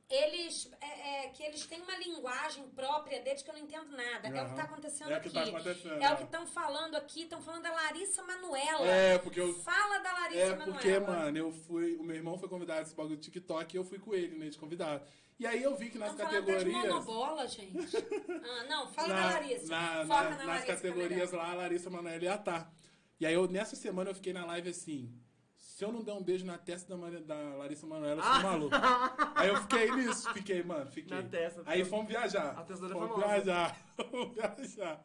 [0.08, 4.28] eles, é, é, que eles têm uma linguagem própria deles que eu não entendo nada.
[4.28, 5.34] É o que está acontecendo É o que aqui.
[5.34, 6.02] tá acontecendo.
[6.02, 7.22] É o que estão falando aqui.
[7.22, 8.86] Estão falando da Larissa Manoela.
[8.86, 9.52] É, porque eu.
[9.62, 10.72] Fala da Larissa É Manoela.
[10.72, 11.96] porque, mano, eu fui.
[11.96, 14.48] O meu irmão foi convidado esse bagulho do TikTok e eu fui com ele, né,
[14.48, 15.04] de convidado.
[15.38, 16.72] E aí eu vi que nas Estão de categorias.
[16.86, 17.76] monobola, gente.
[18.48, 19.66] Ah, não, fala da na- Larissa.
[19.68, 20.72] na- na- na nas Larissa.
[20.72, 22.72] é categorias lá, a Larissa Manoela ia estar.
[23.20, 25.12] E aí eu, nessa semana eu fiquei na live assim.
[25.76, 28.32] Se eu não der um beijo na testa da, Mari- da Larissa Manoela, eu sou
[28.32, 28.40] Ah.
[28.42, 28.74] maluco.
[29.34, 31.14] Aí eu fiquei nisso, fiquei, mano, fiquei.
[31.14, 31.62] Na testa.
[31.66, 32.58] Aí fomos viajar.
[32.58, 33.26] A testa é Fomos famosa.
[33.26, 33.76] viajar.
[34.10, 35.04] Fomos viajar.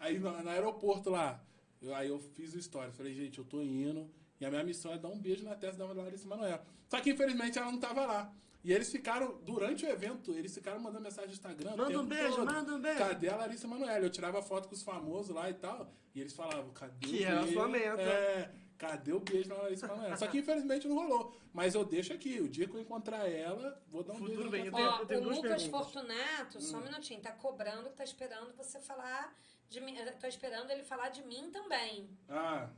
[0.00, 1.40] Aí no, no aeroporto lá,
[1.80, 2.90] eu- aí eu fiz o story.
[2.90, 4.10] Falei, gente, eu tô indo.
[4.40, 6.60] E a minha missão é dar um beijo na testa da Larissa Manoela.
[6.88, 8.32] Só que infelizmente ela não tava lá.
[8.64, 11.76] E eles ficaram, durante o evento, eles ficaram mandando mensagem no Instagram.
[11.76, 12.52] Manda um beijo, todo.
[12.52, 12.98] manda um beijo.
[12.98, 14.04] Cadê a Larissa Manoela?
[14.04, 15.88] Eu tirava foto com os famosos lá e tal.
[16.16, 18.02] E eles falavam, cadê Que era a sua meta.
[18.02, 18.50] É,
[18.80, 20.16] cadê o beijo na Larissa Manoela?
[20.16, 21.36] Só que infelizmente não rolou.
[21.52, 22.40] Mas eu deixo aqui.
[22.40, 24.98] O dia que eu encontrar ela, vou dar um Futuro beijo bem, eu tenho- Ó,
[25.00, 25.66] eu tenho o Lucas perguntas.
[25.66, 26.80] Fortunato, só Hum.
[26.80, 29.36] um minutinho, tá cobrando, tá esperando você falar
[29.68, 29.96] de mim.
[29.96, 32.08] eu Tô esperando ele falar de mim também.
[32.28, 32.68] Ah,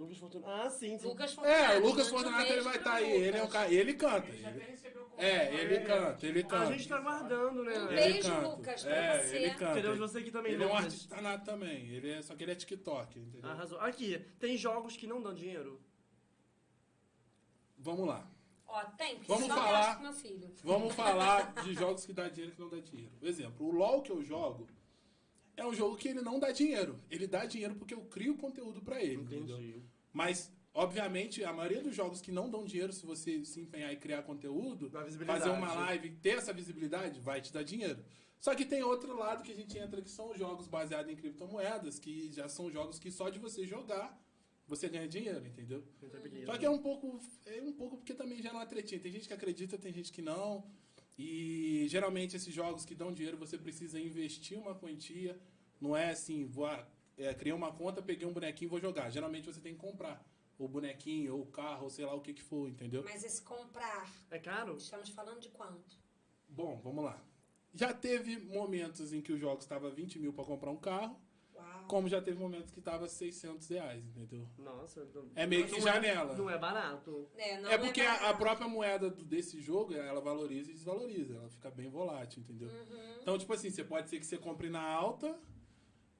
[0.00, 0.50] Lucas Fortunato.
[0.50, 1.06] Ah, sim, sim.
[1.06, 1.62] Lucas Fortunato.
[1.62, 3.04] É, o Lucas um Fortunato ele vai estar aí.
[3.04, 3.26] Lucas.
[3.26, 3.74] Ele é o cara.
[3.74, 4.28] Ele canta.
[4.28, 4.80] Ele já até Ele-.
[5.18, 6.72] É, ele canta, ele A canta.
[6.72, 7.78] gente tá aguardando, né?
[7.78, 8.48] Um beijo, canta.
[8.48, 9.36] Lucas, pra é, você.
[9.36, 9.74] Ele canta.
[9.74, 11.88] Queremos você aqui também, Ele é um artista nato também.
[11.88, 13.50] Ele é, só que ele é TikTok, entendeu?
[13.50, 13.78] Arrasou.
[13.80, 15.78] Aqui, tem jogos que não dão dinheiro?
[17.76, 18.26] Vamos lá.
[18.66, 20.00] Ó, tem, porque Vamos só falar.
[20.00, 20.54] meu filho.
[20.64, 23.12] Vamos falar de jogos que dá dinheiro e que não dá dinheiro.
[23.18, 24.66] Por exemplo, o LoL que eu jogo
[25.62, 26.98] é um jogo que ele não dá dinheiro.
[27.10, 29.58] Ele dá dinheiro porque eu crio conteúdo pra ele, entendeu?
[29.58, 29.82] Entendi.
[30.12, 33.96] Mas, obviamente, a maioria dos jogos que não dão dinheiro, se você se empenhar e
[33.96, 38.02] criar conteúdo, fazer uma live, ter essa visibilidade, vai te dar dinheiro.
[38.40, 41.16] Só que tem outro lado que a gente entra, que são os jogos baseados em
[41.16, 44.18] criptomoedas, que já são jogos que só de você jogar,
[44.66, 45.84] você ganha dinheiro, entendeu?
[46.46, 48.98] Só que é um pouco, é um pouco porque também já não é tretinha.
[48.98, 50.64] Tem gente que acredita, tem gente que não.
[51.22, 55.38] E geralmente esses jogos que dão dinheiro, você precisa investir uma quantia.
[55.78, 56.66] Não é assim, vou,
[57.18, 59.10] é, criei uma conta, peguei um bonequinho e vou jogar.
[59.10, 60.24] Geralmente você tem que comprar.
[60.58, 63.02] O bonequinho, ou o carro, ou sei lá o que que for, entendeu?
[63.04, 64.76] Mas esse comprar, É caro?
[64.76, 65.98] estamos falando de quanto?
[66.48, 67.22] Bom, vamos lá.
[67.74, 71.18] Já teve momentos em que os jogos estavam 20 mil para comprar um carro.
[71.90, 74.46] Como já teve momentos que tava 600 reais, entendeu?
[74.58, 75.04] Nossa.
[75.12, 76.36] não- É meio que não janela.
[76.36, 77.28] Não é barato.
[77.36, 78.38] É, não é porque a, a barato.
[78.38, 81.34] própria moeda do- desse jogo, ela valoriza e desvaloriza.
[81.34, 82.68] Ela fica bem volátil, entendeu?
[82.68, 83.16] Uhum.
[83.20, 85.36] Então, tipo assim, você pode ser que você compre na alta,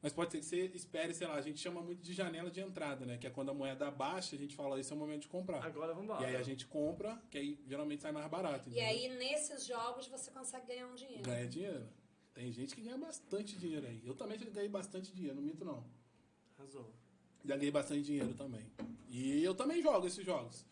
[0.03, 2.61] mas pode ser que você espere, sei lá, a gente chama muito de janela de
[2.61, 3.17] entrada, né?
[3.19, 5.65] Que é quando a moeda baixa, a gente fala, esse é o momento de comprar.
[5.65, 6.23] Agora vamos embora.
[6.23, 8.69] E aí a gente compra, que aí geralmente sai mais barato.
[8.69, 8.89] E entendeu?
[8.89, 11.23] aí, nesses jogos, você consegue ganhar um dinheiro.
[11.23, 11.87] Ganha dinheiro.
[12.35, 14.01] Tem gente que ganha bastante dinheiro aí.
[14.05, 15.85] Eu também já ganhei bastante dinheiro, não minto não.
[16.59, 16.93] Arrasou.
[17.45, 18.67] Já ganhei bastante dinheiro também.
[19.09, 20.65] E eu também jogo esses jogos.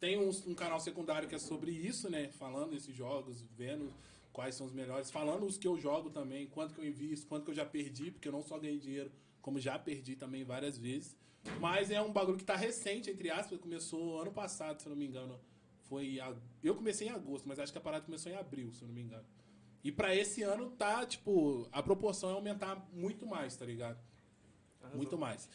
[0.00, 2.28] Tem um, um canal secundário que é sobre isso, né?
[2.32, 3.92] Falando esses jogos, vendo
[4.32, 7.44] quais são os melhores, falando os que eu jogo também, quanto que eu invisto, quanto
[7.44, 9.10] que eu já perdi, porque eu não só ganhei dinheiro,
[9.40, 11.16] como já perdi também várias vezes.
[11.60, 14.96] Mas é um bagulho que tá recente, entre aspas, começou ano passado, se eu não
[14.96, 15.38] me engano.
[15.84, 18.82] Foi a- eu comecei em agosto, mas acho que a parada começou em abril, se
[18.82, 19.24] eu não me engano.
[19.84, 24.02] E pra esse ano tá, tipo, a proporção é aumentar muito mais, tá ligado?
[24.80, 24.96] Arrasou.
[24.96, 25.48] Muito mais.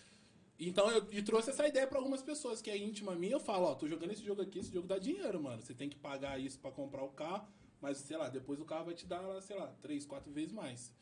[0.59, 3.33] Então eu e trouxe essa ideia pra algumas pessoas que é íntima minha.
[3.33, 5.61] Eu falo, ó, tô jogando esse jogo aqui, esse jogo dá dinheiro, mano.
[5.61, 7.47] Você tem que pagar isso pra comprar o carro,
[7.81, 10.93] mas sei lá, depois o carro vai te dar, sei lá, três, quatro vezes mais.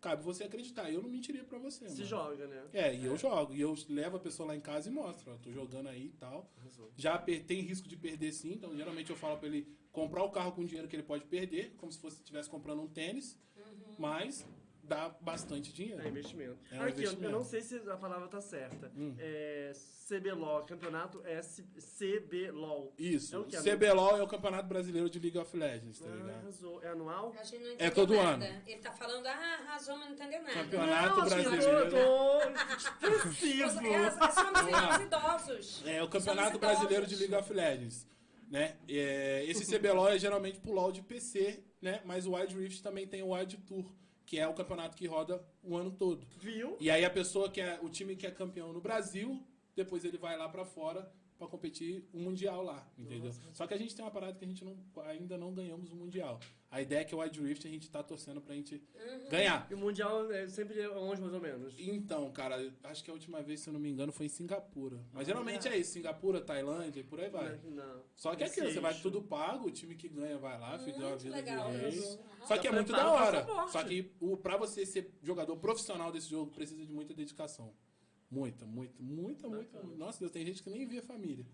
[0.00, 0.90] Cabe você acreditar.
[0.92, 2.04] Eu não mentiria pra você, Se mano.
[2.06, 2.68] joga, né?
[2.72, 3.52] É, e eu jogo.
[3.54, 6.12] E eu levo a pessoa lá em casa e mostro, ó, tô jogando aí e
[6.12, 6.50] tal.
[6.58, 6.92] Arrasou.
[6.96, 10.52] Já tem risco de perder sim, então geralmente eu falo pra ele comprar o carro
[10.52, 13.38] com dinheiro que ele pode perder, como se fosse estivesse comprando um tênis,
[13.98, 14.46] mas
[14.82, 16.02] dá bastante dinheiro.
[16.02, 16.58] É investimento.
[16.70, 17.30] É um Aqui, eu- eu investimento.
[17.32, 18.90] não sei se a palavra tá certa.
[18.96, 19.14] Hum.
[19.18, 19.72] É
[20.08, 22.92] CBLOL, campeonato S CBLOL.
[22.98, 23.36] Isso.
[23.36, 23.56] É o quê?
[23.58, 26.30] CBLOL é o Campeonato Brasileiro de League of Legends, tá Ah, ligado?
[26.38, 26.82] arrasou.
[26.82, 27.32] É anual?
[27.38, 28.44] A gente não É todo nada.
[28.44, 28.62] ano.
[28.66, 30.54] Ele tá falando, ah, arrasou, mas não entendeu nada.
[30.54, 31.62] Campeonato não, que brasileiro.
[31.78, 32.40] Eu tô, tô.
[32.40, 35.82] É, é, somos idosos.
[35.86, 37.14] É o Campeonato Brasileiro de.
[37.16, 38.08] League of Legends.
[38.50, 38.76] Né?
[38.88, 42.02] É, esse CBLOL é geralmente pro LoL de PC, né?
[42.04, 43.84] Mas o Wild Rift também tem o Wild Tour,
[44.26, 46.26] que é o campeonato que roda o ano todo.
[46.36, 46.76] Viu?
[46.80, 49.40] E aí a pessoa que é o time que é campeão no Brasil,
[49.76, 53.32] depois ele vai lá pra fora pra competir o mundial lá, entendeu?
[53.54, 54.76] Só que a gente tem uma parada que a gente não,
[55.06, 56.38] ainda não ganhamos o mundial.
[56.70, 58.80] A ideia é que o Wild Rift a gente tá torcendo pra gente
[59.30, 59.66] ganhar.
[59.70, 61.74] E o Mundial é sempre onde, mais ou menos?
[61.78, 65.00] Então, cara, acho que a última vez, se eu não me engano, foi em Singapura.
[65.12, 67.58] Mas geralmente é isso, Singapura, Tailândia e por aí vai.
[67.64, 68.02] Não.
[68.14, 70.98] Só que é aquilo, você vai tudo pago, o time que ganha vai lá, fica
[70.98, 71.88] uma vida legal de rei.
[71.88, 72.20] isso.
[72.46, 73.46] Só que é muito da hora.
[73.68, 77.72] Só que o, pra você ser jogador profissional desse jogo, precisa de muita dedicação.
[78.30, 79.82] Muita, muita, muita, muita.
[79.96, 81.44] Nossa Deus, tem gente que nem vê a família.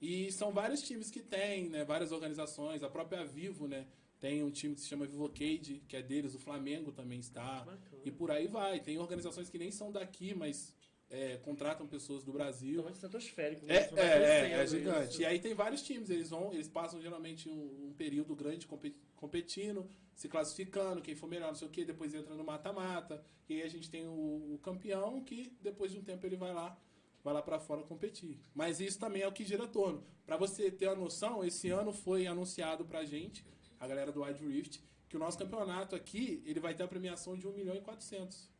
[0.00, 1.84] E são vários times que tem, né?
[1.84, 2.82] Várias organizações.
[2.82, 3.86] A própria Vivo, né?
[4.20, 6.34] Tem um time que se chama Vivocade, que é deles.
[6.34, 7.66] O Flamengo também está.
[8.04, 8.80] E por aí vai.
[8.80, 10.72] Tem organizações que nem são daqui, mas
[11.12, 12.80] é, contratam pessoas do Brasil.
[12.80, 13.66] Então estratosférico.
[13.68, 15.10] É, vai é, é, é gigante.
[15.10, 15.20] isso.
[15.20, 18.96] E aí tem vários times, eles vão, eles passam geralmente um, um período grande compe-
[19.14, 23.22] competindo, se classificando, quem for melhor, não sei o quê, depois entra no mata-mata.
[23.46, 26.54] E aí a gente tem o, o campeão que depois de um tempo ele vai
[26.54, 26.76] lá,
[27.22, 28.40] vai lá para fora competir.
[28.54, 30.02] Mas isso também é o que gira torno.
[30.24, 33.44] Para você ter a noção, esse ano foi anunciado pra gente,
[33.78, 37.36] a galera do Wide Rift, que o nosso campeonato aqui, ele vai ter a premiação
[37.36, 38.50] de 1 milhão e 400.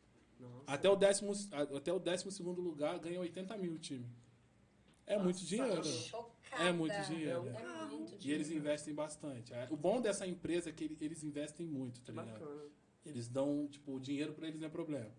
[0.43, 0.65] Nossa.
[0.67, 1.33] Até o décimo,
[1.77, 4.07] até o décimo segundo lugar ganha 80 mil o time.
[5.07, 5.85] É muito dinheiro.
[5.85, 6.63] Chocada.
[6.63, 7.49] É muito dinheiro.
[7.49, 8.43] É muito E dinheiro.
[8.43, 9.53] eles investem bastante.
[9.53, 12.39] É, O bom dessa empresa é que ele- eles investem muito, tá ligado?
[12.41, 12.63] Bacana.
[13.05, 15.11] Eles dão, tipo, o dinheiro pra eles não é problema.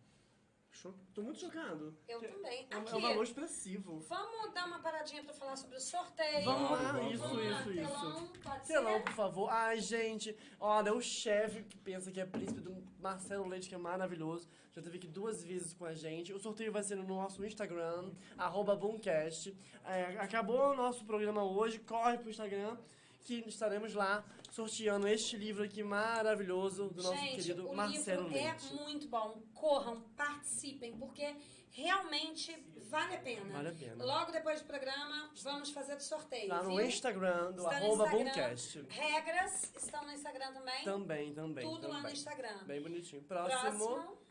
[1.14, 1.96] Tô muito chocado.
[2.08, 2.66] Eu também.
[2.72, 4.00] É um, Aqui, é um valor expressivo.
[4.10, 6.44] vamos dar uma paradinha pra falar sobre o sorteio.
[6.46, 7.44] Vamos lá, vamos, isso, vamos.
[7.46, 7.92] isso, isso.
[7.92, 9.04] Telão, pode Telão, ser?
[9.04, 9.50] por favor.
[9.52, 10.36] Ai, gente.
[10.60, 14.50] Olha, o chefe que pensa que é príncipe do Marcelo Leite, que é maravilhoso.
[14.76, 16.34] Já teve aqui duas vezes com a gente.
[16.34, 19.56] O sorteio vai ser no nosso Instagram, arroba Boomcast.
[19.86, 21.78] É, acabou o nosso programa hoje.
[21.78, 22.76] Corre pro Instagram,
[23.24, 28.44] que estaremos lá sorteando este livro aqui maravilhoso do nosso Gente, querido o Marcelo livro
[28.44, 28.74] Leite.
[28.74, 29.44] é muito bom.
[29.54, 31.36] Corram, participem, porque
[31.70, 32.56] realmente
[32.90, 33.54] vale a pena.
[33.54, 34.04] Vale a pena.
[34.04, 36.50] Logo depois do programa, vamos fazer o sorteio.
[36.50, 36.86] Lá no viu?
[36.88, 38.10] Instagram, do Está arroba.
[38.10, 38.86] Boomcast.
[38.90, 40.84] Regras estão no Instagram também.
[40.84, 41.64] Também, também.
[41.64, 42.14] Tudo lá no também.
[42.14, 42.64] Instagram.
[42.66, 43.22] Bem bonitinho.
[43.22, 43.62] Próximo.
[43.62, 44.23] Próximo.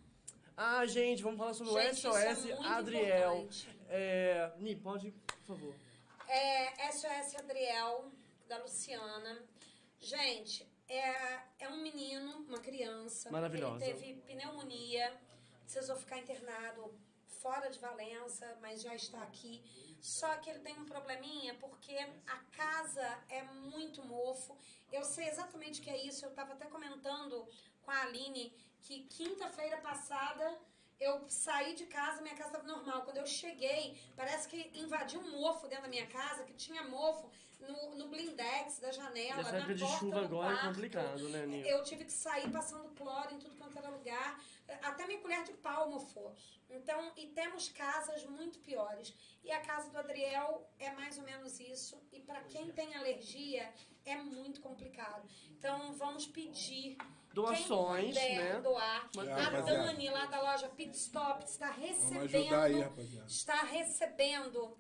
[0.56, 3.48] Ah, gente, vamos falar sobre Gente, o isso SOS é Adriel.
[3.88, 5.74] É, Ni, pode, por favor.
[6.28, 8.10] É SOS Adriel,
[8.48, 9.42] da Luciana.
[10.00, 13.30] Gente, é, é um menino, uma criança.
[13.30, 13.84] Maravilhosa.
[13.84, 15.12] Ele teve pneumonia,
[15.64, 16.94] precisou ficar internado
[17.26, 19.62] fora de Valença, mas já está aqui.
[20.02, 21.96] Só que ele tem um probleminha porque
[22.26, 24.58] a casa é muito mofo.
[24.90, 26.24] Eu sei exatamente o que é isso.
[26.24, 27.48] Eu estava até comentando
[27.82, 28.52] com a Aline
[28.82, 30.58] que quinta-feira passada
[30.98, 33.02] eu saí de casa, minha casa estava normal.
[33.02, 37.30] Quando eu cheguei, parece que invadiu um mofo dentro da minha casa, que tinha mofo
[37.60, 40.68] no, no blindex da janela, Essa na época de porta chuva do agora é quarto.
[40.68, 41.66] complicado, né, Nil?
[41.66, 44.40] Eu tive que sair passando cloro em tudo quanto era lugar,
[44.82, 46.34] Até minha colher de pau mofou.
[46.68, 49.14] Então, e temos casas muito piores.
[49.44, 52.00] E a casa do Adriel é mais ou menos isso.
[52.12, 53.72] E para quem tem alergia,
[54.04, 55.28] é muito complicado.
[55.50, 56.96] Então, vamos pedir.
[57.34, 58.60] Doações, quem puder né?
[58.60, 59.10] doar.
[59.16, 59.60] É, a.
[59.62, 63.26] Dani, lá da loja Pit Stop, está Vamos ajudar aí, recebendo rapaziada.
[63.26, 64.76] está recebendo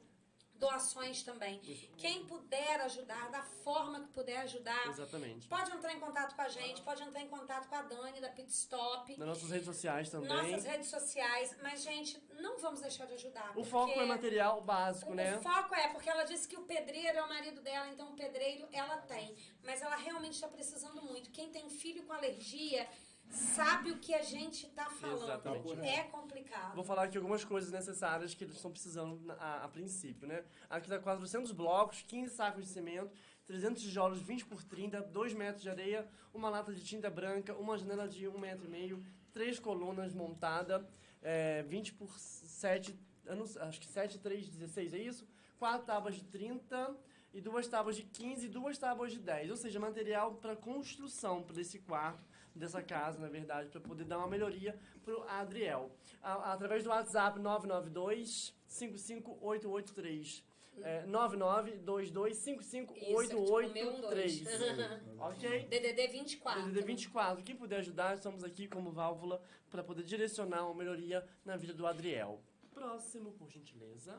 [0.62, 1.58] doações também.
[1.98, 5.48] Quem puder ajudar, da forma que puder ajudar, Exatamente.
[5.48, 8.28] pode entrar em contato com a gente, pode entrar em contato com a Dani da
[8.28, 10.28] Pit Stop, Nas nossas redes sociais também.
[10.28, 11.56] nossas redes sociais.
[11.62, 13.52] Mas, gente, não vamos deixar de ajudar.
[13.58, 15.36] O foco é material básico, o, né?
[15.36, 18.14] o foco é, porque ela disse que o pedreiro é o marido dela, então o
[18.14, 19.34] pedreiro ela tem.
[19.64, 21.30] Mas ela realmente está precisando muito.
[21.30, 22.88] Quem tem filho com alergia
[23.32, 25.22] sabe o que a gente está falando.
[25.22, 25.86] Exatamente.
[25.86, 26.74] É complicado.
[26.74, 30.44] Vou falar aqui algumas coisas necessárias que eles estão precisando a, a princípio, né?
[30.68, 33.10] Aqui dá 400 blocos, 15 sacos de cimento,
[33.46, 37.76] 300 tijolos 20 por 30, 2 metros de areia, uma lata de tinta branca, uma
[37.76, 40.84] janela de 1 metro e meio, três colunas montadas,
[41.22, 45.28] é, 20 por 7, eu não sei, acho que 7, 3, 16, é isso?
[45.58, 46.96] Quatro tábuas de 30
[47.32, 49.50] e duas tábuas de 15 e duas tábuas de 10.
[49.50, 52.22] Ou seja, material para construção para esse quarto,
[52.54, 55.90] dessa casa, na verdade, para poder dar uma melhoria pro Adriel.
[56.22, 60.44] A- através do WhatsApp 992 55883.
[60.82, 64.42] É, 9922 55883.
[65.20, 65.66] ok?
[65.68, 66.62] DDD 24.
[66.62, 67.42] DDD 24.
[67.44, 71.86] Quem puder ajudar, estamos aqui como válvula para poder direcionar uma melhoria na vida do
[71.86, 72.40] Adriel.
[72.72, 74.18] Próximo, por gentileza.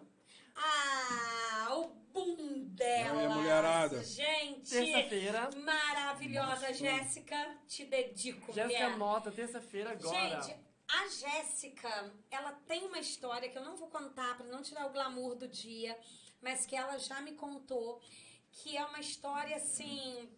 [0.56, 3.22] Ah, o boom dela.
[3.22, 4.04] Aí, mulherada.
[4.04, 5.50] Gente, Terça-feira.
[5.58, 6.74] maravilhosa.
[6.74, 8.90] Jéssica, te dedico, Jéssica.
[8.98, 10.42] Mota, terça-feira agora.
[10.42, 10.56] Gente,
[10.88, 14.92] a Jéssica, ela tem uma história que eu não vou contar para não tirar o
[14.92, 15.98] glamour do dia,
[16.42, 18.00] mas que ela já me contou,
[18.52, 20.30] que é uma história assim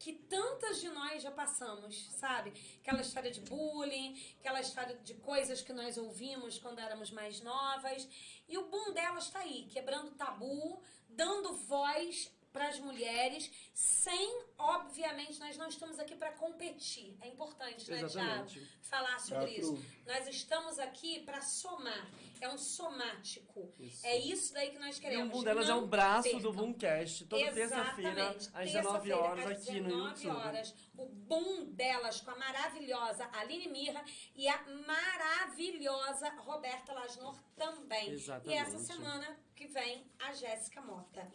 [0.00, 2.54] que tantas de nós já passamos, sabe?
[2.80, 8.08] Aquela história de bullying, aquela história de coisas que nós ouvimos quando éramos mais novas.
[8.48, 15.38] E o boom dela está aí, quebrando tabu, dando voz para as mulheres, sem, obviamente,
[15.38, 17.16] nós não estamos aqui para competir.
[17.20, 18.04] É importante, né.
[18.06, 18.50] Thiago?
[18.82, 19.74] Falar sobre Teatro.
[19.74, 19.86] isso.
[20.06, 22.10] Nós estamos aqui para somar.
[22.40, 23.72] É um somático.
[23.78, 24.06] Isso.
[24.06, 25.30] É isso daí que nós E o queremos.
[25.30, 26.40] Boom delas é um braço percam.
[26.40, 27.26] do Boomcast.
[27.26, 28.38] Toda terça-feira, às
[28.72, 30.46] 19 Terça-feira, horas, às aqui no 19 YouTube.
[30.46, 34.02] horas, o boom delas com a maravilhosa Aline Mirra
[34.34, 38.10] e a maravilhosa Roberta Lasnor também.
[38.10, 38.50] Exatamente.
[38.50, 41.30] E essa semana que vem, a Jéssica Mota.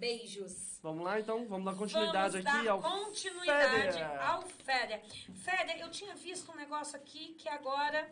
[0.00, 0.80] Beijos.
[0.82, 1.46] Vamos lá, então?
[1.46, 4.22] Vamos dar continuidade Vamos aqui dar ao continuidade Féder.
[4.22, 5.02] ao Féder.
[5.44, 8.10] Féder, eu tinha visto um negócio aqui que agora...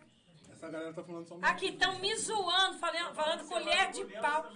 [0.52, 4.52] Essa galera tá falando só um Aqui estão me zoando, falando, falando colher de pau.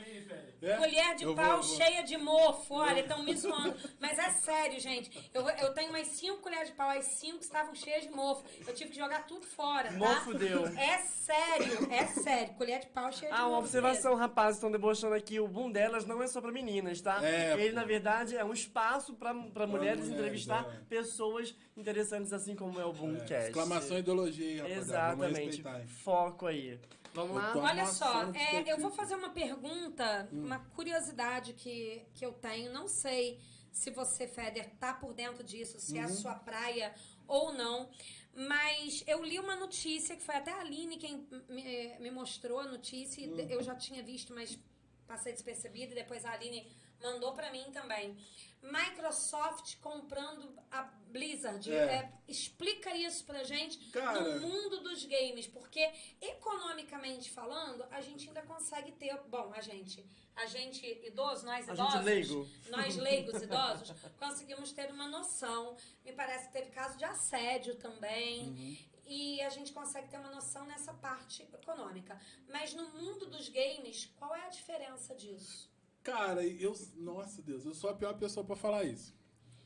[0.62, 0.76] É?
[0.76, 3.74] Colher de Eu pau vou- vou- cheia de mofo, olha, estão me zoando.
[4.00, 5.30] Mas é sério, gente.
[5.34, 8.44] Eu, eu tenho umas cinco colheres de pau, as cinco estavam cheias de mofo.
[8.66, 9.94] Eu tive que jogar tudo fora, tá?
[9.98, 10.66] Mofo deu.
[10.68, 12.54] É sério, é sério.
[12.54, 13.50] Colher de pau cheia de Ah, mofo.
[13.50, 15.40] uma observação, rapazes, estão debochando aqui.
[15.40, 17.18] O boom delas não é só pra meninas, tá?
[17.24, 17.76] É, Ele, pô.
[17.76, 20.84] na verdade, é um espaço pra, pra mulheres mulheres, entrevistar é.
[20.88, 23.48] pessoas interessantes, assim como é o É, Boomcast.
[23.48, 25.16] exclamação e ideologia rapaziada.
[25.16, 25.86] Vamos Exatamente.
[26.04, 26.78] Foco aí.
[27.14, 27.52] Vamos lá?
[27.70, 32.72] Olha só, é, eu vou fazer uma pergunta, uma curiosidade que, que eu tenho.
[32.72, 33.38] Não sei
[33.70, 36.94] se você, Feder, tá por dentro disso, se é a sua praia
[37.26, 37.90] ou não.
[38.34, 42.64] Mas eu li uma notícia, que foi até a Aline quem me, me mostrou a
[42.64, 44.58] notícia, e de- eu já tinha visto, mas
[45.06, 46.66] passei despercebido, e depois a Aline
[47.02, 48.16] mandou pra mim também.
[48.62, 51.70] Microsoft comprando a Blizzard.
[51.70, 51.74] É.
[51.76, 54.38] É, explica isso pra gente Cara.
[54.38, 55.90] no mundo dos games, porque
[56.20, 60.04] economicamente falando, a gente ainda consegue ter, bom, a gente,
[60.36, 62.48] a gente idoso, nós A idosos, leigo.
[62.70, 65.76] nós leigos idosos, conseguimos ter uma noção.
[66.04, 68.48] Me parece que teve caso de assédio também.
[68.48, 68.76] Uhum.
[69.04, 72.18] E a gente consegue ter uma noção nessa parte econômica.
[72.48, 75.71] Mas no mundo dos games, qual é a diferença disso?
[76.02, 76.74] Cara, eu.
[76.96, 79.14] Nossa Deus, eu sou a pior pessoa pra falar isso.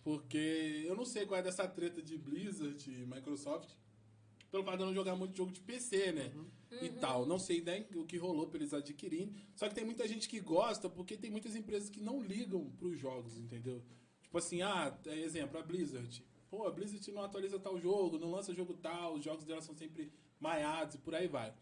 [0.04, 3.70] Porque eu não sei qual é dessa treta de Blizzard e Microsoft.
[4.50, 6.32] Pelo fato de eu não jogar muito jogo de PC, né?
[6.80, 7.26] E tal.
[7.26, 9.34] Não sei nem o que rolou pra eles adquirirem.
[9.54, 12.98] Só que tem muita gente que gosta porque tem muitas empresas que não ligam pros
[12.98, 13.82] jogos, entendeu?
[14.22, 16.24] Tipo assim, ah, é exemplo, a Blizzard.
[16.48, 19.74] Pô, a Blizzard não atualiza tal jogo, não lança jogo tal, os jogos dela são
[19.74, 21.52] sempre maiados e por aí vai.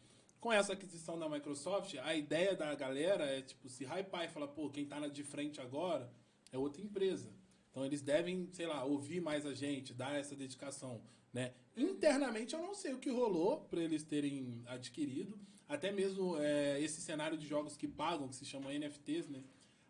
[0.44, 4.48] Com essa aquisição da Microsoft, a ideia da galera é, tipo, se hypar e falar,
[4.48, 6.12] pô, quem tá na de frente agora
[6.52, 7.32] é outra empresa.
[7.70, 11.00] Então eles devem, sei lá, ouvir mais a gente, dar essa dedicação,
[11.32, 11.54] né?
[11.74, 17.00] Internamente eu não sei o que rolou para eles terem adquirido, até mesmo é, esse
[17.00, 19.42] cenário de jogos que pagam, que se chamam NFTs, né?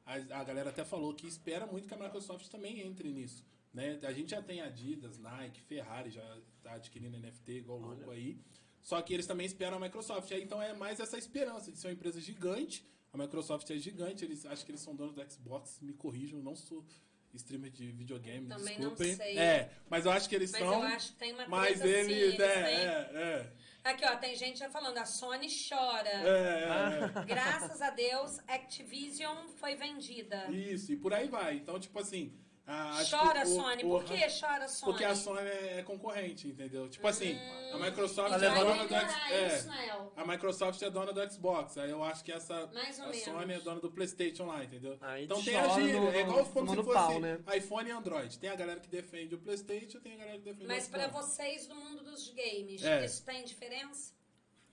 [0.07, 3.99] A, a galera até falou que espera muito que a Microsoft também entre nisso, né?
[4.05, 8.39] A gente já tem Adidas, Nike, Ferrari já tá adquirindo NFT igual louco aí.
[8.85, 10.31] Só que eles também esperam a Microsoft.
[10.31, 12.87] Aí, então é mais essa esperança de ser uma empresa gigante.
[13.13, 16.55] A Microsoft é gigante, eles acho que eles são donos do Xbox, me corrijam, não
[16.55, 16.85] sou
[17.33, 19.17] streamer de videogame, Também não desculpem.
[19.17, 19.39] sei.
[19.39, 20.73] É, mas eu acho que eles Mas são.
[20.73, 22.75] eu acho que tem uma mas treta, eles, sim, eles é, têm.
[22.77, 23.53] é, é,
[23.85, 26.09] Aqui, ó, tem gente já falando, a Sony chora.
[26.09, 27.25] é, é, é.
[27.27, 30.51] Graças a Deus, Activision foi vendida.
[30.51, 31.57] Isso, e por aí vai.
[31.57, 32.33] Então, tipo assim.
[32.67, 33.85] A- acho Chora, que o- Sony.
[33.85, 34.91] o- Por que chora, Sony?
[34.93, 36.89] Porque a Sony é concorrente, entendeu?
[36.89, 37.37] Tipo assim,
[37.73, 40.13] a Microsoft Tá é dona do X- melhorar é, Nael.
[40.17, 41.77] A Microsoft é dona do Xbox.
[41.79, 42.67] Aí eu acho que essa.
[42.69, 43.23] Mais a menos.
[43.23, 44.97] Sony é dona do PlayStation lá, entendeu?
[45.01, 46.01] Aí então te tem a gíria.
[46.01, 47.39] no- é igual como se fosse pau, né?
[47.57, 48.39] iPhone e Android.
[48.39, 51.09] Tem a galera que defende o PlayStation, tem a galera que defende Mas o pra
[51.09, 51.27] Xbox.
[51.27, 53.05] vocês do mundo dos games, É.
[53.05, 54.13] isso tem diferença?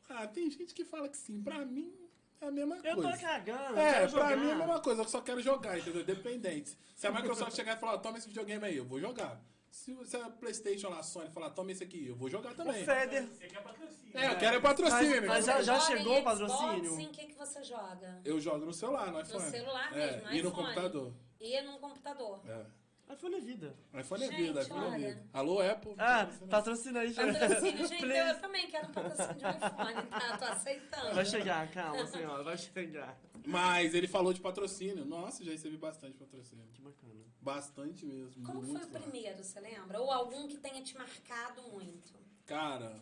[0.10, 1.42] Ah, tem gente que fala que sim.
[1.42, 1.94] Pra mim
[2.42, 3.18] é a mesma Eu tô coisa.
[3.18, 4.38] cagando, eu É, quero pra jogar.
[4.38, 6.04] mim é a mesma coisa, eu só quero jogar, entendeu?
[6.04, 6.78] Dependente.
[6.96, 9.40] Se a Microsoft chegar e falar, toma esse videogame aí, eu vou jogar.
[9.70, 12.56] Se, se a Playstation lá, a Sony, falar, toma esse aqui, eu vou jogar O
[12.56, 12.84] também.
[12.84, 13.24] Feder.
[13.28, 14.18] Você quer patrocínio.
[14.20, 15.18] É, eu quero é patrocínio.
[15.22, 16.84] Mas- mas já- já chegou o patrocínio?
[16.92, 18.22] Xbox, em que, que você joga?
[18.26, 19.50] Eu jogo no celular, no No iPhone.
[19.50, 21.14] celular É, mesmo, no E no computador.
[21.40, 22.42] E num computador.
[22.46, 22.66] É.
[23.14, 23.76] iPhone é vida.
[23.94, 25.08] iPhone é Gente, vida, iPhone é olha.
[25.10, 25.30] vida.
[25.34, 25.96] Alô, Apple?
[25.98, 27.00] Ah, patrocina.
[27.02, 27.14] aí.
[27.14, 28.30] Patrocínio, gente, eu, Please.
[28.30, 30.38] eu também quero um patrocínio de um iPhone, tá?
[30.38, 31.16] Tô aceitando.
[31.16, 33.20] Vai chegar, calma, senhora, vai chegar.
[33.46, 35.04] Mas ele falou de patrocínio.
[35.06, 36.66] Nossa, já recebi bastante patrocínio.
[36.74, 37.12] Que bacana.
[37.42, 38.44] Bastante mesmo.
[38.46, 39.00] Como muito foi o lá.
[39.00, 40.00] primeiro, você lembra?
[40.00, 42.14] Ou algum que tenha te marcado muito?
[42.46, 43.02] Cara.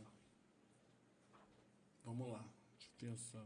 [2.05, 2.43] Vamos lá.
[2.77, 3.45] Deixa eu pensar.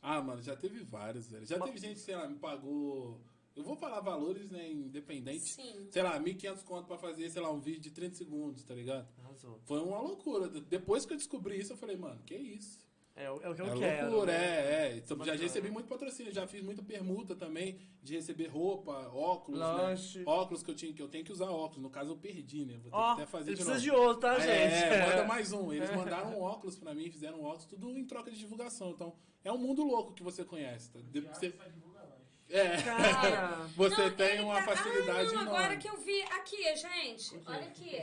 [0.00, 1.44] Ah, mano, já teve vários, velho.
[1.44, 3.20] Já teve gente, sei lá, me pagou.
[3.54, 5.48] Eu vou falar valores, né, independente.
[5.50, 5.88] Sim.
[5.90, 9.06] Sei lá, 1.500 conto pra fazer, sei lá, um vídeo de 30 segundos, tá ligado?
[9.22, 9.60] Arrasou.
[9.64, 10.48] Foi uma loucura.
[10.48, 12.80] Depois que eu descobri isso, eu falei, mano, que isso?
[13.14, 14.10] É, o- é o que eu é quero.
[14.10, 14.38] loucura, né?
[14.38, 14.96] é, é.
[14.96, 20.20] Então, já recebi muito patrocínio, já fiz muita permuta também de receber roupa, óculos, Lanche.
[20.20, 20.24] né?
[20.26, 21.82] Óculos que eu tinha, que eu tenho que usar óculos.
[21.82, 22.78] No caso, eu perdi, né?
[22.78, 24.00] Vou ter Ó, que até fazer ele de precisa novo.
[24.00, 24.48] de outro, tá, gente?
[24.50, 25.70] É, manda mais um.
[25.70, 28.92] Eles mandaram um óculos pra mim, fizeram um óculos, tudo em troca de divulgação.
[28.92, 29.14] Então,
[29.44, 30.90] é um mundo louco que você conhece.
[30.90, 30.98] Tá?
[31.34, 31.52] Você-.
[32.52, 35.50] É, Cara, você Não, tem uma tá- facilidade ah, não, enorme.
[35.50, 36.22] agora que eu vi.
[36.22, 37.40] Aqui, gente.
[37.46, 38.02] Olha aqui.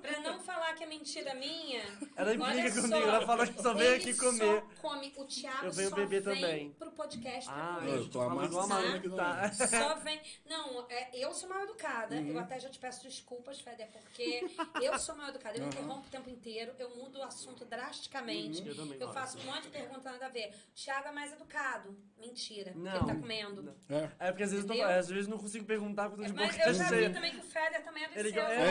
[0.00, 1.82] Pra não falar que é mentira minha.
[2.16, 2.96] ela implica olha comigo, só.
[2.96, 4.38] ela fala que só veio aqui comer.
[4.62, 5.12] Só come.
[5.16, 6.70] O Thiago Eu venho só beber vem também.
[6.72, 7.96] pro podcast pra Ah, comer.
[7.96, 9.52] Eu tô amassando tá?
[9.52, 10.20] Só vem.
[10.46, 12.14] Não, é, eu sou mal educada.
[12.16, 12.28] Uhum.
[12.28, 14.44] Eu até já te peço desculpas, Feder, porque
[14.80, 15.56] eu sou mal educada.
[15.58, 15.68] Eu Uhum.
[15.68, 18.66] interrompo o tempo inteiro, eu mudo o assunto drasticamente.
[18.66, 20.52] Eu também Eu faço um monte de pergunta nada a ver.
[20.74, 21.96] Thiago é mais educado.
[22.18, 22.72] Mentira.
[22.74, 22.94] Não.
[22.96, 23.62] Ele tá comendo.
[23.62, 23.74] Não.
[23.88, 24.08] É.
[24.18, 26.88] É porque às vezes, às vezes não consigo perguntar quando de Mas boca eu já
[26.90, 28.46] vi também que o Feder também é Ele delicioso.
[28.48, 28.62] go- É,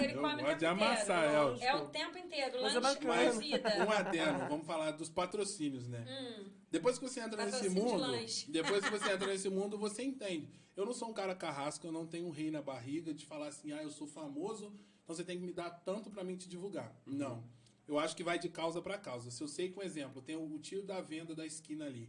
[0.00, 1.48] é, ele eu come o gosto tempo de amassar, inteiro.
[1.48, 1.64] Elcio.
[1.68, 2.58] É o tempo inteiro.
[2.62, 3.68] Mas é Lanche mais vida.
[3.86, 6.04] Um adendo, vamos falar dos patrocínios, né?
[6.08, 9.78] Hum, Depois que você entra nesse Patrocínio de mundo, depois que você entra nesse mundo,
[9.78, 10.50] você entende.
[10.76, 13.48] Eu não sou um cara carrasco, eu não tenho um rei na barriga de falar
[13.48, 14.66] assim, ah, eu sou famoso,
[15.02, 16.94] então você tem que me dar tanto pra mim te divulgar.
[17.06, 17.44] Não.
[17.86, 19.30] Eu acho que vai de causa pra causa.
[19.30, 22.08] Se eu sei que, um exemplo, tem o tio da venda da esquina ali,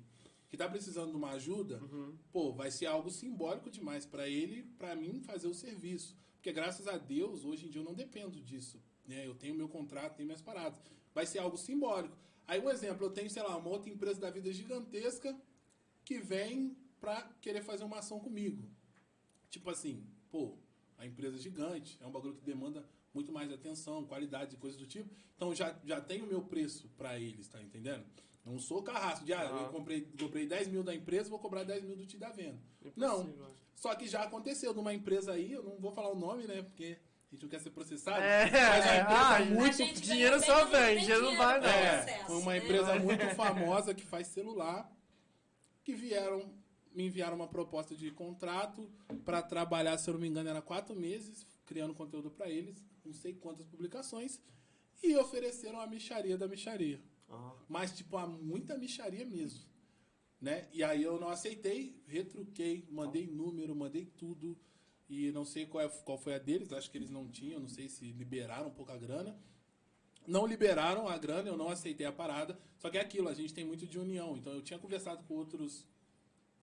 [0.49, 1.79] que tá precisando de uma ajuda,
[2.31, 6.17] pô, vai ser algo simbólico demais pra ele, pra mim fazer o serviço.
[6.33, 8.81] Porque graças a Deus, hoje em dia eu não dependo disso.
[9.05, 9.27] Né?
[9.27, 10.81] Eu tenho meu contrato, tenho minhas paradas.
[11.13, 12.17] Vai ser algo simbólico.
[12.47, 15.39] Aí, um exemplo, eu tenho, sei lá, uma outra empresa da vida gigantesca
[16.03, 18.67] que vem pra querer fazer uma ação comigo.
[19.51, 20.57] Tipo assim, pô,
[20.97, 24.79] a empresa é gigante, é um bagulho que demanda muito mais atenção, qualidade e coisas
[24.79, 25.13] do tipo.
[25.35, 28.03] Então já, já tem o meu preço pra eles, tá entendendo?
[28.49, 29.69] Eu não sou carrasco de, ah, eu Ah.
[29.69, 32.59] comprei, comprei 10 mil da empresa, vou cobrar 10 mil do tio da venda.
[32.95, 33.21] Não.
[33.21, 33.55] Impossível.
[33.75, 36.63] Só que já aconteceu numa empresa aí, eu não vou falar o nome, né?
[36.63, 36.97] Porque
[37.31, 38.21] a gente não quer ser processado.
[38.21, 41.67] É, mas a empresa ah, muito dinheiro só vem, dinheiro não vai, não.
[41.69, 42.57] é, processo, uma né?
[42.57, 44.91] empresa muito famosa que faz celular
[45.83, 46.51] que vieram
[46.91, 48.91] me enviaram uma proposta de contrato
[49.23, 53.13] para trabalhar, se eu não me engano, era quatro meses criando conteúdo para eles, não
[53.13, 54.41] sei quantas publicações
[55.01, 56.99] e ofereceram a micharia da micharia,
[57.67, 59.63] Mas tipo há muita micharia mesmo,
[60.41, 60.67] né?
[60.71, 64.57] E aí eu não aceitei, retruquei, mandei número, mandei tudo
[65.09, 67.67] e não sei qual, é, qual foi a deles, acho que eles não tinham, não
[67.67, 69.37] sei se liberaram um pouco a grana.
[70.27, 72.59] Não liberaram a grana, eu não aceitei a parada.
[72.77, 74.37] Só que é aquilo, a gente tem muito de união.
[74.37, 75.87] Então eu tinha conversado com outros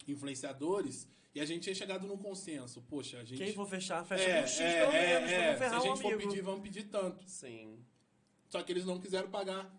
[0.07, 2.81] influenciadores e a gente tinha chegado num consenso.
[2.83, 3.39] Poxa, a gente.
[3.39, 5.51] Quem for fechar, fecha é, com X é, pelo é, menos, é.
[5.51, 6.31] não Se a um gente for amigo.
[6.31, 7.29] pedir, vamos pedir tanto.
[7.29, 7.85] Sim.
[8.49, 9.71] Só que eles não quiseram pagar.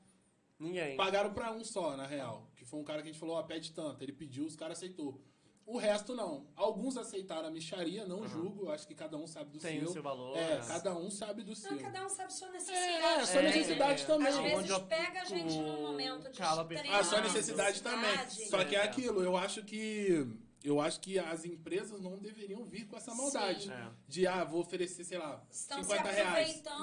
[0.59, 0.95] Ninguém.
[0.97, 2.49] Pagaram pra um só, na real.
[2.55, 4.01] Que foi um cara que a gente falou, ó, pede tanto.
[4.03, 5.21] Ele pediu, os caras aceitou.
[5.65, 6.47] O resto não.
[6.55, 8.63] Alguns aceitaram a micharia, não julgo.
[8.67, 9.89] Eu acho que cada um sabe do Tem seu.
[9.89, 10.37] o seu valor.
[10.37, 10.65] É, né?
[10.65, 11.71] cada um sabe do seu.
[11.73, 13.03] Não, cada um sabe sua É, necessidade.
[13.21, 13.47] a sua né?
[13.49, 14.27] necessidade também.
[14.29, 17.81] Às Onde vezes eu- pega a gente num momento de cala extrema A sua necessidade
[17.83, 18.29] também.
[18.49, 18.83] Só que é É.
[18.83, 20.25] aquilo, eu acho que
[20.63, 23.71] eu acho que as empresas não deveriam vir com essa maldade.
[23.71, 23.89] É.
[24.07, 26.47] De, ah, vou oferecer, sei lá, Estão 50 se reais.
[26.47, 26.77] É, estão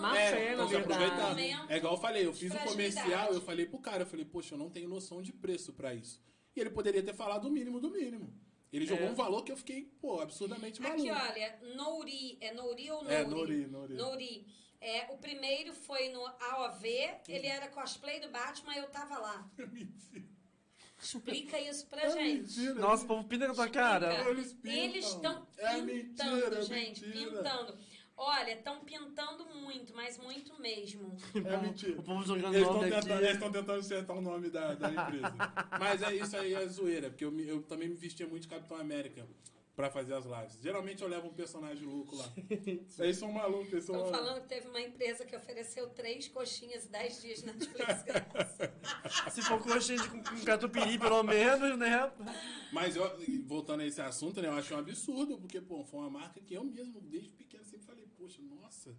[0.69, 0.77] se verdade.
[0.77, 1.71] aproveitando.
[1.71, 4.55] É igual eu falei, eu fiz um comercial, eu falei pro cara, eu falei, poxa,
[4.55, 6.23] eu não tenho noção de preço pra isso.
[6.57, 8.33] E ele poderia ter falado o mínimo do mínimo.
[8.73, 9.11] Ele jogou É.
[9.11, 11.01] um valor que eu fiquei, pô, absurdamente maluco.
[11.09, 12.39] Aqui, olha, Nouri.
[12.41, 13.15] É Nouri ou Nouri?
[13.15, 13.95] É, Nouri, Nouri.
[13.95, 14.47] Nouri.
[14.81, 16.85] É, o primeiro foi no AOV,
[17.29, 19.51] ele era cosplay do Batman, eu tava lá.
[19.73, 20.34] Mentira.
[21.05, 22.41] Explica isso pra É gente.
[22.59, 22.75] mentira.
[22.75, 24.29] Nossa, o povo pinta com a tua cara.
[24.31, 24.73] Eles pintam.
[24.83, 25.87] Eles estão É pintando,
[26.37, 27.31] mentira, é gente, mentira.
[27.43, 27.79] pintando.
[28.17, 31.17] Olha, estão pintando muito, mas muito mesmo.
[31.35, 31.99] É mentira.
[31.99, 33.07] O povo jogando Eles nome estão aqui.
[33.09, 35.35] tentando, eles tão tentando acertar o nome da, da empresa.
[35.81, 38.77] Mas é isso aí, é zoeira, porque eu, eu também me vestia muito de Capitão
[38.79, 39.27] América
[39.75, 40.59] pra fazer as lives.
[40.63, 42.33] Geralmente eu levo um personagem louco lá.
[42.99, 44.19] Eles são malucos, eles são Estão malucos.
[44.29, 48.55] falando que teve uma empresa que ofereceu três coxinhas e dez dias na Netflix grátis.
[49.35, 52.13] Se for coxinha de com, com catupiry, pelo menos, né?
[52.73, 53.11] Mas eu,
[53.47, 56.55] voltando a esse assunto, né, eu acho um absurdo, porque, pô, foi uma marca que
[56.55, 58.97] eu mesmo, desde pequeno, sempre falei, poxa, nossa,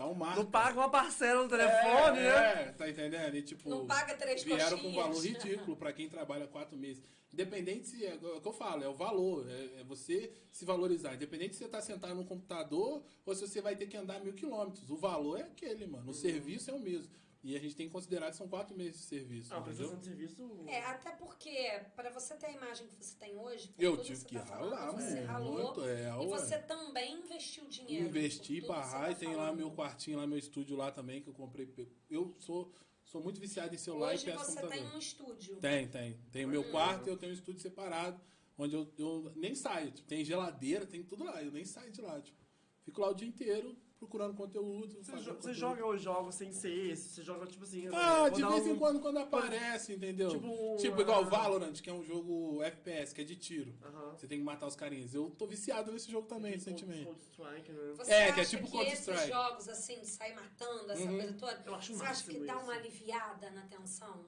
[0.00, 0.42] tá um marca.
[0.42, 2.62] Não paga uma parcela no telefone, é, né?
[2.62, 3.34] É, tá entendendo?
[3.34, 5.06] E, tipo, Não paga três vieram com um coxinhas.
[5.06, 7.04] valor ridículo pra quem trabalha quatro meses.
[7.30, 11.14] Independente se, é, o que eu falo, é o valor, é, é você se valorizar.
[11.14, 14.32] Independente se você tá sentado no computador ou se você vai ter que andar mil
[14.32, 14.88] quilômetros.
[14.90, 16.04] O valor é aquele, mano.
[16.04, 16.10] Uhum.
[16.10, 17.12] O serviço é o mesmo.
[17.42, 19.52] E a gente tem que considerar que são quatro meses de serviço.
[19.54, 19.76] Ah, entendeu?
[19.76, 20.64] prestação de serviço.
[20.68, 24.18] É, até porque, pra você ter a imagem que você tem hoje, Eu tudo tive
[24.18, 25.26] você que tá falando, ralar, você mano.
[25.26, 25.52] ralou.
[25.64, 26.26] Muito, é, E ué.
[26.26, 28.08] você também investiu dinheiro.
[28.08, 29.56] Investi você raio, tá tem lá falando.
[29.56, 31.66] meu quartinho, lá meu estúdio lá também, que eu comprei.
[32.10, 34.84] Eu sou, sou muito viciado em celular Hoje e peço você computador.
[34.86, 35.56] tem um estúdio.
[35.56, 36.20] Tem, tem.
[36.30, 38.20] Tem o meu quarto e eu tenho um estúdio separado,
[38.58, 39.90] onde eu, eu nem saio.
[39.92, 41.42] Tipo, tem geladeira, tem tudo lá.
[41.42, 42.20] Eu nem saio de lá.
[42.20, 42.38] Tipo,
[42.82, 44.96] fico lá o dia inteiro procurando conteúdo.
[45.02, 45.54] Você, jo- você conteúdo.
[45.54, 47.10] joga os jogos sem ser esse?
[47.10, 47.86] Você joga, tipo assim...
[47.92, 50.30] Ah, de vez um- em quando, quando aparece, entendeu?
[50.30, 51.24] Tipo, Tipo, igual ah.
[51.28, 53.74] Valorant, que é um jogo FPS, que é de tiro.
[53.84, 54.16] Aham.
[54.16, 55.12] Você tem que matar os carinhas.
[55.12, 57.04] Eu tô viciado nesse jogo também, Tipo, recentemente.
[57.04, 57.92] Counter-Strike, né?
[57.98, 59.18] Você É, que é acha tipo que Counter-Strike.
[59.20, 61.18] esses jogos, assim, de sair matando, essa Uhum.
[61.18, 62.64] coisa toda, Eu acho você acha que dá isso.
[62.64, 64.24] uma aliviada na tensão?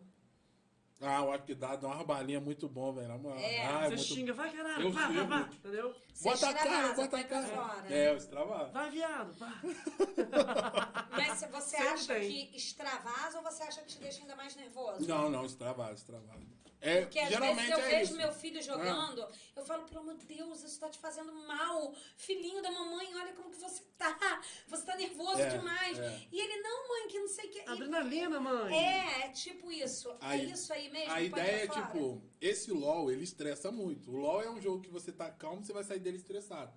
[1.04, 3.08] Ah, eu acho que dá, dá uma balinha muito bom, velho.
[3.08, 3.36] na moral.
[3.40, 4.02] É, ah, Você muito...
[4.04, 5.26] xinga, vai caralho, Eu vá, vá, xingo.
[5.26, 5.94] vá, entendeu?
[6.12, 7.46] Você Bota a cara, bota a cara.
[7.46, 7.92] fora.
[7.94, 8.70] É, eu extravasa.
[8.72, 9.52] Vai, viado, vá.
[11.10, 12.46] Mas se você Sempre acha tem.
[12.46, 15.06] que extravasa ou você acha que te deixa ainda mais nervoso?
[15.08, 16.62] Não, não, extravasa, extravasa.
[16.84, 18.16] É, Porque às geralmente vezes eu é vejo isso.
[18.16, 21.94] meu filho jogando, eu falo, pelo amor de Deus, isso tá te fazendo mal.
[22.16, 24.42] Filhinho da mamãe, olha como que você tá.
[24.66, 25.96] Você tá nervoso É, demais.
[25.96, 26.20] é.
[26.32, 27.60] E ele, não, mãe, que não sei o que.
[27.70, 28.76] Adrenalina, mãe.
[28.76, 30.12] É, é tipo isso.
[30.20, 31.12] Aí- é isso aí mesmo.
[31.12, 31.82] A ideia é, fora.
[31.86, 34.10] tipo, esse LoL, ele estressa muito.
[34.10, 36.72] O LoL é um jogo que você tá calmo, você vai sair dele estressado.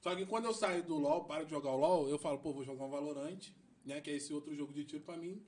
[0.00, 2.52] Só que quando eu saio do LoL, paro de jogar o LoL, eu falo, pô,
[2.52, 3.38] vou jogar um Valorant,
[3.84, 4.00] né?
[4.00, 5.44] Que é esse outro jogo de tiro pra mim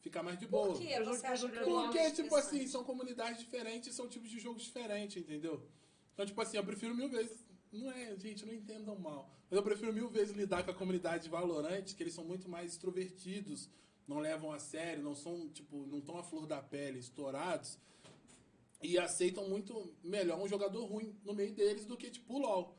[0.00, 0.72] ficar mais de boa.
[0.72, 4.08] Por Eu você acha que jogo- o LOL Porque, tipo assim, são comunidades diferentes, são
[4.08, 5.66] tipos de jogos diferentes, entendeu?
[6.14, 7.38] Então, tipo assim, eu prefiro mil vezes.
[7.72, 9.30] Não é, gente, não entendam mal.
[9.48, 12.48] Mas eu prefiro mil vezes lidar com a comunidade de Valorant, que eles são muito
[12.48, 13.68] mais extrovertidos,
[14.08, 17.78] não levam a sério, não são, tipo, não estão à flor da pele, estourados.
[18.82, 22.76] E aceitam muito melhor um jogador ruim no meio deles do que, tipo, o LoL.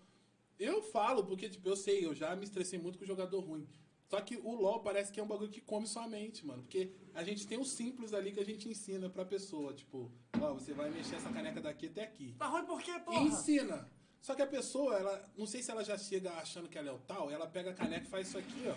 [0.57, 3.68] Eu falo, porque, tipo, eu sei, eu já me estressei muito com jogador ruim.
[4.07, 6.64] Só que o LoL parece que é um bagulho que come sua mente, mano.
[6.64, 9.73] Porque a gente tem o simples ali que a gente ensina pra pessoa.
[9.73, 12.36] Tipo, ó, você vai mexer essa caneca daqui até aqui.
[12.38, 13.22] Tá ruim por quê, E porra?
[13.22, 13.90] ensina.
[14.22, 16.91] Só que a pessoa, ela, não sei se ela já chega achando que ela é
[16.91, 18.76] o tal, ela pega a caneca e faz isso aqui, ó.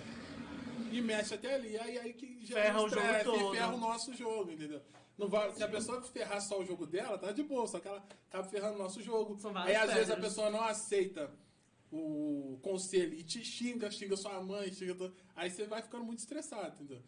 [0.93, 1.77] E mexe até ali.
[1.79, 3.53] Aí, aí que gera Ferra o jogo todo.
[3.53, 4.81] E ferra o nosso jogo, entendeu?
[5.17, 7.87] Não vai, se a pessoa ferrar só o jogo dela, tá de boa, só que
[7.87, 9.39] ela acaba ferrando o nosso jogo.
[9.39, 11.33] São Aí às vezes a pessoa não aceita
[11.93, 15.13] o conselho e te xinga, xinga sua mãe, xinga.
[15.37, 17.03] Aí você vai ficando muito estressado, entendeu?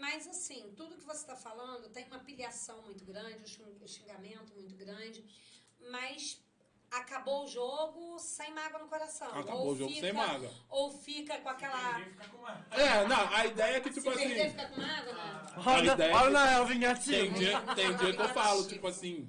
[0.00, 4.74] Mas assim, tudo que você está falando tem uma pilhação muito grande, um xingamento muito
[4.74, 5.24] grande,
[5.90, 6.42] mas
[6.92, 9.28] acabou o jogo sem mágoa no coração.
[9.28, 10.50] Acabou Ou o jogo fica- sem mágoa.
[10.68, 11.98] Ou fica com aquela.
[11.98, 12.66] Ninguém fica com uma...
[12.70, 14.28] É, não, a ideia é que, Se tipo assim.
[14.28, 15.52] perder, fica com mágoa, né?
[15.66, 16.80] Olha, A ideia olha é- na Elvin
[17.20, 19.28] Tem dia, tem dia que eu falo, tipo assim,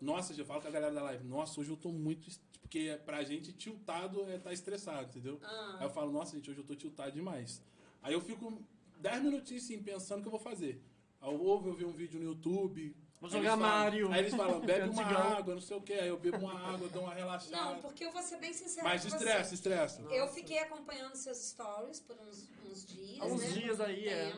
[0.00, 2.28] nossa, eu falo com a galera da live, nossa, hoje eu tô muito.
[2.62, 5.38] Porque pra gente, tiltado é tá estressado, entendeu?
[5.42, 5.76] Ah.
[5.80, 7.62] Aí eu falo, nossa, gente, hoje eu tô tiltado demais.
[8.02, 8.62] Aí eu fico
[8.98, 10.82] 10 minutinhos assim, pensando o que eu vou fazer.
[11.20, 11.36] Aí eu
[11.74, 12.96] ver um vídeo no YouTube.
[13.22, 14.12] Vou aí jogar falam- Mario.
[14.12, 15.92] Aí eles falam, bebe uma água, não sei o quê.
[15.92, 17.56] Aí eu bebo uma água, dou uma relaxada.
[17.56, 20.02] Não, porque eu vou ser bem sincera Mas estressa, estressa.
[20.10, 23.46] Eu fiquei acompanhando seus stories por uns, uns dias, Há uns né?
[23.50, 24.32] dias Por um aí, é.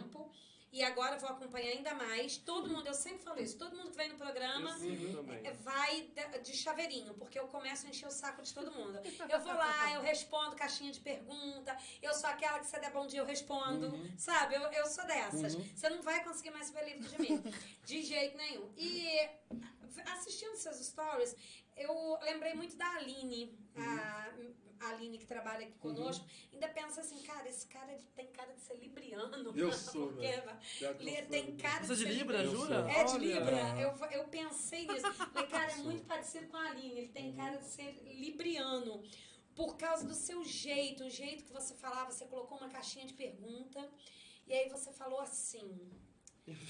[0.74, 2.36] E agora eu vou acompanhar ainda mais.
[2.36, 5.46] Todo mundo, eu sempre falo isso, todo mundo que vem no programa também.
[5.46, 6.10] é, vai
[6.42, 8.98] de, chaveirinho, porque eu começo a encher o saco de todo mundo.
[9.30, 13.06] Eu vou lá, eu respondo caixinha de pergunta, eu sou aquela que você der bom
[13.06, 13.86] dia, eu respondo.
[14.18, 14.56] Sabe?
[14.56, 15.54] Eu, eu sou dessas.
[15.54, 17.40] Você não vai conseguir mais ver livro de mim.
[17.84, 18.72] De jeito nenhum.
[18.76, 19.30] E
[20.12, 21.36] assistindo seus stories,
[21.76, 24.32] eu lembrei muito da Aline, a,
[24.80, 26.24] a Aline que trabalha aqui conosco.
[26.52, 29.52] Ainda pensa assim, cara, esse cara ele tem cara de ser libriano.
[29.56, 32.90] Eu sou, Porque ele tem cara Você é de ser Libra, jura?
[32.90, 33.18] É de.
[33.18, 33.80] Libra.
[33.80, 35.12] Eu, eu pensei nisso.
[35.12, 36.98] Falei, cara, é muito parecido com a Aline.
[36.98, 39.02] Ele tem cara de ser libriano.
[39.54, 43.14] Por causa do seu jeito, o jeito que você falava, você colocou uma caixinha de
[43.14, 43.88] pergunta.
[44.46, 45.90] E aí você falou assim.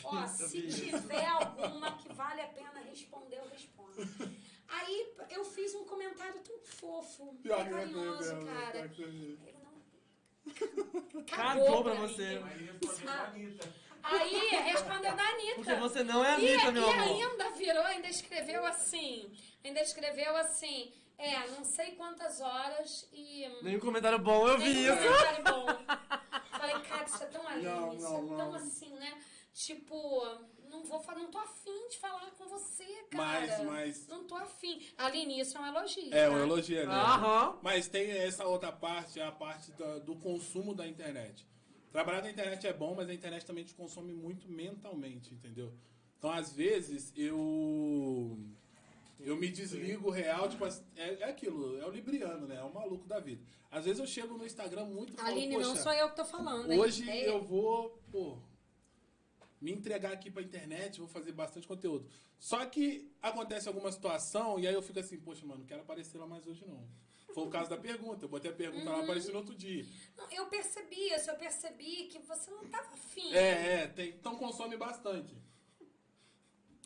[0.04, 3.96] Ó, Eu se tiver alguma que vale a pena responder, eu respondo.
[4.76, 8.70] Aí eu fiz um comentário tão fofo, Pior tão que eu carinhoso, cara.
[8.72, 11.24] pior que eu não.
[11.24, 12.00] Cagou pra mim.
[12.00, 12.42] você.
[12.44, 13.74] Aí respondeu a Anitta.
[14.02, 15.54] Aí respondeu da Anitta.
[15.56, 17.30] Porque você não é a E, Anitta, meu e amor.
[17.30, 19.32] ainda virou, ainda escreveu assim.
[19.64, 20.92] Ainda escreveu assim.
[21.16, 23.46] É, não sei quantas horas e.
[23.48, 24.96] hum, Nenhum comentário bom, eu vi nem isso.
[24.96, 25.66] comentário bom.
[26.58, 28.54] Falei, cara, isso é tão Não, isso é tão não.
[28.54, 29.22] assim, né?
[29.54, 30.26] Tipo,
[30.74, 33.40] não vou falar, não tô afim de falar com você, cara.
[33.40, 34.06] Mas, mas.
[34.08, 34.80] Não tô afim.
[34.98, 36.14] Aline, isso é um elogio.
[36.14, 36.34] É, tá?
[36.34, 36.90] um elogio ali.
[36.90, 37.58] Aham.
[37.62, 41.46] Mas tem essa outra parte, a parte da- do consumo da internet.
[41.92, 45.72] Trabalhar na internet é bom, mas a internet também te consome muito mentalmente, entendeu?
[46.18, 48.38] Então, às vezes, eu.
[49.20, 52.56] Eu me desligo real, tipo, é, é aquilo, é o libriano, né?
[52.56, 53.42] É o maluco da vida.
[53.70, 56.16] Às vezes eu chego no Instagram muito e falo, Aline, não "Poxa, sou eu que
[56.16, 56.70] tô falando.
[56.70, 56.78] hein?
[56.78, 58.36] Hoje É eu vou, pô,
[59.64, 62.06] me entregar aqui pra internet, vou fazer bastante conteúdo.
[62.38, 66.18] Só que acontece alguma situação e aí eu fico assim, poxa, mano, não quero aparecer
[66.18, 66.86] lá mais hoje não.
[67.32, 68.26] Foi o caso da pergunta.
[68.26, 69.86] Eu botei a pergunta lá, apareci no outro dia.
[70.16, 73.32] Não, eu percebi isso, eu percebi que você não tava afim.
[73.32, 75.34] É, é, tem, então consome bastante.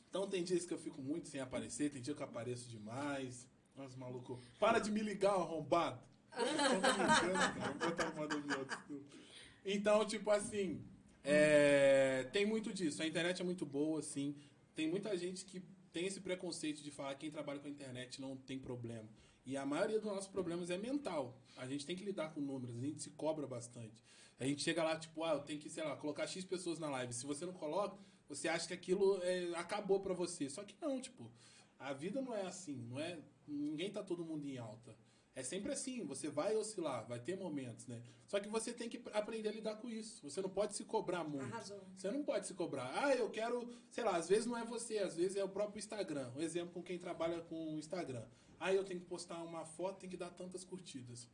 [0.09, 3.47] Então tem dias que eu fico muito sem aparecer, tem dia que eu apareço demais.
[3.77, 4.41] Nossa, maluco.
[4.59, 6.01] Para de me ligar, arrombado.
[9.71, 10.83] Então, tipo assim,
[11.25, 13.03] é, tem muito disso.
[13.03, 14.37] A internet é muito boa, assim.
[14.75, 15.63] Tem muita gente que
[15.93, 19.09] tem esse preconceito de falar que quem trabalha com a internet não tem problema.
[19.45, 21.41] E a maioria dos nossos problemas é mental.
[21.57, 24.05] A gente tem que lidar com números, a gente se cobra bastante.
[24.39, 26.89] A gente chega lá, tipo, ah, eu tenho que, sei lá, colocar X pessoas na
[26.91, 27.13] live.
[27.13, 30.49] Se você não coloca, você acha que aquilo é, acabou pra você.
[30.49, 31.33] Só que não, tipo,
[31.79, 33.19] a vida não é assim, não é.
[33.47, 34.95] Ninguém tá todo mundo em alta.
[35.39, 38.03] É sempre assim, você vai oscilar, vai ter momentos, né?
[38.27, 40.29] Só que você tem que aprender a lidar com isso.
[40.29, 41.45] Você não pode se cobrar muito.
[41.45, 41.81] Arrasou.
[41.97, 42.91] Você não pode se cobrar.
[42.93, 45.79] Ah, eu quero, sei lá, às vezes não é você, às vezes é o próprio
[45.79, 46.29] Instagram.
[46.35, 48.27] Um exemplo com quem trabalha com o Instagram.
[48.59, 51.29] Ah, eu tenho que postar uma foto, tem que dar tantas curtidas.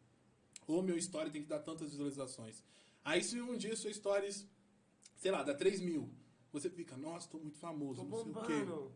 [0.67, 2.63] Ou meu story tem que dar tantas visualizações.
[3.03, 4.47] Aí se um dia seu stories,
[5.17, 6.13] sei lá, dá 3 mil,
[6.53, 8.93] você fica, nossa, tô muito famoso, Tô não sei o quê.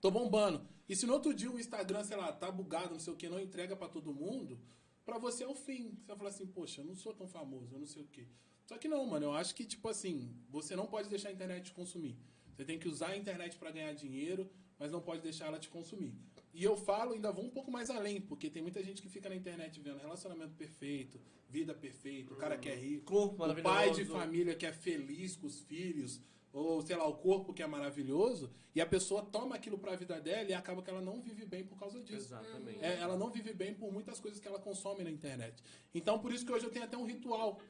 [0.00, 0.66] Tô bombando.
[0.88, 3.28] E se no outro dia o Instagram, sei lá, tá bugado, não sei o que,
[3.28, 4.58] não entrega pra todo mundo,
[5.04, 5.96] pra você é o fim.
[6.00, 8.26] Você vai falar assim, poxa, eu não sou tão famoso, eu não sei o quê.
[8.64, 11.66] Só que não, mano, eu acho que, tipo assim, você não pode deixar a internet
[11.66, 12.16] te consumir.
[12.54, 15.68] Você tem que usar a internet pra ganhar dinheiro, mas não pode deixar ela te
[15.68, 16.14] consumir.
[16.54, 19.28] E eu falo, ainda vou um pouco mais além, porque tem muita gente que fica
[19.28, 24.04] na internet vendo relacionamento perfeito, vida perfeita, o cara que é rico, o pai de
[24.04, 26.20] família que é feliz com os filhos,
[26.52, 30.20] ou sei lá, o corpo que é maravilhoso, e a pessoa toma aquilo pra vida
[30.20, 32.34] dela e acaba que ela não vive bem por causa disso.
[32.34, 32.84] Exatamente.
[32.84, 35.62] É, ela não vive bem por muitas coisas que ela consome na internet.
[35.94, 37.60] Então, por isso que hoje eu tenho até um ritual.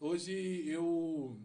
[0.00, 1.36] Hoje eu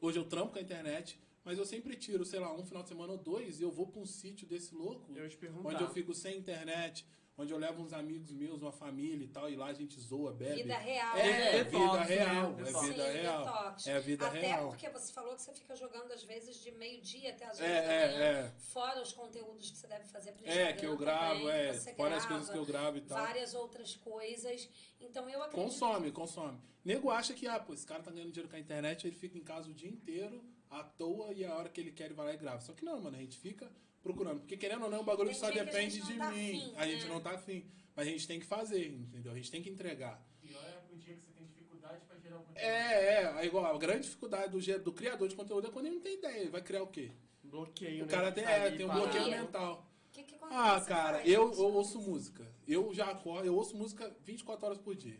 [0.00, 2.88] hoje eu trampo com a internet, mas eu sempre tiro, sei lá, um final de
[2.88, 5.28] semana ou dois e eu vou pra um sítio desse louco, Eu
[5.64, 7.06] onde eu fico sem internet,
[7.36, 10.32] onde eu levo uns amigos meus, uma família e tal, e lá a gente zoa,
[10.32, 10.62] bebe.
[10.62, 11.16] Vida real.
[11.16, 11.56] É, né?
[11.56, 12.04] é Detox, vida né?
[12.04, 13.44] real, é vida Sim, real.
[13.44, 13.86] detox.
[13.86, 14.68] É vida Até real.
[14.68, 17.86] porque você falou que você fica jogando às vezes de meio-dia até às É, vezes
[17.86, 18.52] da é, manhã, é.
[18.72, 21.94] fora os conteúdos que você deve fazer pro É, que eu gravo, também, é, que
[21.94, 23.18] fora as grava, coisas que eu gravo e tal.
[23.18, 24.68] Várias outras coisas.
[25.00, 25.64] Então eu acredito.
[25.64, 26.58] Consome, consome.
[26.84, 29.38] Nego acha que, ah, pô, esse cara tá ganhando dinheiro com a internet, ele fica
[29.38, 32.26] em casa o dia inteiro, à toa, e a hora que ele quer ele vai
[32.26, 32.60] lá e grava.
[32.60, 33.70] Só que não, mano, a gente fica
[34.02, 34.40] procurando.
[34.40, 36.72] Porque querendo ou não, o bagulho Tem só depende de tá mim.
[36.76, 37.08] a gente né?
[37.08, 37.64] não tá afim.
[37.94, 39.32] Mas a gente tem que fazer, entendeu?
[39.32, 40.20] A gente tem que entregar.
[40.40, 42.58] Pior é o dia que você tem dificuldade pra gerar um conteúdo.
[42.58, 45.96] É, é, é igual, a grande dificuldade do, do criador de conteúdo é quando ele
[45.96, 47.12] não tem ideia, ele vai criar o quê?
[47.42, 48.10] Bloqueio, O né?
[48.12, 49.86] cara tem, Tá é, tem um bloqueio mental.
[50.08, 50.34] O que, que?
[50.42, 52.46] Ah, cara, faz, eu, eu ouço música.
[52.66, 55.18] Eu já acordo, eu ouço música 24 horas por dia.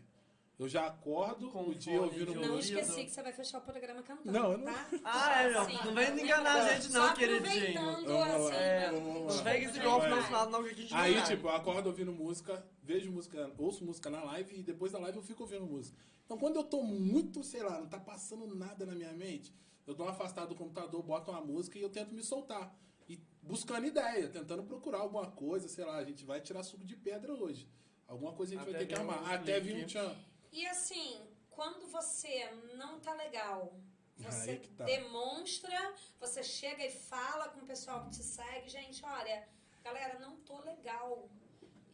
[0.63, 2.79] Eu já acordo Com o dia ouvindo de Não música.
[2.79, 4.31] esqueci que você vai fechar o programa cantando.
[4.31, 4.87] Não, eu não- Tá?
[5.03, 5.65] Ah, é, meu.
[5.65, 5.77] Sim.
[5.83, 7.79] Não vem enganar a gente, não, queridinho.
[7.91, 11.23] assim, É, não pega esse Vai, golpe no final, não, que a gente Aí, não
[11.25, 15.17] tipo, eu acordo ouvindo música, vejo música, ouço música na live e depois da live
[15.17, 15.97] eu fico ouvindo música.
[16.23, 19.53] Então, quando eu tô muito, sei lá, não tá passando nada na minha mente,
[19.85, 22.73] eu dou uma afastada do computador, boto uma música e eu tento me soltar.
[23.09, 26.95] E buscando ideia, tentando procurar alguma coisa, sei lá, a gente vai tirar suco de
[26.95, 27.67] pedra hoje.
[28.07, 29.33] Alguma coisa a gente Até vai ter que armar.
[29.33, 30.15] Até vir um tchan.
[30.53, 31.19] E assim,
[31.49, 32.33] quando você
[32.75, 33.73] não tá legal,
[34.17, 34.83] você tá.
[34.85, 39.37] demonstra, você chega e fala com o pessoal que te segue, gente, olha,
[39.83, 41.27] galera, não tô legal.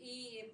[0.02, 0.54] e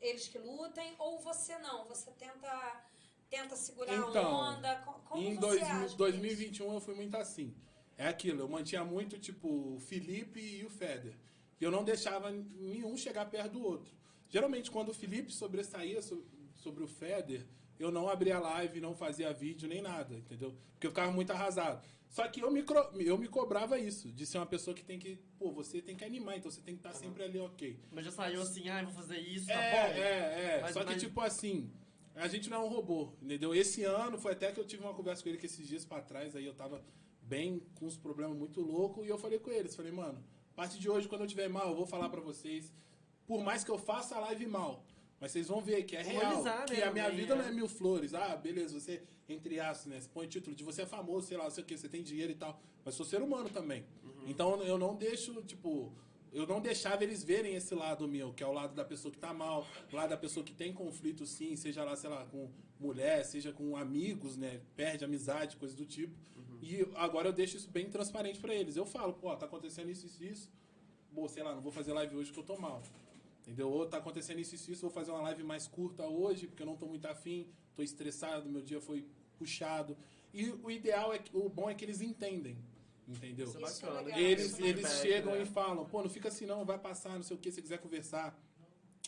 [0.00, 1.84] eles que lutem, ou você não?
[1.88, 2.84] Você tenta,
[3.28, 4.76] tenta segurar Então, a onda?
[4.84, 5.96] Co- Como em você dois- age com isso?
[5.96, 7.54] 2021 eu fui muito assim.
[7.98, 11.14] É aquilo, eu mantinha muito, tipo, o Felipe e o Feder.
[11.60, 13.92] E eu não deixava nenhum chegar perto do outro.
[14.30, 16.24] Geralmente, quando o Felipe sobressaía so-
[16.68, 17.46] sobre o Feder,
[17.78, 20.54] eu não abria live, não fazia vídeo, nem nada, entendeu?
[20.72, 21.82] Porque eu ficava muito arrasado.
[22.10, 22.64] Só que eu me,
[23.04, 26.04] eu me cobrava isso, de ser uma pessoa que tem que, pô, você tem que
[26.04, 27.78] animar, então você tem que estar sempre ali, ok.
[27.90, 30.00] Mas já saiu assim, ah, vou fazer isso, tá É, bom?
[30.00, 30.00] é,
[30.56, 30.60] é.
[30.62, 31.70] Mas- Só que, mas- tipo assim,
[32.14, 33.54] a gente não é um robô, entendeu?
[33.54, 36.00] Esse ano foi até que eu tive uma conversa com ele que esses dias pra
[36.00, 36.82] trás, aí eu tava
[37.22, 40.22] bem com uns problemas muito loucos, e eu falei com eles, falei, mano,
[40.52, 42.72] a partir de hoje, quando eu tiver mal, eu vou falar pra vocês,
[43.26, 44.82] por mais que eu faça a live mal,
[45.20, 47.36] mas vocês vão ver que é real, que né, a minha vida é.
[47.36, 48.14] não é mil flores.
[48.14, 51.36] Ah, beleza, você, entre aspas, né, você põe o título de você é famoso, sei
[51.36, 53.84] lá, não sei o que, você tem dinheiro e tal, mas sou ser humano também.
[54.04, 54.24] Uhum.
[54.28, 55.92] Então eu não deixo, tipo,
[56.32, 59.18] eu não deixava eles verem esse lado meu, que é o lado da pessoa que
[59.18, 62.48] tá mal, o lado da pessoa que tem conflito sim, seja lá, sei lá, com
[62.78, 64.60] mulher, seja com amigos, né?
[64.76, 66.14] Perde amizade, coisa do tipo.
[66.62, 68.76] E agora eu deixo isso bem transparente pra eles.
[68.76, 70.52] Eu falo, pô, tá acontecendo isso, isso, isso.
[71.14, 72.82] Pô, sei lá, não vou fazer live hoje que eu tô mal.
[73.48, 73.70] Entendeu?
[73.70, 76.66] Ou tá acontecendo isso, isso, isso, vou fazer uma live mais curta hoje, porque eu
[76.66, 79.06] não tô muito afim, tô estressado, meu dia foi
[79.38, 79.96] puxado.
[80.34, 82.58] E o ideal é que, o bom é que eles entendem.
[83.08, 83.46] Entendeu?
[83.46, 84.00] Isso é Isso é bacana.
[84.02, 84.20] legal.
[84.20, 85.42] Eles, Esse eles chegam né?
[85.44, 87.78] e falam, pô, não fica assim não, vai passar, não sei o que, se quiser
[87.78, 88.38] conversar.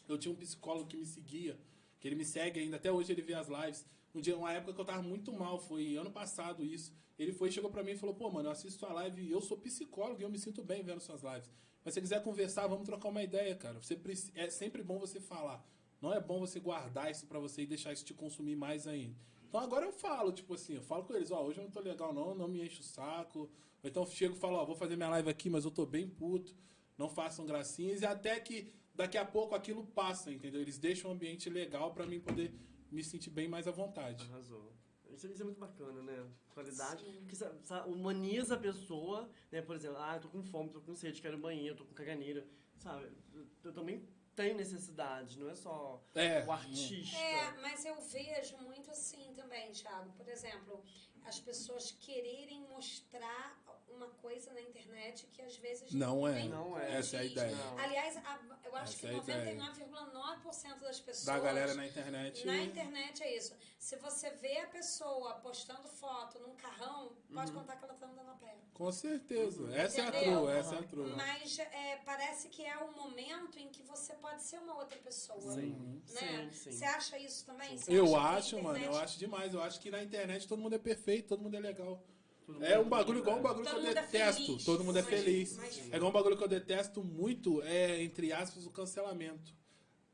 [0.09, 1.59] Eu tinha um psicólogo que me seguia,
[2.01, 3.85] que ele me segue ainda, até hoje ele vê as lives.
[4.15, 6.95] Um dia, uma época que eu tava muito mal, foi ano passado isso.
[7.19, 9.43] Ele foi, chegou pra mim e falou, pô, mano, eu assisto sua live e eu
[9.43, 11.51] sou psicólogo e eu me sinto bem vendo suas lives.
[11.85, 13.81] Mas se quiser conversar, vamos trocar uma ideia, cara.
[13.81, 13.99] Você
[14.35, 15.65] é sempre bom você falar.
[16.01, 19.15] Não é bom você guardar isso pra você e deixar isso te consumir mais ainda.
[19.49, 21.81] Então agora eu falo, tipo assim, eu falo com eles, ó, hoje eu não tô
[21.81, 23.51] legal não, não me enche o saco.
[23.83, 26.09] Ou então chego e falo, ó, vou fazer minha live aqui, mas eu tô bem
[26.09, 26.55] puto.
[26.97, 28.03] Não façam gracinhas.
[28.03, 30.61] E até que daqui a pouco aquilo passa, entendeu?
[30.61, 32.55] Eles deixam um ambiente legal pra mim poder
[32.91, 34.25] me sentir bem mais à vontade.
[34.25, 34.73] Arrasou.
[35.21, 36.27] Isso, isso é muito bacana, né?
[36.55, 37.05] Qualidade.
[37.05, 39.61] Porque sa- sa- humaniza a pessoa, né?
[39.61, 42.47] Por exemplo, ah, eu tô com fome, tô com sede, quero banheiro, tô com caganeira.
[42.79, 43.13] Sabe?
[43.35, 46.43] Eu, eu também tenho necessidade, não é só É.
[46.47, 47.19] o artista.
[47.19, 50.11] É, mas eu vejo muito assim também, Thiago.
[50.13, 50.83] Por exemplo,
[51.25, 53.63] as pessoas quererem mostrar
[53.95, 56.45] uma coisa na internet que às vezes Não é.
[56.45, 56.97] Não é.
[56.99, 57.55] Essa é a ideia.
[57.57, 57.79] Não.
[57.79, 59.55] Aliás, a- eu acho Essa que é a ideia.
[59.57, 62.47] 99,9% das pessoas Da galera na internet.
[62.47, 63.55] na internet é isso.
[63.79, 67.35] Se você vê a pessoa postando foto num carrão, Uhum.
[67.35, 68.57] pode contar que ela tá andando a pé.
[68.75, 69.75] Com certeza.
[69.77, 70.41] Essa é a Entendeu?
[70.41, 71.13] true, essa é a true.
[71.17, 75.41] Mas é, parece que é um momento em que você pode ser uma outra pessoa.
[75.55, 76.49] Sim, Né?
[76.53, 76.73] sim, sim.
[76.73, 77.77] Você acha isso também?
[77.77, 79.55] Você Eu acho, mano, eu internet- acho demais.
[79.55, 82.03] Eu acho que na internet todo mundo é perfeito, todo mundo é legal.
[82.53, 84.43] Todo É mundo um bagulho igual um bagulho que Todo eu mundo é detesto.
[84.47, 85.59] feliz, todo mundo é feliz.
[85.93, 89.55] É igual um bagulho que eu detesto muito, é, entre aspas, o cancelamento.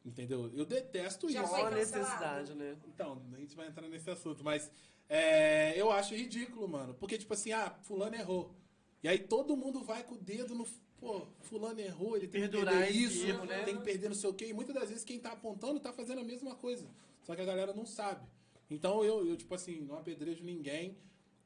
[0.04, 0.50] Entendeu?
[0.54, 1.50] Eu detesto Já isso.
[1.50, 2.76] Qual a necessidade, né?
[2.86, 4.70] Então, a gente vai entrar nesse assunto, mas
[5.08, 6.94] é, eu acho ridículo, mano.
[6.94, 8.54] Porque, tipo assim, ah, fulano errou.
[9.02, 10.66] E aí todo mundo vai com o dedo no.
[10.98, 13.62] Pô, fulano errou, ele tem que Perdurar perder esse isso, erro, né?
[13.64, 14.46] tem que perder não sei o quê.
[14.46, 16.88] E muitas das vezes quem tá apontando tá fazendo a mesma coisa.
[17.22, 18.26] Só que a galera não sabe.
[18.70, 20.96] Então eu, eu tipo assim, não apedrejo ninguém.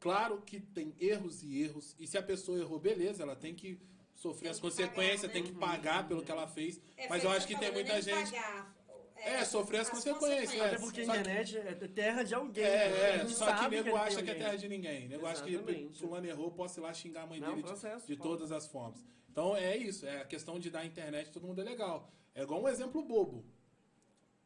[0.00, 1.94] Claro que tem erros e erros.
[1.98, 3.78] E se a pessoa errou, beleza, ela tem que
[4.14, 5.48] sofrer Tem as que consequências, pagar, tem né?
[5.48, 6.80] que pagar pelo que ela fez.
[6.96, 8.32] É, mas eu o acho que tem muita gente.
[8.32, 8.74] pagar,
[9.16, 12.64] É, sofrer as consequências, Até É, porque a só que- internet é terra de alguém.
[12.64, 13.22] É, né?
[13.22, 15.08] é, só que nego ele tem acha que é terra de ninguém.
[15.08, 15.98] Nego acha que Exatamente.
[15.98, 18.22] fulano errou, posso ir lá xingar a mãe Não, dele de, processo, de pô.
[18.22, 19.04] todas as formas.
[19.30, 22.10] Então é isso, é a questão de dar internet, todo mundo é legal.
[22.34, 23.44] É igual um exemplo bobo.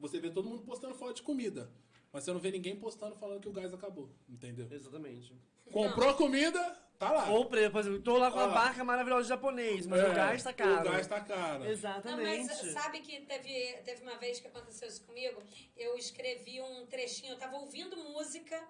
[0.01, 1.71] Você vê todo mundo postando foto de comida,
[2.15, 4.67] mas você não vê ninguém postando falando que o gás acabou, entendeu?
[4.71, 5.37] Exatamente.
[5.73, 6.61] Comprou a comida,
[6.99, 7.29] tá lá.
[7.31, 8.45] Ou, por exemplo, tô lá com Ah.
[8.47, 10.89] uma barca maravilhosa de japonês, mas É, o gás tá caro.
[10.89, 11.65] O gás tá caro.
[11.65, 12.47] Não, Exatamente.
[12.47, 15.43] mas sabe que teve, teve uma vez que aconteceu isso comigo?
[15.77, 18.63] Eu escrevi um trechinho, eu tava ouvindo música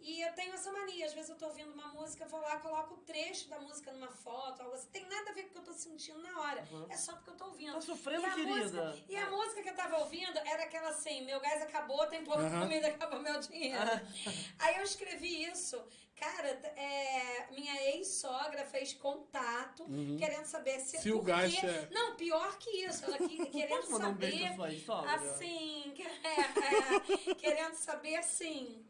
[0.00, 1.06] e eu tenho essa mania.
[1.06, 4.10] Às vezes eu tô ouvindo uma música, vou lá, coloco o trecho da música numa
[4.10, 4.88] foto, algo assim.
[4.90, 6.66] Tem nada a ver com o que eu tô sentindo na hora.
[6.88, 7.74] É só porque eu tô ouvindo.
[7.74, 8.84] Tá sofrendo, e querida?
[8.84, 12.24] Música, e a música que eu tava ouvindo era aquela assim: meu gás acabou, tem
[12.24, 12.60] pouca Aham.
[12.62, 13.78] comida, acabou meu dinheiro.
[14.58, 15.82] Aí eu escrevi isso.
[16.16, 19.86] Cara, é, minha ex-sogra fez contato,
[20.18, 21.02] querendo saber se, Uhum.
[21.02, 23.04] Se o gás é- Não, pior que isso.
[23.04, 24.56] Ela que, querendo mandar um beijo pra saber.
[24.56, 25.14] sua ex-sogra?
[25.14, 25.94] Assim,
[26.24, 28.84] é, é, querendo saber assim.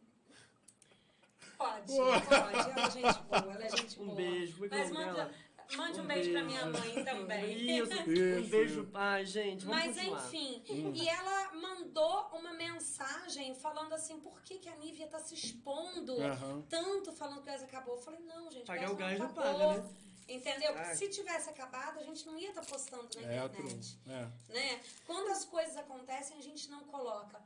[1.59, 2.35] Pode, pode.
[2.35, 5.35] Ela é gente boa, ela é gente Um beijo, como é é Mas nome mande,
[5.77, 7.79] mande um, beijo, pra minha mãe também.
[7.79, 8.51] Isso, um Isso.
[8.51, 9.67] beijo, pai, gente.
[9.67, 10.27] Vamos Mas continuar.
[10.27, 10.63] enfim,
[10.95, 16.17] e ela mandou uma mensagem falando assim, por que, que a Nívia tá se expondo
[16.69, 17.97] tanto falando que o gás acabou?
[17.97, 19.69] Eu falei, não, gente, Pagar o gás não acabou.
[19.69, 19.91] paga, né?
[20.29, 20.75] Entendeu?
[20.75, 20.95] Porque Ai.
[20.95, 23.99] se tivesse acabado, a gente não ia estar postando na É, internet.
[24.05, 24.15] true.
[24.15, 24.53] É.
[24.53, 24.81] né?
[25.07, 27.41] Quando as coisas acontecem, a gente não coloca.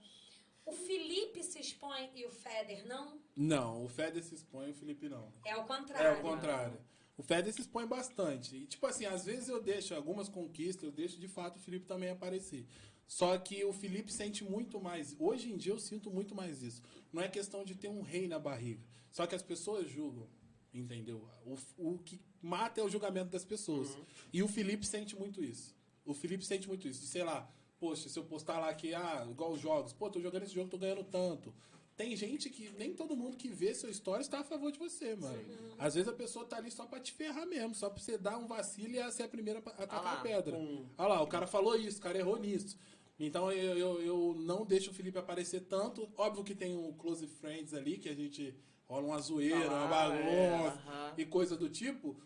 [0.65, 3.21] O Felipe se expõe e o Feder não?
[3.37, 5.33] Não, o Feder se expõe, o Felipe não.
[5.45, 6.19] É o É contrário.
[6.19, 6.79] o contrário.
[7.17, 8.57] O Feder se expõe bastante.
[8.57, 11.87] E, tipo assim, às vezes eu deixo algumas conquistas, eu deixo de fato o Felipe
[11.87, 12.67] também aparecer.
[13.07, 15.15] Só que o Felipe sente muito mais.
[15.19, 16.81] Hoje em dia eu sinto muito mais isso.
[17.13, 18.83] Não é questão de ter um rei na barriga.
[19.11, 20.27] Só que as pessoas julgam.
[20.73, 21.29] Entendeu?
[21.45, 23.95] O, o que mata é o julgamento das pessoas.
[24.33, 25.77] E o Felipe sente muito isso.
[26.07, 27.05] O Felipe sente muito isso.
[27.07, 27.47] Sei lá,
[27.83, 30.71] poxa, se eu postar lá que, ah, igual os jogos, pô, tô jogando esse jogo,
[30.71, 31.53] tô ganhando tanto.
[31.97, 35.17] Tem gente que nem todo mundo que vê seu story está a favor de você,
[35.17, 35.45] mano.
[35.77, 38.39] Às vezes a pessoa tá ali só pra te ferrar mesmo, só pra você dar
[38.39, 40.57] um vacilo e ser a primeira a Ah atacar lá, a pedra.
[40.97, 42.79] Olha lá, o cara falou isso, o cara errou nisso.
[43.19, 46.09] Então eu, eu, eu não deixo o Felipe aparecer tanto.
[46.17, 48.55] Óbvio que tem o Close Friends ali, que a gente
[48.89, 51.15] rola uma zoeira, lá, uma bagunça é, aham.
[51.19, 52.17] e coisa do tipo.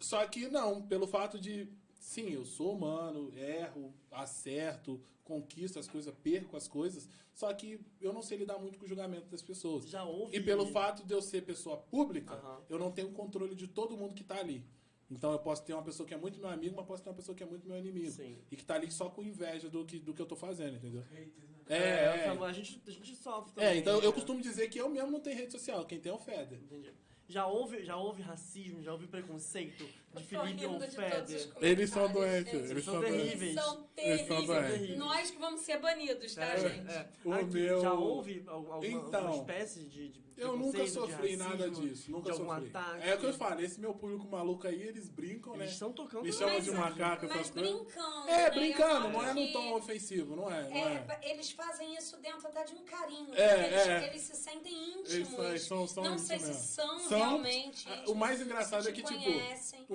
[0.00, 1.68] Só que não, pelo fato de,
[2.02, 7.08] sim, eu sou humano, erro, acerto, conquisto as coisas, perco as coisas.
[7.32, 9.88] Só que eu não sei lidar muito com o julgamento das pessoas.
[9.88, 10.36] Já houve.
[10.36, 12.60] E pelo fato de eu ser pessoa pública, Aham.
[12.68, 14.62] eu não tenho controle de todo mundo que tá ali.
[15.10, 17.16] Então eu posso ter uma pessoa que é muito meu amigo, mas posso ter uma
[17.16, 18.10] pessoa que é muito meu inimigo.
[18.10, 18.36] Sim.
[18.50, 21.02] E que tá ali só com inveja do que, do que eu tô fazendo, entendeu?
[21.10, 21.28] Né?
[21.68, 22.28] É, É, é.
[22.28, 23.70] a, gente, a gente sofre também.
[23.70, 24.12] É, então eu né?
[24.12, 26.58] costumo dizer que eu mesmo não tenho rede social, quem tem é o Feder.
[26.58, 26.92] Entendi.
[27.28, 29.86] Já houve, já houve racismo, já houve preconceito
[30.20, 31.48] de tô Felipe ou Feder?
[31.60, 32.70] Eles são doentes, gente.
[32.70, 33.42] eles são são terríveis.
[33.42, 34.98] Eles são Eles são terríveis.
[34.98, 36.90] Nós que vamos ser banidos, tá, É, gente?
[36.90, 37.08] é.
[37.24, 41.56] O Aqui, meu- Já houve al- alguma, Então, espécie de, de Eu nunca sofri nada
[41.68, 42.68] racismo, disso, nunca de algum sofri.
[42.74, 43.08] ataque?
[43.08, 45.64] É o que eu falo, esse meu público maluco aí, eles brincam, né?
[45.64, 46.78] Eles estão tocando na chamam de né?
[46.78, 47.72] macaco, Mas essas coisas.
[47.72, 48.28] brincando.
[48.28, 48.50] É, né?
[48.50, 50.68] brincando, não é num tom ofensivo, não é?
[50.72, 51.04] É.
[51.20, 53.34] É, eles fazem isso dentro até de um carinho.
[53.34, 54.06] É, eles, é.
[54.08, 55.12] eles se sentem íntimos.
[55.12, 57.86] Eles eles não sei se são, realmente.
[58.08, 59.30] O mais engraçado é que, tipo,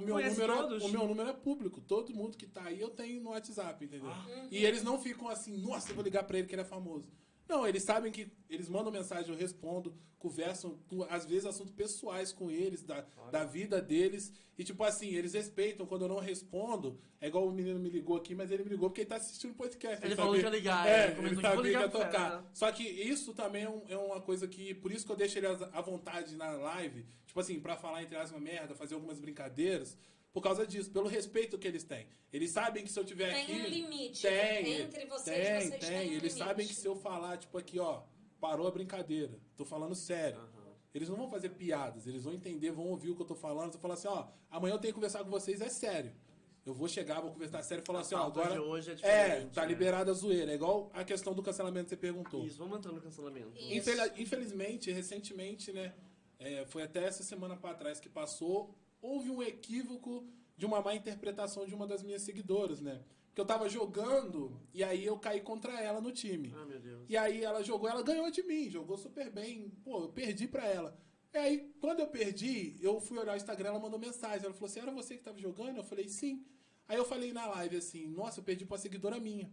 [0.07, 0.84] meu, Conhece número, todos?
[0.84, 1.81] o meu número é público.
[1.81, 4.09] Todo mundo que tá aí eu tenho no WhatsApp, entendeu?
[4.09, 4.47] Ah.
[4.49, 7.11] E eles não ficam assim, nossa, eu vou ligar pra ele que ele é famoso.
[7.48, 12.34] Não, eles sabem que eles mandam mensagem, eu respondo, conversam, com, às vezes, assuntos pessoais
[12.34, 14.34] com eles, da, da vida deles.
[14.57, 15.86] E, tipo assim, eles respeitam.
[15.86, 18.90] Quando eu não respondo, é igual o menino me ligou aqui, mas ele me ligou
[18.90, 20.03] porque ele tá assistindo o podcast.
[20.03, 21.90] Ele falou sabia- que ia ligar, É, ele comentou ele vou sabia que ligar ia
[21.90, 22.49] tocar.
[22.53, 24.74] Só que isso também é, um- é uma coisa que.
[24.74, 28.18] Por isso que eu deixo ele à vontade na live, tipo assim, pra falar entre
[28.18, 29.95] aspas merda, fazer algumas brincadeiras.
[30.38, 32.05] Por causa disso, pelo respeito que eles têm.
[32.31, 33.53] Eles sabem que se eu tiver Tem aqui.
[33.53, 34.22] um limite.
[34.22, 35.80] Tem, Entre vocês, tem, vocês tem.
[35.80, 36.38] têm um Eles limite.
[36.38, 38.03] sabem que se eu falar, tipo aqui, ó,
[38.39, 39.34] parou a brincadeira.
[39.55, 40.39] Tô falando sério.
[40.93, 43.73] Eles não vão fazer piadas, eles vão entender, vão ouvir o que eu tô falando.
[43.73, 46.11] Eu falar assim, ó, amanhã eu tenho que conversar com vocês, é sério.
[46.64, 48.51] Eu vou chegar, vou conversar sério e falar A assim, ó, agora.
[48.51, 49.68] de hoje é é, tá né?
[49.69, 50.51] liberada a zoeira.
[50.51, 52.45] É igual a questão do cancelamento que você perguntou.
[52.45, 53.57] Isso, vamos entrar no cancelamento.
[53.57, 53.73] Isso.
[53.89, 55.95] Infel- Infelizmente, recentemente, né?
[56.38, 60.95] é, foi até essa semana pra trás que passou, houve um equívoco de uma má
[60.95, 63.03] interpretação de uma das minhas seguidoras, né?
[63.34, 66.53] Que eu tava jogando e aí eu caí contra ela no time.
[66.56, 67.06] Ah, meu Deus.
[67.07, 69.69] E aí ela jogou, ela ganhou de mim, jogou super bem.
[69.84, 70.98] Pô, eu perdi pra ela.
[71.34, 74.45] E aí, quando eu perdi, eu fui olhar o Instagram, ela mandou mensagem.
[74.45, 75.78] Ela falou assim: era você que tava jogando?
[75.78, 76.44] Eu falei, sim.
[76.88, 79.52] Aí eu falei na live assim, nossa, eu perdi pra uma seguidora minha.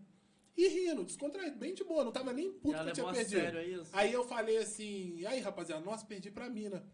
[0.57, 3.13] E rindo, descontraído, bem de boa, não tava nem puto que eu tinha levou a
[3.13, 3.41] perdido.
[3.41, 3.91] sério, é isso?
[3.93, 6.87] Aí eu falei assim, aí rapaziada, nossa, perdi pra mina.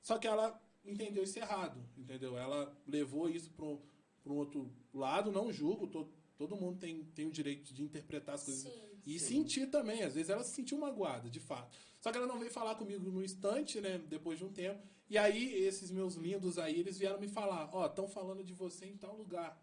[0.00, 2.36] Só que ela entendeu isso errado, entendeu?
[2.36, 3.80] Ela levou isso pra um,
[4.26, 8.44] um outro lado, não julgo, to- todo mundo tem, tem o direito de interpretar as
[8.44, 8.62] coisas.
[8.62, 8.70] Sim,
[9.06, 9.26] e sim.
[9.26, 11.76] sentir também, às vezes ela se sentiu magoada, de fato.
[12.00, 14.82] Só que ela não veio falar comigo no instante, né, depois de um tempo.
[15.08, 18.86] E aí, esses meus lindos aí, eles vieram me falar, ó, estão falando de você
[18.86, 19.60] em tal lugar.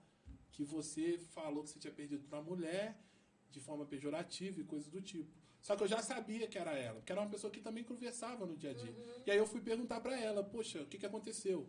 [0.52, 3.02] Que você falou que você tinha perdido pra mulher,
[3.50, 5.32] de forma pejorativa e coisas do tipo.
[5.62, 8.46] Só que eu já sabia que era ela, porque era uma pessoa que também conversava
[8.46, 8.94] no dia a dia.
[9.26, 11.68] E aí eu fui perguntar pra ela, poxa, o que, que aconteceu?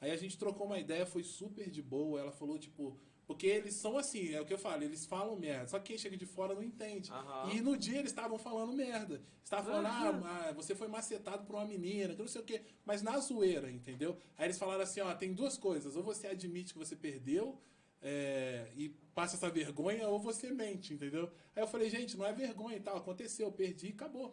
[0.00, 2.20] Aí a gente trocou uma ideia, foi super de boa.
[2.20, 5.66] Ela falou, tipo, porque eles são assim, é o que eu falo, eles falam merda.
[5.66, 7.10] Só que quem chega de fora não entende.
[7.10, 7.50] Aham.
[7.52, 9.20] E no dia eles estavam falando merda.
[9.42, 12.62] Estavam falando, ah, ah, você foi macetado por uma menina, que não sei o quê.
[12.84, 14.16] Mas na zoeira, entendeu?
[14.36, 15.96] Aí eles falaram assim, ó, tem duas coisas.
[15.96, 17.60] Ou você admite que você perdeu
[18.08, 21.28] é, e passa essa vergonha, ou você mente, entendeu?
[21.56, 24.32] Aí eu falei, gente, não é vergonha e tal, aconteceu, eu perdi e acabou.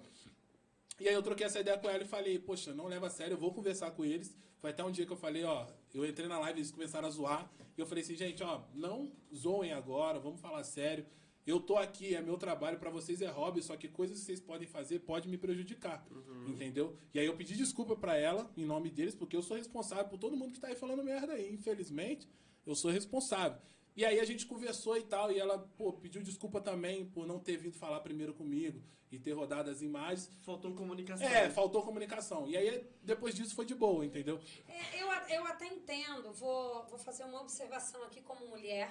[1.00, 3.34] E aí eu troquei essa ideia com ela e falei, poxa, não leva a sério,
[3.34, 4.38] eu vou conversar com eles.
[4.60, 7.12] Foi até um dia que eu falei, ó, eu entrei na live, eles começaram a
[7.12, 7.52] zoar.
[7.76, 11.04] E eu falei assim, gente, ó, não zoem agora, vamos falar sério.
[11.45, 14.40] Eu tô aqui, é meu trabalho, pra vocês é hobby, só que coisas que vocês
[14.40, 16.06] podem fazer pode me prejudicar,
[16.48, 16.95] entendeu?
[17.12, 20.20] E aí eu pedi desculpa pra ela, em nome deles, porque eu sou responsável por
[20.20, 22.30] todo mundo que tá aí falando merda aí, infelizmente,
[22.65, 23.60] eu sou responsável.
[23.95, 27.40] E aí a gente conversou e tal, e ela, pô, pediu desculpa também por não
[27.40, 28.81] ter vindo falar primeiro comigo
[29.11, 30.31] e ter rodado as imagens.
[30.41, 31.27] Faltou comunicação.
[31.27, 32.48] É, faltou comunicação.
[32.48, 34.40] E aí, depois disso, foi de boa, entendeu?
[34.68, 38.90] É, eu, eu até entendo, vou, vou fazer uma observação aqui como mulher,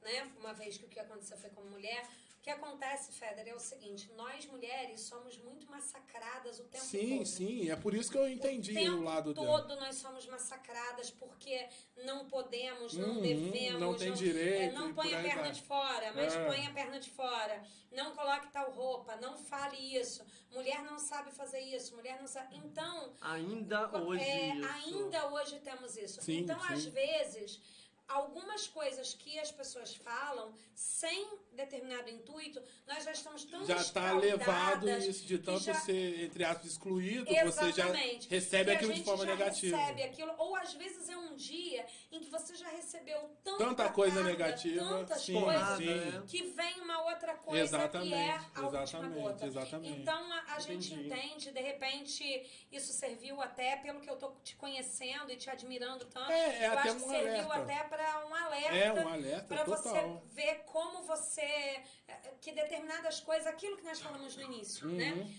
[0.00, 0.32] né?
[0.40, 2.08] Uma vez que o que aconteceu foi como mulher.
[2.38, 7.16] O que acontece, Feder, é o seguinte: nós mulheres somos muito massacradas o tempo sim,
[7.18, 7.26] todo.
[7.26, 7.68] sim.
[7.70, 9.46] É por isso que eu entendi o tempo o lado dela.
[9.62, 11.68] todo nós somos massacradas porque
[12.04, 13.80] não podemos, não Uhum, devemos.
[13.80, 15.50] não tem é, direito não e põe a perna vai.
[15.52, 16.46] de fora, mas É.
[16.46, 17.62] põe a perna de fora.
[17.90, 20.24] Não coloque tal roupa, não fale isso.
[20.52, 22.56] Mulher não sabe fazer isso, mulher não sabe.
[22.56, 24.68] Então, Ainda hoje é, isso.
[24.68, 26.22] ainda hoje temos isso.
[26.22, 26.72] Sim, então, sim.
[26.72, 27.60] às vezes,
[28.06, 31.28] algumas coisas que as pessoas falam sem
[31.58, 36.22] determinado intuito, nós já estamos tão Já tá levado isso de que tanto já- ser,
[36.24, 38.28] entre aspas, excluído, você já Exatamente.
[38.28, 39.76] recebe Que aquilo de forma negativa.
[39.76, 43.88] recebe aquilo, ou às vezes é um dia em que você já recebeu tanta, Tanta
[43.90, 46.22] coisa carga, negativa, tantas sim, coisas, sim.
[46.28, 49.46] que vem uma outra coisa Exatamente, que é a última exatamente, gota.
[49.46, 50.00] exatamente.
[50.00, 54.54] Então a, a gente entende, de repente, isso serviu até, pelo que eu tô te
[54.56, 57.72] conhecendo e te admirando tanto, É, é eu até acho que um serviu alerta.
[57.72, 58.76] até para um alerta.
[58.76, 61.47] É um alerta Pra você ver como você.
[61.48, 64.96] Eh, Que determinadas coisas, aquilo que nós falamos no início, Uhum.
[64.96, 65.34] né?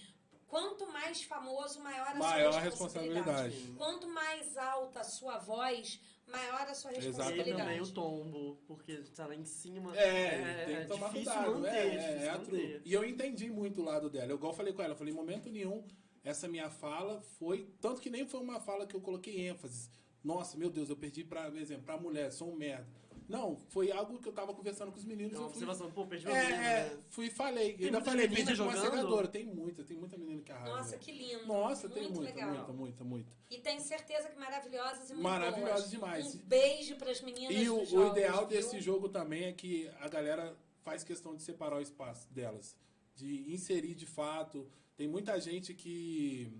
[0.47, 3.27] Quanto mais famoso, maior a Maior sua responsabilidade.
[3.29, 3.77] responsabilidade.
[3.77, 7.57] Quanto mais alta a sua voz, maior a sua E responsabilidade.
[7.57, 9.95] também o tombo, porque tá lá em cima.
[9.95, 11.53] É, tem que tomar difícil cuidado.
[11.59, 12.81] manter, é, é, difícil é manter.
[12.83, 14.31] E eu entendi muito o lado dela.
[14.31, 15.85] Eu igual falei com ela, eu falei, em momento nenhum,
[16.23, 17.71] essa minha fala foi.
[17.79, 19.89] Tanto que nem foi uma fala que eu coloquei ênfase.
[20.23, 22.87] Nossa, meu Deus, eu perdi pra, por exemplo, pra mulher, sou um merda.
[23.29, 25.33] Não, foi algo que eu tava conversando com os meninos.
[25.33, 26.97] Então, eu fui, observação, pô, perdi uma é, menina, é, né?
[27.09, 27.73] fui e falei.
[27.77, 28.91] Tem ainda falei, menina pensa com uma jogando?
[28.95, 29.27] secadora.
[29.27, 30.71] Tem muita, tem muita menina que arrasa.
[30.75, 31.45] Nossa, que lindo.
[31.45, 32.49] Nossa, tem Muito muita, legal.
[32.55, 33.31] muita, muita, muita.
[33.51, 35.89] E tenho certeza que maravilhosas e muito Maravilhosas boas.
[35.91, 36.35] demais.
[36.35, 38.47] Um beijo pras meninas E o, dos o jogos, ideal viu?
[38.47, 42.75] desse jogo também é que a galera faz questão de separar o espaço delas.
[43.15, 44.67] De inserir de fato.
[44.97, 46.51] Tem muita gente que.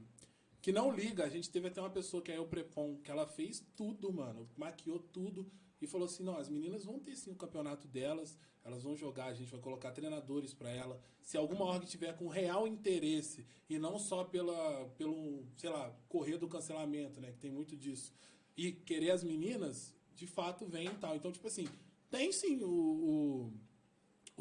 [0.61, 1.23] Que não liga.
[1.23, 4.47] A gente teve até uma pessoa que é o Prepon, que ela fez tudo, mano.
[4.55, 5.49] Maquiou tudo.
[5.81, 8.37] E falou assim: não, as meninas vão ter sim o campeonato delas.
[8.63, 11.01] Elas vão jogar, a gente vai colocar treinadores pra ela.
[11.21, 16.37] Se alguma org tiver com real interesse e não só pela, pelo, sei lá, correr
[16.37, 17.31] do cancelamento, né?
[17.31, 18.13] Que tem muito disso.
[18.57, 21.15] E querer as meninas, de fato vem e tal.
[21.15, 21.67] Então, tipo assim,
[22.11, 23.53] tem sim o, o,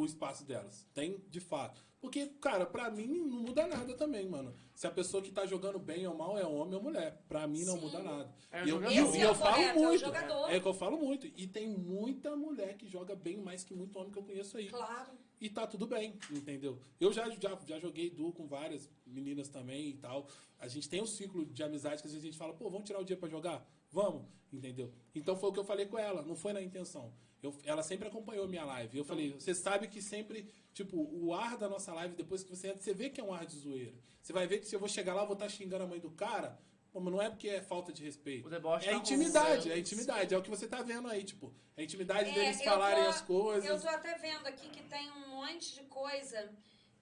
[0.02, 0.86] o espaço delas.
[0.94, 1.86] Tem, de fato.
[2.00, 4.54] Porque, cara, pra mim não muda nada também, mano.
[4.72, 7.20] Se a pessoa que tá jogando bem ou mal é homem ou mulher.
[7.28, 7.80] Pra mim não Sim.
[7.80, 8.32] muda nada.
[8.52, 10.04] É e eu, eu- é eu o falo correto, é muito.
[10.04, 11.26] É o que eu falo muito.
[11.26, 14.68] E tem muita mulher que joga bem mais que muito homem que eu conheço aí.
[14.68, 15.10] Claro.
[15.40, 16.78] E tá tudo bem, entendeu?
[17.00, 20.28] Eu já, já, já joguei duo com várias meninas também e tal.
[20.58, 22.86] A gente tem um ciclo de amizade que às vezes a gente fala, pô, vamos
[22.86, 23.64] tirar o dia pra jogar?
[23.90, 24.92] Vamos, entendeu?
[25.14, 27.12] Então foi o que eu falei com ela, não foi na intenção.
[27.42, 28.98] Eu, ela sempre acompanhou minha live.
[28.98, 32.68] Eu falei, você sabe que sempre, tipo, o ar da nossa live, depois que você
[32.68, 33.94] entra, você vê que é um ar de zoeira.
[34.20, 36.00] Você vai ver que se eu vou chegar lá, eu vou estar xingando a mãe
[36.00, 36.58] do cara.
[36.90, 38.46] Pô, mas não é porque é falta de respeito.
[38.46, 39.72] O deboche É tá intimidade, rolando.
[39.72, 40.34] é intimidade.
[40.34, 41.54] É o que você tá vendo aí, tipo.
[41.76, 43.68] É a intimidade É, deles falarem tô- as coisas.
[43.70, 46.50] Eu tô até vendo aqui que tem um monte de coisa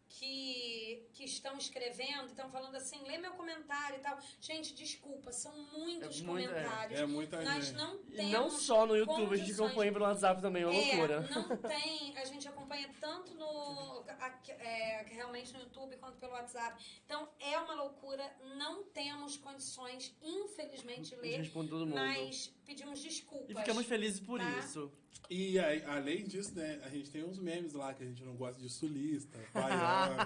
[0.09, 4.19] que, que estão escrevendo, estão falando assim, lê meu comentário e tal.
[4.41, 6.53] Gente, desculpa, são muitos É muito- é.
[6.53, 7.01] comentários.
[7.01, 7.77] É muita Nós gente.
[7.77, 10.67] não E temos não só no YouTube, a gente condições- acompanha pelo WhatsApp também, é
[10.67, 11.29] uma loucura.
[11.31, 14.05] É, não tem, a gente acompanha tanto no
[14.49, 16.83] é, realmente no YouTube quanto pelo WhatsApp.
[17.05, 18.25] Então é uma loucura,
[18.57, 21.95] não temos condições, infelizmente, de A gente ler, responde todo mundo.
[21.97, 23.51] mas pedimos desculpas.
[23.51, 24.59] E ficamos felizes por Tá.
[24.59, 24.91] isso.
[25.29, 28.37] E aí, além disso, né, a gente tem uns memes lá que a gente não
[28.37, 30.17] gosta de sulista, baiano,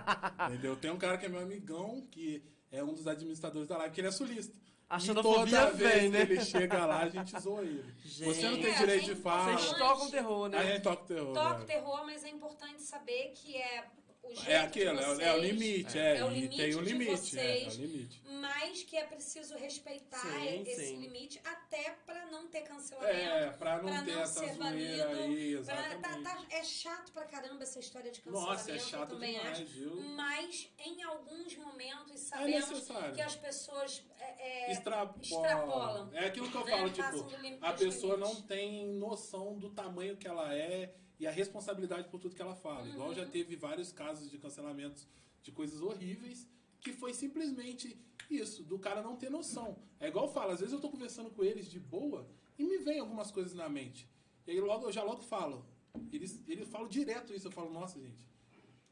[0.49, 0.77] entendeu?
[0.77, 4.01] Tem um cara que é meu amigão, que é um dos administradores da live, que
[4.01, 4.55] ele é sulista.
[4.89, 6.27] A e xenofobia toda vez vem, né?
[6.27, 7.85] que ele chega lá, a gente zoa ele.
[8.05, 8.25] Gente.
[8.25, 9.57] Você não tem É, direito gente, de fala.
[9.57, 10.73] Vocês tocam terror, A né?
[10.73, 11.33] gente toca o terror.
[11.33, 11.65] Toca né?
[11.65, 13.85] terror, mas é importante saber que é
[14.32, 16.16] o jeito É aquilo, de é, o- vocês, é o limite, é.
[16.19, 17.16] é o e limite tem um de limite, é, é
[17.65, 17.77] vocês.
[17.77, 18.23] o limite.
[18.27, 20.97] mas que é preciso respeitar Sim, esse sim.
[21.01, 23.15] limite até pra não ter cancelamento.
[23.16, 26.23] É, pra não pra ter não essa ser zoeira aí, pra- tá- exatamente.
[26.23, 28.52] tá- é chato pra caramba essa história de cancelamento.
[28.59, 29.65] Nossa, é chato também demais, acho.
[29.66, 29.97] viu?
[30.01, 33.15] Mas em alguns momentos É sabemos necessário.
[33.15, 35.20] que as pessoas é, é, Extrapolam.
[35.23, 36.11] extrapolam.
[36.15, 36.70] É aquilo que eu né?
[36.70, 38.35] falo, Passam tipo, a pessoa limites.
[38.35, 42.57] não tem noção do tamanho que ela é e a responsabilidade por tudo que ela
[42.57, 42.89] fala.
[42.89, 43.15] Igual Uhum.
[43.15, 45.07] já teve vários casos de cancelamentos
[45.43, 46.49] de coisas horríveis
[46.81, 47.97] que foi simplesmente
[48.31, 49.77] isso, do cara não ter noção.
[50.01, 52.27] É igual eu falo, às vezes eu tô conversando com eles de boa
[52.59, 54.09] e me vem algumas coisas na mente.
[54.47, 55.67] E aí logo eu já logo falo.
[56.13, 58.25] Eles, eles falam direto isso, eu falo, nossa, gente.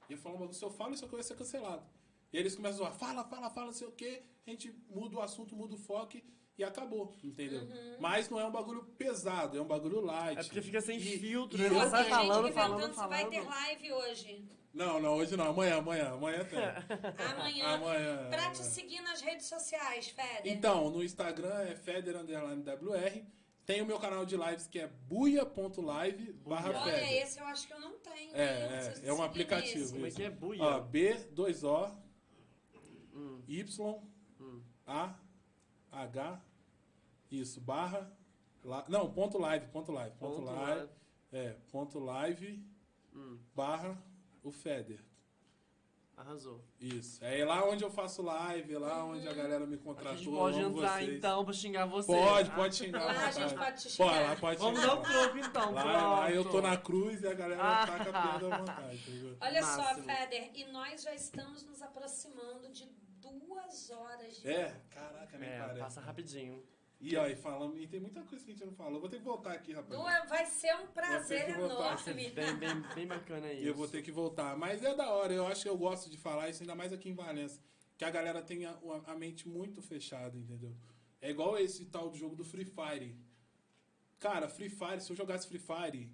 [0.09, 1.87] E eu falo, bagulho, se eu falo isso aqui vai ser cancelado.
[2.33, 4.23] E aí eles começam a zoar, fala, fala, fala, não sei o quê.
[4.47, 6.19] A gente muda o assunto, muda o foco.
[6.59, 7.61] E acabou, entendeu?
[7.63, 7.97] Uhum.
[8.01, 10.39] Mas não é um bagulho pesado, é um bagulho light.
[10.41, 11.69] É porque fica sem E- filtro, e né?
[11.69, 13.51] eu- Você vai falando, falando, perguntando se vai ter falando.
[13.61, 14.49] live hoje.
[14.75, 16.59] Não, não, hoje não, amanhã, amanhã, amanhã tem.
[17.39, 17.65] Amanhã.
[17.75, 18.29] Amanhã.
[18.31, 20.53] Pra te seguir nas redes sociais, Feder.
[20.53, 23.25] Então, no Instagram é Feder underline WR.
[23.65, 27.73] Tem o meu canal de lives que é buia.live barra Olha, esse eu acho que
[27.73, 28.35] eu não tenho.
[28.35, 29.93] É, é, é um aplicativo.
[29.93, 30.31] Como é que é?
[30.31, 30.63] Buia?
[30.63, 31.95] Ó, B, 2O,
[33.15, 34.01] Hum, Y,
[34.41, 34.63] hum.
[34.87, 35.15] A,
[35.91, 36.41] H,
[37.31, 38.11] isso, barra,
[38.65, 40.89] la- não, ponto live, ponto live, ponto, Ponto live, lá.
[41.33, 42.65] é, ponto live,
[43.15, 43.97] Hum, barra,
[44.43, 45.05] o Feder.
[46.17, 46.65] arrasou.
[46.81, 47.25] Isso.
[47.25, 50.17] É lá onde eu faço live, é lá onde a galera me A contratou.
[50.17, 51.17] gente pode entrar vocês.
[51.17, 52.13] então pra xingar você.
[52.13, 53.05] Pode, Ah, pode xingar.
[53.05, 54.21] Lá a gente pode te Pô, xingar.
[54.29, 54.95] lá pode Vamos xingar.
[54.97, 55.97] dar o troco então, Lá, pronto.
[55.97, 57.87] lá eu tô na cruz e a galera Ah.
[57.87, 58.97] taca a pedra à vontade.
[58.97, 59.37] entendeu?
[59.41, 60.07] Olha só, Máximo.
[60.07, 62.89] Feder, e nós já estamos nos aproximando de
[63.21, 65.79] duas horas de É, caraca, nem É, parece.
[65.81, 66.65] passa rapidinho.
[67.01, 69.01] E aí, falando, e tem muita coisa que a gente não falou.
[69.01, 70.01] Vou ter que voltar aqui, rapaz.
[70.01, 72.31] Duas, vai ser um prazer enorme.
[72.31, 73.63] bem, bem, bem bacana isso.
[73.63, 74.57] E eu vou ter que voltar.
[74.57, 77.09] Mas é da hora, eu acho que eu gosto de falar isso, ainda mais aqui
[77.09, 77.61] em Valença.
[77.97, 78.77] Que a galera tem a,
[79.07, 80.75] a mente muito fechada, entendeu?
[81.21, 83.17] É igual esse tal do jogo do Free Fire.
[84.19, 86.11] Cara, Free Fire, se eu jogasse Free Fire,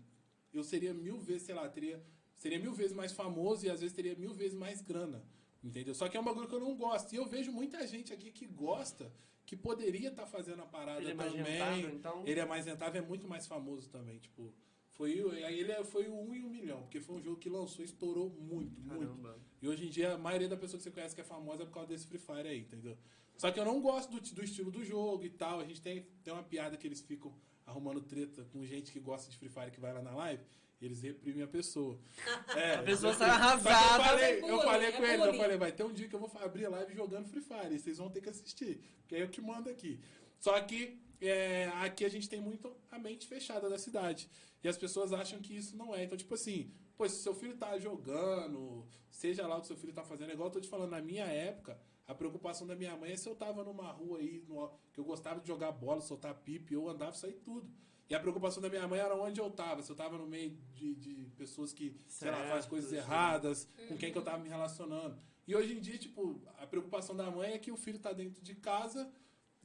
[0.53, 2.03] eu seria mil vezes, sei lá, teria,
[2.37, 5.25] seria mil vezes mais famoso e às vezes teria mil vezes mais grana.
[5.63, 5.95] Entendeu?
[5.95, 7.13] Só que é um bagulho que eu não gosto.
[7.15, 9.11] E eu vejo muita gente aqui que gosta,
[9.47, 11.53] que poderia estar fazendo a parada Ele é mais também.
[11.53, 12.23] rentável, então?
[12.27, 14.19] Ele é mais rentável, é muito mais famoso também.
[14.19, 14.53] Tipo,
[14.91, 17.83] foi, ele é- foi o 1 em 1 milhão, porque foi um jogo que lançou
[17.83, 19.01] e estourou muito, muito.
[19.07, 19.39] Caramba.
[19.61, 21.67] E hoje em dia a maioria da pessoa que você conhece que é famosa é
[21.67, 22.97] por causa desse Free Fire aí, entendeu?
[23.37, 25.59] Só que eu não gosto do, do estilo do jogo e tal.
[25.61, 27.35] A gente tem, tem uma piada que eles ficam
[27.67, 30.43] arrumando treta com gente que gosta de Free Fire que vai lá na live.
[30.85, 31.99] Eles reprimem a pessoa.
[32.57, 34.03] É, A pessoa sai que arrasada.
[34.03, 36.09] Eu falei, É eu bullying, falei é com ele, eu falei, vai ter um dia
[36.09, 37.75] que eu vou abrir a live jogando Free Fire.
[37.75, 38.81] E vocês vão ter que assistir.
[39.01, 39.99] Porque é eu que mando aqui.
[40.39, 44.29] Só que é, aqui a gente tem muito a mente fechada da cidade.
[44.63, 46.05] E as pessoas acham que isso não é.
[46.05, 49.93] Então, tipo assim, pô, se seu filho tá jogando, seja lá o que seu filho
[49.93, 52.97] tá fazendo, é igual eu tô te falando, na minha época, a preocupação da minha
[52.97, 56.01] mãe é se eu tava numa rua aí, no- que eu gostava de jogar bola,
[56.01, 57.69] soltar pipe, eu andava aí tudo.
[58.15, 60.57] E a preocupação da minha mãe era onde eu tava, se eu tava no meio
[60.73, 64.39] de, de pessoas que, sei lá, faz Certo, coisas erradas, com quem que eu tava
[64.41, 65.19] me relacionando.
[65.49, 68.41] E hoje em dia, tipo, a preocupação da mãe é que o filho tá dentro
[68.41, 69.11] de casa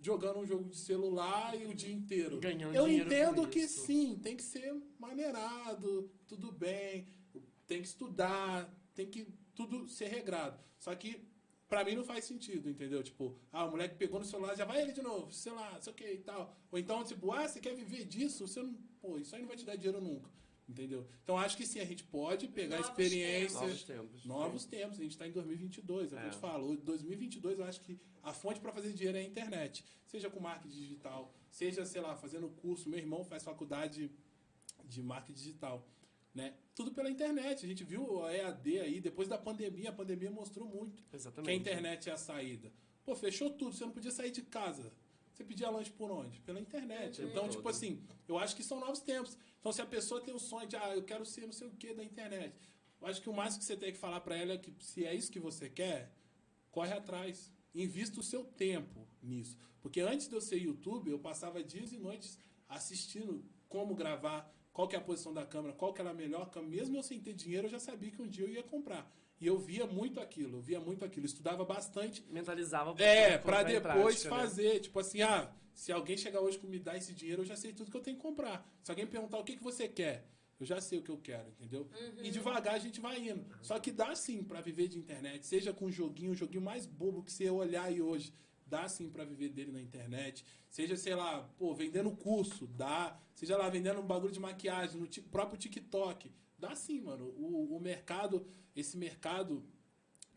[0.02, 2.40] jogando um jogo de celular e o dia inteiro.
[2.40, 3.86] Ganhando Eu entendo que isso.
[3.86, 7.08] sim, tem que ser maneirado, tudo bem,
[7.68, 10.60] tem que estudar, tem que tudo ser regrado.
[10.80, 11.29] Só que
[11.70, 13.02] pra mim não faz sentido, entendeu?
[13.04, 15.94] Tipo, ah, o moleque pegou no celular, já vai ele de novo, sei lá, sei
[15.94, 16.58] o que e tal.
[16.72, 18.48] Ou então, tipo, ah, você quer viver disso?
[18.48, 20.30] Você não, pô, isso aí não vai te dar dinheiro nunca.
[20.68, 21.08] Entendeu?
[21.24, 24.26] Então acho que sim, a gente pode pegar Novos experiência, Novos tempos.
[24.26, 26.32] Novos tempos, a gente está em 2022, é o que eu É.
[26.32, 26.78] te falo.
[26.78, 29.84] 2022 eu acho que a fonte para fazer dinheiro é a internet.
[30.06, 32.88] Seja com marketing digital, seja, sei lá, fazendo curso.
[32.88, 34.12] Meu irmão faz faculdade
[34.86, 35.88] de marketing digital.
[36.40, 36.54] Né?
[36.74, 37.66] Tudo pela internet.
[37.66, 41.46] A gente viu a EAD aí, depois da pandemia, a pandemia mostrou muito Exatamente.
[41.46, 42.72] que a internet é a saída.
[43.04, 44.92] Pô, fechou tudo, você não podia sair de casa.
[45.34, 46.42] Você pedia lanche por onde?
[46.42, 47.22] Pela internet.
[47.22, 47.52] Então, Todo.
[47.52, 49.38] tipo assim, eu acho que são novos tempos.
[49.60, 51.72] Então, se a pessoa tem o sonho de, ah, eu quero ser não sei o
[51.72, 52.54] que da internet,
[53.02, 55.06] eu acho que o máximo que você tem que falar pra ela é que se
[55.06, 56.14] é isso que você quer,
[56.72, 57.52] corre atrás.
[57.74, 59.58] Invista o seu tempo nisso.
[59.82, 62.38] Porque antes de eu ser YouTube, eu passava dias e noites
[62.68, 66.50] assistindo como gravar, qual que é a posição da câmera, qual que era a melhor
[66.50, 66.78] câmera.
[66.78, 69.12] Mesmo eu sem ter dinheiro, eu já sabia que um dia eu ia comprar.
[69.38, 73.36] E eu via muito aquilo, eu via muito aquilo, estudava bastante Mentalizava é,
[73.72, 74.42] em depois prática, né?
[74.42, 74.80] fazer.
[74.80, 77.74] Tipo assim, ah, se alguém chegar hoje com me dar esse dinheiro, eu já sei
[77.74, 78.66] tudo que eu tenho que comprar.
[78.82, 80.26] Se alguém perguntar o que, que você quer,
[80.58, 81.86] eu já sei o que eu quero, entendeu?
[82.24, 83.46] E devagar a gente vai indo.
[83.62, 86.86] Só que dá sim pra viver de internet, seja com um joguinho, o joguinho mais
[86.86, 88.34] bobo que você olhar aí hoje.
[88.70, 90.46] Dá sim pra viver dele na internet.
[90.70, 93.20] Seja, sei lá, pô, vendendo curso, dá.
[93.34, 96.32] Seja lá, vendendo um bagulho de maquiagem no próprio TikTok.
[96.58, 97.26] Dá sim, mano.
[97.38, 99.64] O, o mercado, esse mercado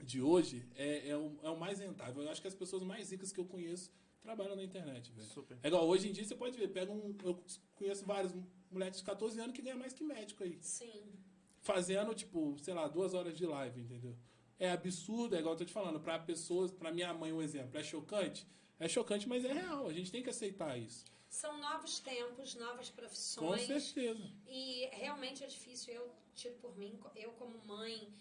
[0.03, 2.23] de hoje é, é, o, é o mais rentável.
[2.23, 3.91] Eu acho que as pessoas mais ricas que eu conheço
[4.23, 5.27] trabalham na internet, velho.
[5.29, 5.59] Super.
[5.63, 7.15] É igual, hoje em dia você pode ver, pega um.
[7.25, 7.43] Eu
[7.75, 8.33] conheço vários
[8.71, 10.59] moleques de 14 anos que ganham mais que médico aí.
[10.61, 11.13] Sim.
[11.61, 14.17] Fazendo, tipo, sei lá, duas horas de live, entendeu?
[14.59, 17.79] É absurdo, é igual eu tô te falando, pra pessoas, pra minha mãe, um exemplo,
[17.79, 18.47] é chocante?
[18.79, 19.89] É chocante, mas é real.
[19.89, 21.05] A gente tem que aceitar isso.
[21.29, 23.67] São novos tempos, novas Com profissões.
[23.67, 24.31] certeza.
[24.47, 28.13] E realmente é difícil, eu tiro por mim, eu como mãe,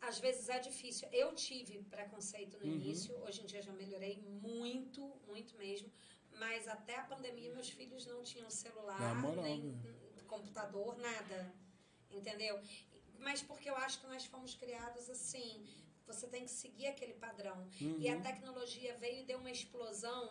[0.00, 1.08] às vezes é difícil.
[1.12, 2.74] Eu tive preconceito no Uhum.
[2.76, 5.90] início, hoje em dia já melhorei muito, muito mesmo.
[6.38, 9.94] Mas até a pandemia meus filhos não tinham celular, moral, nem né?
[10.26, 11.54] computador, nada.
[12.10, 12.58] Entendeu?
[13.20, 15.66] Mas porque eu acho que nós fomos criados assim,
[16.06, 17.68] você tem que seguir aquele padrão.
[17.80, 18.22] E a Uhum.
[18.22, 20.24] tecnologia veio e deu uma explosão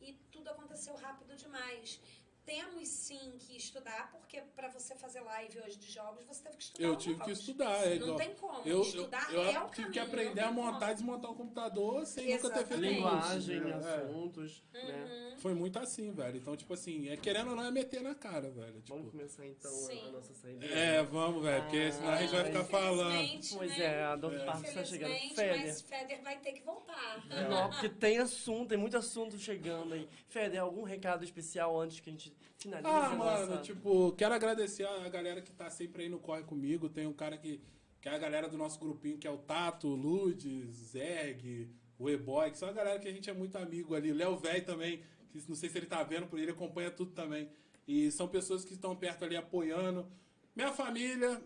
[0.00, 2.00] e tudo aconteceu rápido demais.
[2.48, 6.62] Temos sim que estudar, porque para você fazer live hoje de jogos, você teve que
[6.62, 6.84] estudar.
[6.88, 8.16] Eu tive que estudar, é Não igual.
[8.16, 8.60] tem como.
[8.60, 10.90] Eu, eu, estudar eu é o tive caminho, que não aprender a montar como.
[10.90, 12.94] e desmontar um computador sem nunca ter feito Exatamente.
[12.94, 13.70] Linguagem, né?
[13.70, 13.74] É.
[14.02, 15.30] assuntos, né?
[15.34, 15.38] Uhum.
[15.40, 16.36] Foi muito assim, velho.
[16.38, 18.80] Então, tipo assim, é querendo ou não é meter na cara, velho.
[18.80, 20.08] Tipo, Vamos começar então a- Sim.
[20.08, 20.64] a nossa saída.
[20.66, 23.14] é, vamos, velho, porque senão a gente vai ficar falando.
[23.14, 23.84] Infelizmente, Pois né?
[23.84, 25.12] é, a Dom Parque está chegando.
[25.34, 25.66] Feder.
[25.66, 27.26] mas Feder vai ter que voltar.
[27.48, 30.08] Não, porque tem assunto, tem muito assunto chegando aí.
[30.28, 33.62] Feder, algum recado especial antes que a gente finalize Ah, mano, nossa...
[33.62, 36.88] tipo, quero agradecer a galera que tá sempre aí no corre comigo.
[36.88, 37.60] Tem um cara que,
[38.00, 42.08] que é a galera do nosso grupinho, que é o Tato, o Ludes, Zeg, o
[42.08, 44.12] E-Boy, que são a galera que a gente é muito amigo ali.
[44.12, 47.12] O Léo Véi também, que não sei se ele tá vendo, por ele acompanha tudo
[47.12, 47.48] também.
[47.86, 50.06] E são pessoas que estão perto ali apoiando.
[50.54, 51.42] Minha família,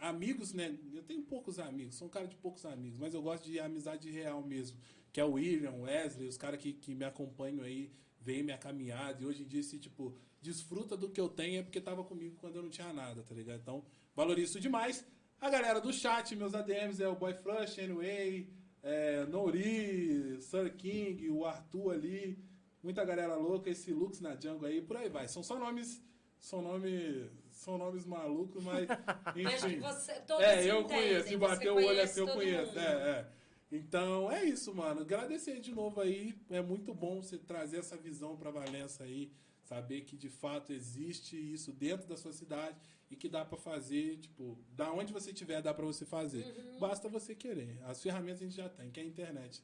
[0.00, 0.76] amigos, né?
[0.92, 4.10] Eu tenho poucos amigos, sou um cara de poucos amigos, mas eu gosto de amizade
[4.10, 4.78] real mesmo.
[5.12, 7.90] Que é o William, o Wesley, os caras que, que me acompanham aí,
[8.20, 9.22] veem minha caminhada.
[9.22, 12.36] E hoje em dia, se, tipo, desfruta do que eu tenho é porque tava comigo
[12.38, 13.60] quando eu não tinha nada, tá ligado?
[13.60, 13.84] Então,
[14.14, 15.04] valorizo isso demais.
[15.40, 18.48] A galera do chat, meus ADMs, é o Boy Flush, Anyway,
[18.82, 22.38] é, Nouri, Sir King, o Arthur ali,
[22.82, 25.28] muita galera louca, esse Lux na Django aí, por aí vai.
[25.28, 26.02] São só nomes,
[26.38, 28.86] são nome, são nomes malucos, mas
[29.34, 29.80] Mas que enfim.
[29.80, 32.66] você, todos É, eu entendem, conheço, se bater o olho assim eu conheço.
[32.72, 32.78] mundo.
[32.78, 33.26] É, é.
[33.70, 35.00] Então é isso, mano.
[35.02, 36.34] Agradecer de novo aí.
[36.50, 39.32] É muito bom você trazer essa visão pra Valença aí.
[39.62, 42.76] Saber que de fato existe isso dentro da sua cidade
[43.08, 46.44] e que dá pra fazer, tipo, da onde você estiver, dá pra você fazer.
[46.44, 46.78] Uhum.
[46.80, 47.80] Basta você querer.
[47.84, 49.62] As ferramentas a gente já tem, que é a internet.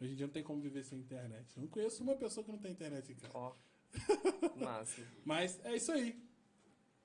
[0.00, 1.56] Hoje em dia não tem como viver sem internet.
[1.56, 3.32] Eu não conheço uma pessoa que não tem internet em casa.
[3.34, 3.54] Ó,
[4.56, 5.06] máximo.
[5.24, 6.22] Mas é isso aí.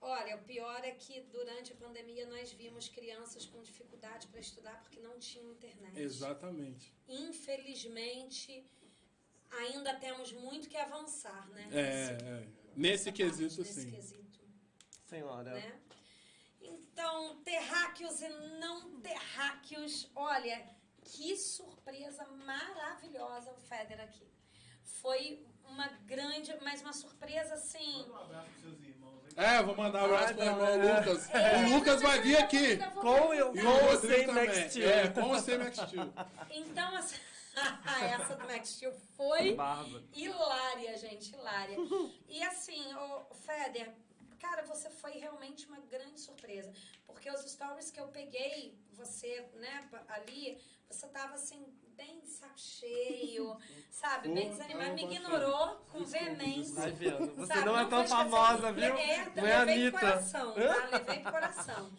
[0.04, 4.82] Olha, o pior é que durante a pandemia nós vimos crianças com dificuldade para estudar
[4.82, 6.00] porque não tinham internet.
[6.00, 6.92] Exatamente.
[7.08, 8.66] Infelizmente,
[9.52, 11.68] ainda temos muito que avançar, né?
[11.72, 11.82] É,
[12.14, 12.48] Nesse- é.
[12.76, 13.92] Nesse quesito, parte, sim.
[13.92, 14.40] Nesse quesito,
[15.06, 15.52] Senhora.
[15.54, 15.80] né?
[16.62, 18.30] Então, terráqueos e
[18.60, 20.68] não terráqueos, olha,
[21.04, 24.28] que surpresa maravilhosa o Feder aqui.
[24.84, 27.98] Foi uma grande, mas uma surpresa assim.
[28.08, 28.81] Manda um abraço pros seus?
[29.36, 31.00] É, vou mandar um abraço Ah, pro irmão é.
[31.00, 31.30] Lucas.
[31.34, 32.78] É, o Lucas vai vir aqui.
[32.78, 34.28] Com eu- E o Com Rodrigo sem.
[34.28, 34.90] Max Steel?
[34.90, 36.14] É, com ou sem Max Steel.
[36.52, 37.16] Então, essa,
[38.22, 40.04] essa do Max Steel foi Bárbaro.
[40.14, 41.78] hilária, gente, hilária.
[42.28, 43.94] E assim, o Feder,
[44.40, 46.72] cara, você foi realmente uma grande surpresa.
[47.06, 50.58] Porque os stories que eu peguei, você, né, ali,
[50.90, 51.66] você tava assim,
[52.02, 53.58] bem de saco cheio,
[53.92, 54.30] sabe?
[54.30, 54.96] Bem desanimado.
[54.96, 56.74] Me ignorou com veemência.
[57.36, 58.96] Você Sabe, não é tão famosa, viu?
[58.98, 60.00] É, Não é a levei pro Anitta.
[60.00, 60.86] coração, tá?
[60.88, 61.94] Levei pro coração.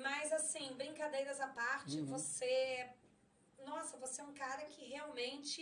[0.00, 2.06] Mas assim, brincadeiras à parte, Uhum.
[2.06, 2.88] você.
[3.64, 5.60] Nossa, você é um cara que realmente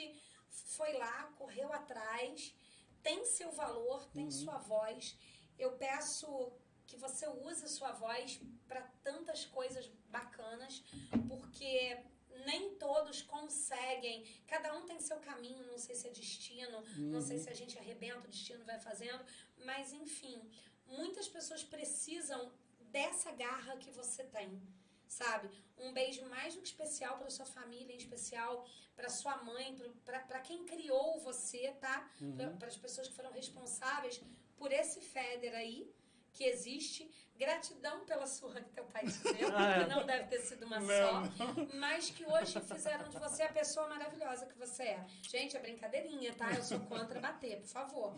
[0.76, 2.54] foi lá, correu atrás,
[3.02, 4.30] tem seu valor, tem Uhum.
[4.30, 5.16] sua voz.
[5.58, 6.52] Eu peço
[6.86, 10.82] que você use sua voz para tantas coisas bacanas,
[11.28, 11.96] porque
[12.44, 14.26] nem todos conseguem.
[14.46, 17.78] Cada um tem seu caminho, não sei se é destino, não sei se a gente
[17.78, 19.24] arrebenta, o destino vai fazendo,
[19.64, 20.40] mas enfim,
[20.86, 22.52] muitas pessoas precisam
[22.90, 24.60] dessa garra que você tem.
[25.08, 25.50] Sabe?
[25.76, 28.66] Um beijo mais do que especial para sua família, em especial
[28.96, 32.10] para sua mãe, para quem criou você, tá?
[32.58, 34.22] Para as pessoas que foram responsáveis
[34.56, 35.92] por esse Feder aí
[36.32, 37.10] que existe.
[37.42, 39.84] Gratidão pela surra que teu pai te deu, Ah, é.
[39.84, 41.44] que não deve ter sido uma Não, só,
[41.74, 45.06] mas que hoje fizeram de você a pessoa maravilhosa que você é.
[45.22, 46.52] Gente, é brincadeirinha, tá?
[46.52, 48.14] Eu sou contra bater, por favor.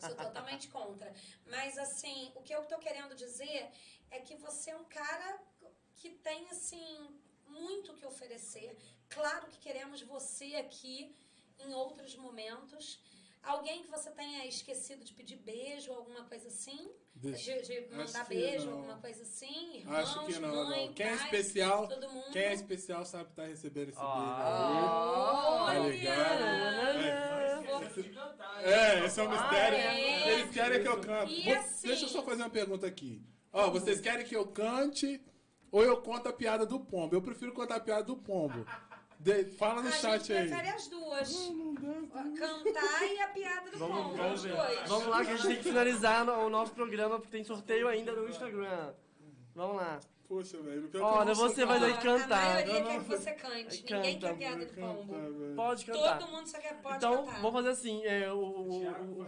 [0.00, 1.12] Sou totalmente contra.
[1.46, 3.70] Mas, assim, o que eu tô querendo dizer
[4.10, 5.40] é que você é um cara
[5.96, 8.76] que tem, assim, muito o que oferecer.
[9.08, 11.14] Claro que queremos você aqui
[11.58, 13.00] em outros momentos.
[13.42, 16.90] Alguém que você tenha esquecido de pedir beijo, alguma coisa assim?
[17.20, 18.72] De, de mandar beijo, não.
[18.78, 19.78] alguma coisa assim?
[19.78, 20.94] Irmãos, Acho que não, mãe, não.
[20.94, 22.30] Quem é pai, especial, todo mundo.
[22.32, 25.66] quem é especial sabe estar recebendo esse Ah.
[25.72, 25.88] beijo.
[25.90, 27.64] Ligado?
[27.78, 28.60] Esqueça de cantar.
[28.64, 28.72] hein?
[28.72, 29.78] É, esse é um mistério.
[29.78, 30.32] Ah, é?
[30.32, 31.32] Eles querem que eu cante.
[31.32, 33.22] E Vou- assim- Deixa eu só fazer uma pergunta aqui.
[33.52, 35.20] Ó, vocês querem que eu cante
[35.70, 37.14] ou eu conto a piada do pombo?
[37.14, 38.64] Eu prefiro contar a piada do pombo.
[39.18, 40.48] De- fala no a chat gente aí.
[40.48, 41.50] prefere as duas.
[42.38, 44.56] Cantar e a piada do Vamos, pombo, vamos os ver.
[44.56, 44.88] dois.
[44.88, 47.88] Vamos lá que a gente tem que finalizar no- o nosso programa porque tem sorteio
[47.88, 48.92] ainda no Instagram.
[49.54, 49.98] Vamos lá.
[50.28, 50.82] Poxa, velho.
[50.88, 51.92] pior que Olha, eu não você vai cara.
[51.92, 52.38] daí cantar.
[52.38, 53.82] A maioria Eu quer não- que você cante.
[53.82, 55.12] Canta, Ninguém quer piada Cantar, pombo.
[55.14, 55.54] velho.
[55.56, 56.18] Pode cantar.
[56.18, 57.40] Todo mundo só quer pode Então, cantar.
[57.40, 59.26] vamos fazer assim, é, o, o- o-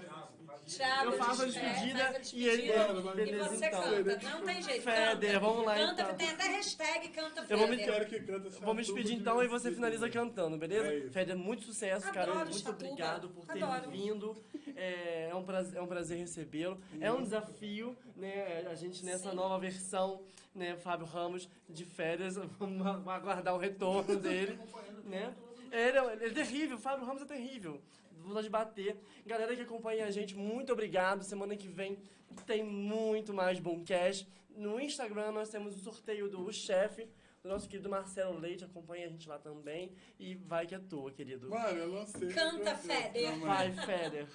[0.67, 3.67] Thiago, eu faço a des- é, despedida faz a e ele- despedida beleza, e você
[3.67, 3.83] então.
[3.83, 4.31] canta.
[4.31, 5.41] Não tem jeito, Feder, canta.
[5.41, 6.15] vamos lá, Canta, então.
[6.17, 7.93] tem até hashtag canta Eu vou me- Feder.
[7.95, 10.95] Quero que canta essa Vou me despedir de então e você finaliza cantando, É beleza?
[10.95, 11.11] isso.
[11.11, 12.31] Feder, muito sucesso, cara.
[12.31, 12.85] Adoro Muito Chatuba.
[12.87, 13.91] obrigado por ter Adoro.
[13.91, 14.37] vindo.
[14.77, 16.81] É, é um prazer, é um prazer recebê-lo.
[17.01, 18.67] É um desafio, né?
[18.71, 19.37] A gente nessa Sim.
[19.37, 20.23] nova versão,
[20.55, 22.37] né, Fábio Ramos, de férias.
[22.59, 24.59] Vamos aguardar o retorno dele,
[25.05, 25.35] né?
[25.73, 27.81] Ele é, ele é terrível, o Fábio Ramos é terrível.
[28.23, 28.97] Vontade de bater.
[29.27, 31.23] Galera que acompanha a gente, muito obrigado.
[31.23, 31.99] Semana que vem
[32.47, 34.29] tem muito mais Boomcast.
[34.57, 37.09] No Instagram nós temos o sorteio do chefe,
[37.43, 38.65] do nosso querido Marcelo Leite.
[38.65, 39.93] Acompanha a gente lá também.
[40.19, 41.49] E vai que é tua, querido.
[41.49, 42.29] Mano, eu não sei.
[42.29, 43.39] Canta, Feder.
[43.39, 43.73] Vai.
[43.73, 44.29] Feder.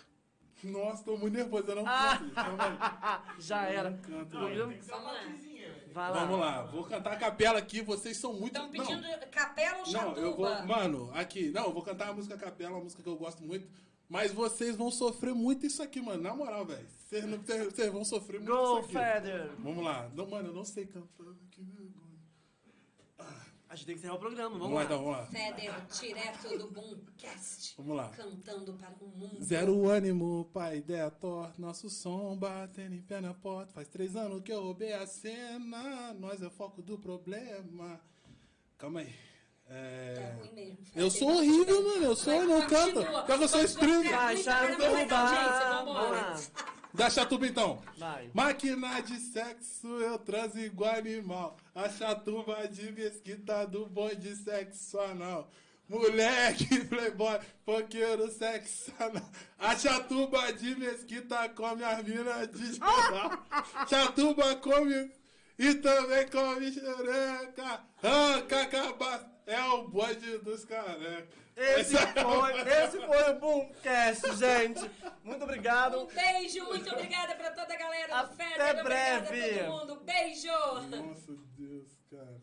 [0.63, 3.35] Nossa, tô muito nervoso, eu não Ah.
[3.37, 3.91] Já era.
[3.91, 4.81] Não canto, Vamos velho.
[4.81, 5.21] Vamos lá.
[5.95, 6.25] Vai lá.
[6.25, 8.47] Vamos lá, vou cantar a capela aqui, vocês são muito...
[8.59, 8.69] Estão Não.
[8.71, 10.19] pedindo capela ou Não, chatuba?
[10.19, 10.65] eu vou.
[10.65, 11.51] Mano, aqui.
[11.51, 13.65] Não, eu vou cantar a música capela, uma música que eu gosto muito.
[14.09, 16.21] Mas vocês vão sofrer muito isso aqui, mano.
[16.21, 16.85] Na moral, velho.
[17.07, 17.39] Vocês não-
[17.93, 19.13] vão sofrer muito Go, isso aqui.
[19.21, 19.49] Feder.
[19.57, 20.09] Vamos lá.
[20.13, 21.07] Não, mano, eu não sei cantar.
[23.75, 24.57] A gente tem que encerrar o programa.
[24.57, 24.85] Vamos, Vamos lá, lá.
[24.85, 25.25] então, vamos lá.
[25.25, 27.73] Feder, direto do Boomcast.
[27.75, 28.07] Vamos lá.
[28.07, 29.43] Cantando para o mundo.
[29.43, 31.61] Zero ânimo, pai, ideia torta.
[31.61, 33.73] Nosso som batendo em pé na porta.
[33.73, 36.13] Faz três anos que eu roubei a cena.
[36.13, 37.99] Nós é o foco do problema.
[38.77, 39.13] Calma aí.
[39.67, 40.35] Tá É...
[40.39, 40.77] ruim mesmo.
[40.95, 42.03] Eu sou horrível, mano.
[42.05, 42.93] Eu sou, eu não canto.
[42.95, 43.23] Continua.
[43.23, 44.11] Pior que eu sou streamer.
[44.11, 46.21] Vai, vambora.
[46.21, 46.37] lá.
[46.93, 47.81] Dá chatuba então.
[47.97, 48.29] Vai.
[48.33, 51.57] Máquina de sexo, eu transo igual animal.
[51.73, 55.51] A chatuba de mesquita do bonde sexo anal.
[55.89, 59.29] Moleque, playboy, funkeiro sexo anal.
[59.59, 63.45] A chatuba de mesquita come as minas de jornal.
[63.89, 65.11] Chatuba come
[65.59, 67.81] e também come xereca.
[68.01, 71.27] Arranca cabaça, é o bonde dos carecas.
[71.55, 74.91] Esse Essa- foi, esse foi o Boomcast, gente.
[75.23, 76.01] Muito obrigado.
[76.01, 78.53] Um beijo, muito obrigada pra toda a galera do Até Feder.
[78.81, 79.59] Obrigada breve.
[79.61, 80.01] a todo mundo.
[80.03, 80.47] Beijo.
[80.51, 82.41] Nossa Deus, cara.